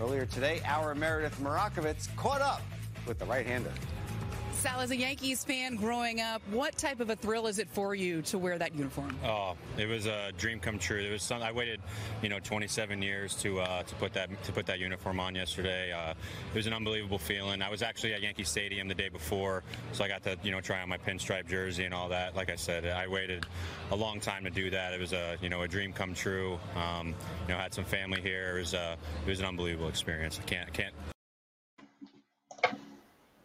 Earlier 0.00 0.26
today, 0.26 0.60
our 0.64 0.94
Meredith 0.94 1.38
Marakovits 1.40 2.14
caught 2.16 2.42
up 2.42 2.62
with 3.06 3.18
the 3.18 3.24
right 3.24 3.46
hander. 3.46 3.72
Sal, 4.64 4.80
as 4.80 4.90
a 4.90 4.96
Yankees 4.96 5.44
fan 5.44 5.76
growing 5.76 6.22
up, 6.22 6.40
what 6.50 6.74
type 6.78 7.00
of 7.00 7.10
a 7.10 7.16
thrill 7.16 7.48
is 7.48 7.58
it 7.58 7.68
for 7.68 7.94
you 7.94 8.22
to 8.22 8.38
wear 8.38 8.56
that 8.56 8.74
uniform? 8.74 9.14
Oh, 9.22 9.56
it 9.76 9.84
was 9.84 10.06
a 10.06 10.32
dream 10.38 10.58
come 10.58 10.78
true. 10.78 11.02
It 11.02 11.12
was 11.12 11.22
some, 11.22 11.42
I 11.42 11.52
waited, 11.52 11.82
you 12.22 12.30
know, 12.30 12.38
27 12.38 13.02
years 13.02 13.34
to 13.42 13.60
uh, 13.60 13.82
to 13.82 13.94
put 13.96 14.14
that 14.14 14.30
to 14.44 14.52
put 14.52 14.64
that 14.64 14.78
uniform 14.78 15.20
on 15.20 15.34
yesterday. 15.34 15.92
Uh, 15.92 16.12
it 16.12 16.56
was 16.56 16.66
an 16.66 16.72
unbelievable 16.72 17.18
feeling. 17.18 17.60
I 17.60 17.68
was 17.68 17.82
actually 17.82 18.14
at 18.14 18.22
Yankee 18.22 18.44
Stadium 18.44 18.88
the 18.88 18.94
day 18.94 19.10
before, 19.10 19.64
so 19.92 20.02
I 20.02 20.08
got 20.08 20.22
to 20.22 20.38
you 20.42 20.50
know 20.50 20.62
try 20.62 20.80
on 20.80 20.88
my 20.88 20.96
pinstripe 20.96 21.46
jersey 21.46 21.84
and 21.84 21.92
all 21.92 22.08
that. 22.08 22.34
Like 22.34 22.48
I 22.48 22.56
said, 22.56 22.86
I 22.86 23.06
waited 23.06 23.44
a 23.90 23.96
long 23.96 24.18
time 24.18 24.44
to 24.44 24.50
do 24.50 24.70
that. 24.70 24.94
It 24.94 25.00
was 25.00 25.12
a 25.12 25.36
you 25.42 25.50
know 25.50 25.60
a 25.60 25.68
dream 25.68 25.92
come 25.92 26.14
true. 26.14 26.58
Um, 26.74 27.08
you 27.42 27.52
know, 27.52 27.58
had 27.58 27.74
some 27.74 27.84
family 27.84 28.22
here. 28.22 28.56
It 28.56 28.60
was 28.60 28.72
uh, 28.72 28.96
it 29.26 29.28
was 29.28 29.40
an 29.40 29.44
unbelievable 29.44 29.90
experience. 29.90 30.40
I 30.42 30.46
can't 30.46 30.72
can't 30.72 30.94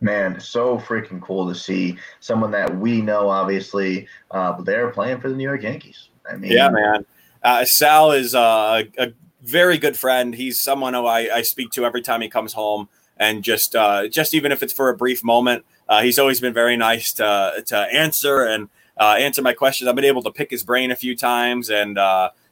Man, 0.01 0.39
so 0.39 0.77
freaking 0.77 1.21
cool 1.21 1.47
to 1.49 1.55
see 1.55 1.97
someone 2.21 2.51
that 2.51 2.73
we 2.77 3.01
know, 3.01 3.27
obviously, 3.27 4.07
uh, 4.31 4.53
but 4.53 4.65
they're 4.65 4.91
playing 4.91 5.19
for 5.19 5.27
the 5.27 5.35
New 5.35 5.43
York 5.43 5.61
Yankees. 5.61 6.07
I 6.29 6.37
mean, 6.37 6.53
Yeah, 6.53 6.69
man. 6.69 7.05
Uh, 7.43 7.65
Sal 7.65 8.11
is 8.11 8.33
uh, 8.33 8.83
a 8.97 9.13
very 9.41 9.77
good 9.77 9.97
friend. 9.97 10.33
He's 10.33 10.61
someone 10.61 10.93
who 10.93 11.05
I, 11.05 11.37
I 11.37 11.41
speak 11.41 11.71
to 11.71 11.85
every 11.85 12.01
time 12.01 12.21
he 12.21 12.29
comes 12.29 12.53
home, 12.53 12.87
and 13.17 13.43
just 13.43 13.75
uh, 13.75 14.07
just 14.07 14.33
even 14.33 14.53
if 14.53 14.63
it's 14.63 14.71
for 14.71 14.89
a 14.89 14.95
brief 14.95 15.21
moment, 15.21 15.65
uh, 15.89 16.01
he's 16.01 16.17
always 16.17 16.39
been 16.39 16.53
very 16.53 16.77
nice 16.77 17.11
to 17.13 17.63
to 17.67 17.77
answer 17.77 18.43
and 18.43 18.69
answer 18.97 19.41
my 19.41 19.53
questions. 19.53 19.89
I've 19.89 19.95
been 19.95 20.05
able 20.05 20.23
to 20.23 20.31
pick 20.31 20.49
his 20.49 20.63
brain 20.63 20.91
a 20.91 20.95
few 20.95 21.15
times, 21.15 21.69
and 21.69 21.97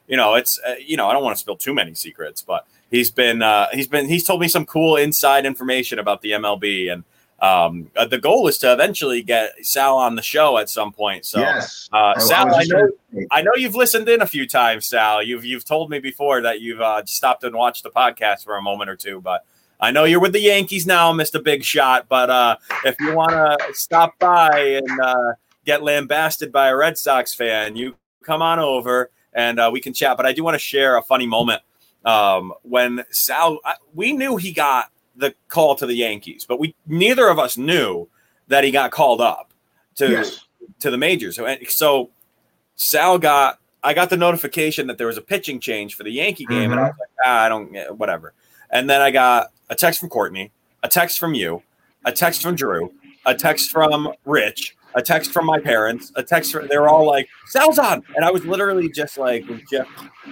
you 0.06 0.16
know, 0.16 0.34
it's 0.34 0.60
you 0.84 0.98
know, 0.98 1.08
I 1.08 1.14
don't 1.14 1.24
want 1.24 1.36
to 1.36 1.40
spill 1.40 1.56
too 1.56 1.72
many 1.72 1.94
secrets, 1.94 2.42
but 2.42 2.66
he's 2.90 3.10
been 3.10 3.42
he's 3.72 3.88
been 3.88 4.06
he's 4.06 4.24
told 4.24 4.40
me 4.42 4.48
some 4.48 4.66
cool 4.66 4.96
inside 4.96 5.46
information 5.46 5.98
about 5.98 6.20
the 6.20 6.32
MLB 6.32 6.92
and. 6.92 7.04
Um, 7.40 7.90
uh, 7.96 8.04
the 8.04 8.18
goal 8.18 8.48
is 8.48 8.58
to 8.58 8.72
eventually 8.72 9.22
get 9.22 9.52
Sal 9.64 9.96
on 9.96 10.16
the 10.16 10.22
show 10.22 10.58
at 10.58 10.68
some 10.68 10.92
point. 10.92 11.24
So, 11.24 11.38
Yes. 11.38 11.88
uh, 11.92 11.96
I- 11.96 12.14
I 12.16 12.18
Sal, 12.18 12.54
I 12.54 12.64
know, 12.64 12.88
I 13.30 13.42
know 13.42 13.52
you've 13.54 13.76
listened 13.76 14.08
in 14.08 14.22
a 14.22 14.26
few 14.26 14.46
times, 14.46 14.86
Sal. 14.86 15.22
You've 15.22 15.44
you've 15.44 15.64
told 15.64 15.88
me 15.88 16.00
before 16.00 16.40
that 16.42 16.60
you've 16.60 16.80
uh, 16.80 17.04
stopped 17.04 17.44
and 17.44 17.54
watched 17.54 17.84
the 17.84 17.90
podcast 17.90 18.42
for 18.44 18.56
a 18.56 18.62
moment 18.62 18.90
or 18.90 18.96
two, 18.96 19.20
but 19.20 19.44
I 19.80 19.92
know 19.92 20.02
you're 20.02 20.18
with 20.18 20.32
the 20.32 20.40
Yankees 20.40 20.84
now, 20.86 21.12
Mister 21.12 21.40
Big 21.40 21.62
Shot. 21.62 22.06
But 22.08 22.28
uh, 22.28 22.56
if 22.84 22.96
you 22.98 23.14
want 23.14 23.30
to 23.30 23.56
stop 23.74 24.18
by 24.18 24.80
and 24.84 25.00
uh, 25.00 25.32
get 25.64 25.84
lambasted 25.84 26.50
by 26.50 26.68
a 26.70 26.76
Red 26.76 26.98
Sox 26.98 27.34
fan, 27.34 27.76
you 27.76 27.94
come 28.24 28.42
on 28.42 28.58
over 28.58 29.10
and 29.32 29.60
uh, 29.60 29.70
we 29.72 29.80
can 29.80 29.94
chat. 29.94 30.16
But 30.16 30.26
I 30.26 30.32
do 30.32 30.42
want 30.42 30.56
to 30.56 30.58
share 30.58 30.96
a 30.96 31.02
funny 31.02 31.26
moment 31.26 31.62
um, 32.04 32.52
when 32.62 33.04
Sal. 33.10 33.60
I, 33.64 33.74
we 33.94 34.12
knew 34.12 34.36
he 34.36 34.50
got 34.52 34.90
the 35.18 35.34
call 35.48 35.74
to 35.76 35.86
the 35.86 35.94
Yankees, 35.94 36.44
but 36.48 36.58
we 36.58 36.74
neither 36.86 37.28
of 37.28 37.38
us 37.38 37.56
knew 37.58 38.08
that 38.48 38.64
he 38.64 38.70
got 38.70 38.90
called 38.90 39.20
up 39.20 39.52
to 39.96 40.10
Yes. 40.10 40.46
to 40.80 40.90
the 40.90 40.96
majors. 40.96 41.36
So, 41.36 41.54
so 41.68 42.10
Sal 42.76 43.18
got 43.18 43.58
I 43.82 43.94
got 43.94 44.10
the 44.10 44.16
notification 44.16 44.86
that 44.88 44.98
there 44.98 45.06
was 45.06 45.18
a 45.18 45.22
pitching 45.22 45.60
change 45.60 45.94
for 45.94 46.02
the 46.02 46.10
Yankee 46.10 46.46
game, 46.46 46.72
and 46.72 46.80
I 46.80 46.84
was 46.84 46.94
like, 46.98 47.08
ah, 47.24 47.42
I 47.44 47.48
don't, 47.48 47.98
whatever. 47.98 48.32
And 48.70 48.88
then 48.90 49.00
I 49.00 49.10
got 49.10 49.52
a 49.70 49.74
text 49.74 50.00
from 50.00 50.08
Courtney, 50.08 50.50
a 50.82 50.88
text 50.88 51.18
from 51.18 51.34
you, 51.34 51.62
a 52.04 52.12
text 52.12 52.42
from 52.42 52.56
Drew, 52.56 52.92
a 53.24 53.34
text 53.34 53.70
from 53.70 54.12
Rich, 54.24 54.76
a 54.94 55.02
text 55.02 55.32
from 55.32 55.46
my 55.46 55.60
parents, 55.60 56.10
a 56.16 56.22
text 56.24 56.50
from, 56.52 56.66
they 56.68 56.76
were 56.76 56.88
all 56.88 57.06
like, 57.06 57.28
Sal's 57.46 57.78
on. 57.78 58.02
And 58.16 58.24
I 58.24 58.30
was 58.32 58.44
literally 58.44 58.88
just 58.90 59.16
like, 59.16 59.44
just, 59.70 59.88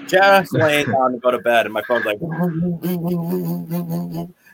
just 0.09 0.53
laying 0.53 0.91
down 0.91 1.13
to 1.13 1.19
go 1.19 1.31
to 1.31 1.39
bed. 1.39 1.67
And 1.67 1.73
my 1.73 1.83
phone's 1.83 2.05
like, 2.05 2.19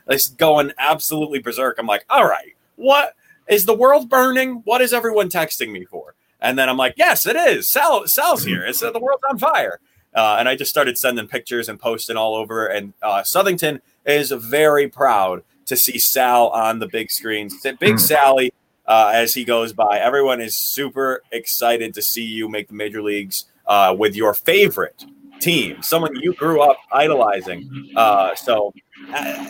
it's 0.09 0.29
going 0.29 0.73
absolutely 0.79 1.39
berserk. 1.39 1.79
I'm 1.79 1.87
like, 1.87 2.05
all 2.11 2.27
right, 2.27 2.55
what 2.77 3.15
is 3.49 3.67
the 3.67 3.75
world 3.75 4.09
burning? 4.09 4.63
What 4.65 4.81
is 4.81 4.93
everyone 4.93 5.29
texting 5.29 5.71
me 5.71 5.85
for? 5.85 6.15
And 6.41 6.59
then 6.59 6.69
I'm 6.69 6.77
like, 6.77 6.95
yes, 6.97 7.27
it 7.27 7.37
is. 7.37 7.71
Sal, 7.71 8.07
Sal's 8.07 8.45
here. 8.45 8.65
It's 8.65 8.83
uh, 8.83 8.91
the 8.91 8.99
world's 9.01 9.23
on 9.31 9.39
fire. 9.39 9.79
Uh, 10.15 10.37
and 10.39 10.49
I 10.49 10.57
just 10.57 10.71
started 10.71 10.99
sending 10.99 11.27
pictures 11.27 11.69
and 11.69 11.79
posting 11.79 12.17
all 12.17 12.35
over. 12.35 12.67
And 12.67 12.93
uh, 13.01 13.23
Southington 13.23 13.81
is 14.05 14.31
very 14.33 14.89
proud 14.89 15.45
to 15.67 15.77
see 15.77 15.99
Sal 15.99 16.49
on 16.49 16.81
the 16.81 16.89
big 16.89 17.11
screen. 17.11 17.49
Big 17.79 17.99
Sally, 17.99 18.53
uh, 18.87 19.13
as 19.15 19.35
he 19.35 19.45
goes 19.45 19.73
by. 19.73 19.99
Everyone 19.99 20.41
is 20.41 20.57
super 20.57 21.23
excited 21.31 21.95
to 21.95 22.03
see 22.03 22.25
you 22.25 22.49
make 22.49 22.69
the 22.69 22.75
major 22.75 23.03
leagues 23.03 23.47
uh, 23.67 23.95
with 23.97 24.17
your 24.17 24.35
favorite 24.35 25.05
team, 25.41 25.83
someone 25.83 26.15
you 26.17 26.35
grew 26.35 26.61
up 26.61 26.77
idolizing. 26.93 27.91
Uh, 27.97 28.35
so 28.35 28.73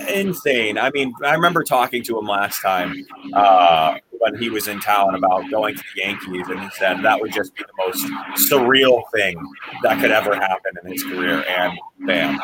insane. 0.08 0.78
I 0.78 0.90
mean, 0.90 1.12
I 1.24 1.34
remember 1.34 1.62
talking 1.62 2.02
to 2.04 2.18
him 2.18 2.26
last 2.26 2.60
time 2.60 3.04
uh, 3.34 3.96
when 4.18 4.36
he 4.38 4.50
was 4.50 4.68
in 4.68 4.80
town 4.80 5.14
about 5.14 5.50
going 5.50 5.74
to 5.74 5.82
the 5.94 6.02
Yankees, 6.02 6.48
and 6.48 6.60
he 6.60 6.68
said 6.70 7.02
that 7.02 7.20
would 7.20 7.32
just 7.32 7.54
be 7.54 7.64
the 7.64 7.84
most 7.84 8.50
surreal 8.50 9.02
thing 9.14 9.36
that 9.82 10.00
could 10.00 10.10
ever 10.10 10.34
happen 10.34 10.72
in 10.84 10.92
his 10.92 11.02
career. 11.04 11.44
And 11.48 11.78
bam, 12.06 12.38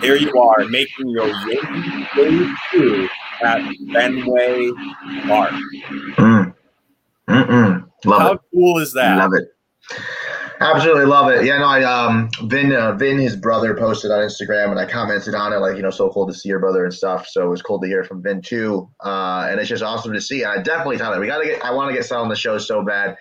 here 0.00 0.16
you 0.16 0.32
are 0.40 0.64
making 0.66 1.08
your 1.08 1.28
Yankee 1.28 2.06
debut 2.14 3.08
at 3.42 3.60
Fenway 3.92 4.70
Park. 5.26 5.52
Mm. 6.16 6.54
Love 8.04 8.20
How 8.20 8.32
it. 8.32 8.40
cool 8.52 8.78
is 8.78 8.92
that? 8.94 9.18
Love 9.18 9.32
it. 9.34 9.54
Absolutely 10.62 11.04
love 11.04 11.30
it. 11.30 11.44
Yeah, 11.44 11.58
no, 11.58 11.66
I 11.66 11.82
um 11.82 12.30
Vin 12.44 12.72
uh, 12.72 12.92
Vin 12.92 13.18
his 13.18 13.36
brother 13.36 13.74
posted 13.74 14.10
on 14.10 14.18
Instagram 14.20 14.70
and 14.70 14.78
I 14.78 14.86
commented 14.86 15.34
on 15.34 15.52
it 15.52 15.56
like 15.56 15.76
you 15.76 15.82
know 15.82 15.90
so 15.90 16.10
cool 16.10 16.26
to 16.26 16.34
see 16.34 16.48
your 16.48 16.58
brother 16.58 16.84
and 16.84 16.94
stuff. 16.94 17.26
So 17.26 17.44
it 17.46 17.48
was 17.48 17.62
cool 17.62 17.80
to 17.80 17.86
hear 17.86 18.04
from 18.04 18.22
Vin 18.22 18.40
too. 18.40 18.88
Uh, 19.04 19.48
and 19.50 19.60
it's 19.60 19.68
just 19.68 19.82
awesome 19.82 20.12
to 20.12 20.20
see. 20.20 20.44
I 20.44 20.62
definitely 20.62 20.98
thought 20.98 21.12
that 21.12 21.20
we 21.20 21.26
gotta 21.26 21.44
get. 21.44 21.64
I 21.64 21.72
want 21.72 21.90
to 21.90 21.94
get 21.94 22.06
Sal 22.06 22.22
on 22.22 22.28
the 22.28 22.36
show 22.36 22.58
so 22.58 22.82
bad. 22.84 23.16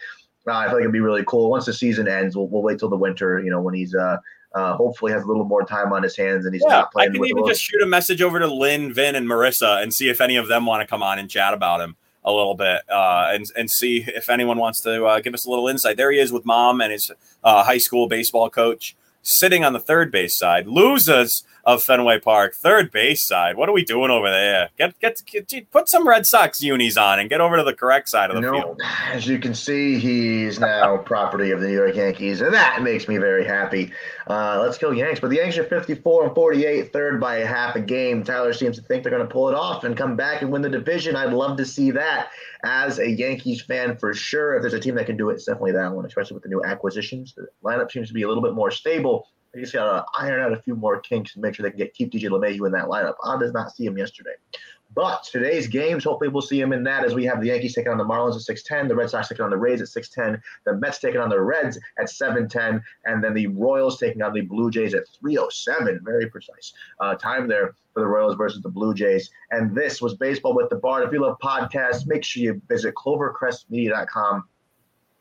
Uh, 0.48 0.54
I 0.54 0.66
feel 0.66 0.74
like 0.74 0.82
it'd 0.82 0.94
be 0.94 1.00
really 1.00 1.24
cool. 1.28 1.50
Once 1.50 1.66
the 1.66 1.74
season 1.74 2.08
ends, 2.08 2.36
we'll, 2.36 2.48
we'll 2.48 2.64
wait 2.64 2.80
till 2.80 2.90
the 2.90 2.98
winter. 2.98 3.40
You 3.40 3.52
know, 3.52 3.62
when 3.62 3.74
he's 3.74 3.94
uh, 3.94 4.18
uh, 4.56 4.76
hopefully 4.76 5.12
has 5.12 5.24
a 5.24 5.28
little 5.28 5.46
more 5.46 5.64
time 5.64 5.94
on 5.94 6.04
his 6.04 6.18
hands 6.18 6.46
and 6.46 6.54
he's 6.54 6.64
Yeah, 6.66 6.78
not 6.78 6.92
playing. 6.92 7.12
I 7.12 7.14
can 7.14 7.22
with 7.22 7.30
even 7.30 7.46
just 7.46 7.62
shoot 7.62 7.82
a 7.82 7.86
message 7.86 8.22
over 8.22 8.40
to 8.40 8.48
Lynn, 8.48 8.94
Vin, 8.94 9.16
and 9.16 9.28
Marissa 9.28 9.82
and 9.82 9.94
see 9.94 10.10
if 10.10 10.20
any 10.20 10.36
of 10.36 10.48
them 10.48 10.66
want 10.66 10.82
to 10.82 10.88
come 10.88 11.04
on 11.04 11.20
and 11.20 11.30
chat 11.30 11.54
about 11.54 11.80
him 11.80 11.96
a 12.24 12.32
little 12.32 12.56
bit 12.56 12.82
uh, 12.90 13.30
and 13.32 13.46
and 13.58 13.70
see 13.70 14.04
if 14.08 14.30
anyone 14.30 14.58
wants 14.58 14.82
to 14.82 15.06
uh, 15.06 15.20
give 15.20 15.34
us 15.34 15.46
a 15.46 15.50
little 15.50 15.68
insight. 15.68 15.98
There 15.98 16.12
he 16.12 16.20
is 16.20 16.32
with 16.32 16.46
mom 16.46 16.82
and 16.82 16.92
his 16.92 17.12
uh, 17.44 17.64
high 17.64 17.80
school 17.80 18.08
baseball 18.08 18.50
coach 18.50 18.96
sitting 19.24 19.64
on 19.64 19.74
the 19.74 19.80
third 19.80 20.12
base 20.12 20.38
side. 20.38 20.68
Losers 20.68 21.44
of 21.64 21.84
Fenway 21.84 22.20
Park, 22.20 22.54
third 22.56 22.92
base 22.92 23.24
side. 23.24 23.56
What 23.58 23.70
are 23.70 23.72
we 23.74 23.84
doing 23.84 24.10
over 24.12 24.30
there? 24.30 24.70
Get 24.78 25.00
get, 25.00 25.22
get 25.48 25.72
put 25.72 25.90
some 25.90 26.08
Red 26.08 26.26
Sox 26.26 26.62
unis 26.62 26.98
on 26.98 27.20
and 27.20 27.30
get 27.30 27.42
over 27.42 27.58
to 27.58 27.64
the 27.64 27.74
correct 27.74 28.10
side 28.10 28.30
of 28.30 28.36
the 28.36 28.42
No, 28.42 28.52
field. 28.54 28.82
as 29.12 29.28
you 29.28 29.40
can 29.40 29.54
see, 29.54 30.00
he's 30.00 30.60
now 30.60 30.98
property 31.06 31.52
of 31.52 31.62
the 31.62 31.68
New 31.68 31.74
York 31.76 31.96
Yankees, 31.96 32.42
and 32.42 32.54
that 32.54 32.82
makes 32.82 33.08
me 33.08 33.18
very 33.18 33.46
happy. 33.46 33.92
Uh, 34.28 34.60
let's 34.62 34.78
go 34.78 34.92
Yanks. 34.92 35.20
But 35.20 35.30
the 35.30 35.38
Yanks 35.38 35.58
are 35.58 35.64
54 35.64 36.26
and 36.28 36.36
48, 36.36 36.94
third 36.94 37.20
by 37.20 37.38
a 37.38 37.46
half 37.46 37.76
a 37.76 37.82
game. 37.82 38.24
Tyler 38.24 38.54
seems 38.54 38.78
to 38.78 38.84
think 38.84 39.04
they're 39.04 39.12
going 39.12 39.28
to 39.28 39.32
pull 39.32 39.50
it 39.50 39.56
off 39.56 39.84
and 39.84 39.98
come 39.98 40.16
back 40.16 40.42
and 40.42 40.52
win 40.52 40.62
the 40.62 40.70
division. 40.70 41.16
I'd 41.16 41.34
love 41.34 41.58
to 41.58 41.66
see 41.66 41.92
that 41.92 42.30
as 42.64 43.00
a 43.00 43.10
Yankees 43.10 43.62
fan 43.62 43.98
for 43.98 44.14
sure. 44.14 44.56
If 44.56 44.62
there's 44.62 44.74
a 44.74 44.80
team 44.80 44.96
that 44.96 45.06
can 45.08 45.18
do 45.18 45.30
it, 45.30 45.34
it's 45.34 45.46
definitely 45.46 45.74
that 45.74 45.92
one, 45.92 46.06
especially 46.06 46.36
with 46.36 46.44
the 46.44 46.50
new 46.50 46.64
acquisitions. 46.64 47.34
The 47.36 47.48
lineup 47.64 47.92
seems 47.92 48.08
to 48.08 48.14
be 48.14 48.22
a 48.24 48.28
little 48.28 48.44
bit 48.44 48.54
more 48.54 48.72
stable. 48.72 49.28
They 49.54 49.62
just 49.62 49.74
got 49.74 49.86
to 49.86 50.06
iron 50.18 50.42
out 50.42 50.54
a 50.54 50.62
few 50.62 50.76
more 50.76 51.00
kinks 51.00 51.36
and 51.36 51.42
make 51.42 51.56
sure 51.56 51.64
they 51.64 51.72
can 51.72 51.78
get 51.78 51.94
keep 51.94 52.12
DJ 52.12 52.30
LeMahieu 52.30 52.66
in 52.66 52.72
that 52.72 52.86
lineup. 52.86 53.16
I 53.24 53.38
did 53.38 53.54
not 53.54 53.76
see 53.76 53.86
him 53.86 53.98
yesterday. 53.98 54.36
But 54.94 55.24
today's 55.24 55.68
games, 55.68 56.04
hopefully 56.04 56.30
we'll 56.30 56.42
see 56.42 56.60
him 56.60 56.74
in 56.74 56.84
that 56.84 57.06
as 57.06 57.16
we 57.16 57.24
have 57.26 57.40
the 57.40 57.48
Yankees 57.48 57.74
taking 57.74 57.92
on 57.94 57.98
the 57.98 58.04
Marlins 58.04 58.36
at 58.36 58.58
6'10, 58.58 58.90
the 58.90 58.96
Red 58.96 59.10
Sox 59.10 59.30
taking 59.30 59.46
on 59.46 59.50
the 59.50 59.58
Rays 59.58 59.82
at 59.82 59.88
6'10, 59.88 60.42
the 60.66 60.76
Mets 60.76 61.00
taking 61.00 61.22
on 61.22 61.30
the 61.30 61.40
Reds 61.40 61.78
at 61.98 62.08
7'10, 62.08 62.82
and 63.06 63.24
then 63.24 63.34
the 63.34 63.48
Royals 63.48 63.98
taking 63.98 64.22
on 64.22 64.34
the 64.34 64.42
Blue 64.42 64.70
Jays 64.70 64.94
at 64.94 65.08
307. 65.20 66.02
Very 66.04 66.30
precise 66.30 66.74
uh, 67.00 67.16
time 67.16 67.48
there 67.48 67.74
for 67.94 68.02
the 68.02 68.08
Royals 68.08 68.36
versus 68.36 68.62
the 68.62 68.70
Blue 68.70 68.94
Jays. 68.94 69.30
And 69.52 69.74
this 69.74 70.02
was 70.02 70.16
Baseball 70.16 70.54
with 70.54 70.70
the 70.70 70.76
Bard. 70.76 71.08
If 71.08 71.14
you 71.14 71.22
love 71.22 71.38
podcasts, 71.42 72.06
make 72.06 72.26
sure 72.26 72.44
you 72.44 72.62
visit 72.68 72.94
clovercrestmedia.com 72.96 74.44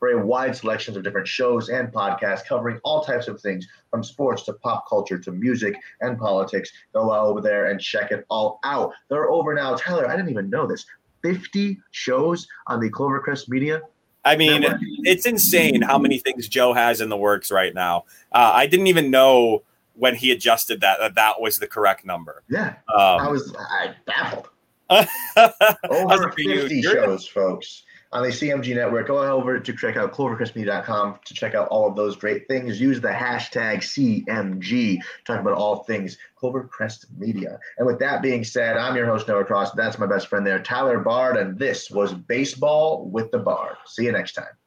for 0.01 0.09
a 0.09 0.25
wide 0.25 0.55
selection 0.55 0.97
of 0.97 1.03
different 1.03 1.27
shows 1.27 1.69
and 1.69 1.93
podcasts 1.93 2.43
covering 2.43 2.79
all 2.83 3.03
types 3.03 3.27
of 3.27 3.39
things 3.39 3.67
from 3.91 4.03
sports 4.03 4.41
to 4.41 4.53
pop 4.53 4.89
culture 4.89 5.19
to 5.19 5.31
music 5.31 5.75
and 6.01 6.17
politics. 6.17 6.71
Go 6.91 7.11
out 7.13 7.27
over 7.27 7.39
there 7.39 7.67
and 7.67 7.79
check 7.79 8.11
it 8.11 8.25
all 8.27 8.59
out. 8.63 8.93
They're 9.09 9.29
over 9.29 9.53
now. 9.53 9.75
Tyler, 9.75 10.07
I 10.07 10.15
didn't 10.15 10.31
even 10.31 10.49
know 10.49 10.65
this. 10.65 10.87
50 11.21 11.77
shows 11.91 12.47
on 12.65 12.79
the 12.79 12.89
Clovercrest 12.89 13.47
Media. 13.47 13.83
I 14.25 14.35
mean, 14.35 14.65
it's 15.03 15.27
insane 15.27 15.83
how 15.83 15.99
many 15.99 16.17
things 16.17 16.47
Joe 16.47 16.73
has 16.73 16.99
in 16.99 17.09
the 17.09 17.17
works 17.17 17.51
right 17.51 17.73
now. 17.73 18.05
Uh, 18.31 18.51
I 18.55 18.65
didn't 18.65 18.87
even 18.87 19.11
know 19.11 19.61
when 19.93 20.15
he 20.15 20.31
adjusted 20.31 20.81
that 20.81 20.97
that 20.97 21.13
that 21.13 21.39
was 21.39 21.59
the 21.59 21.67
correct 21.67 22.05
number. 22.05 22.41
Yeah. 22.49 22.69
Um, 22.91 23.19
I 23.19 23.27
was 23.27 23.55
I 23.55 23.93
baffled. 24.07 24.47
Over 24.89 25.07
it 25.07 26.21
for 26.21 26.31
50 26.31 26.75
You're- 26.79 26.81
shows, 26.81 27.27
folks, 27.27 27.83
on 28.13 28.23
the 28.23 28.29
CMG 28.29 28.75
network. 28.75 29.07
Go 29.07 29.19
over 29.19 29.59
to 29.59 29.73
check 29.73 29.97
out 29.97 30.13
clovercrestmedia.com 30.13 31.19
to 31.25 31.33
check 31.33 31.55
out 31.55 31.67
all 31.69 31.87
of 31.87 31.95
those 31.95 32.15
great 32.15 32.47
things. 32.47 32.79
Use 32.79 32.99
the 32.99 33.09
hashtag 33.09 33.77
CMG. 33.77 34.97
Talk 35.25 35.39
about 35.39 35.53
all 35.53 35.83
things 35.83 36.17
Clovercrest 36.41 37.05
Media. 37.17 37.59
And 37.77 37.87
with 37.87 37.99
that 37.99 38.21
being 38.21 38.43
said, 38.43 38.77
I'm 38.77 38.95
your 38.95 39.05
host, 39.05 39.27
Noah 39.27 39.45
Cross. 39.45 39.71
That's 39.71 39.99
my 39.99 40.07
best 40.07 40.27
friend 40.27 40.45
there, 40.45 40.61
Tyler 40.61 40.99
Bard. 40.99 41.37
And 41.37 41.57
this 41.57 41.89
was 41.89 42.13
Baseball 42.13 43.05
with 43.05 43.31
the 43.31 43.39
Bard. 43.39 43.75
See 43.85 44.05
you 44.05 44.11
next 44.11 44.33
time. 44.33 44.60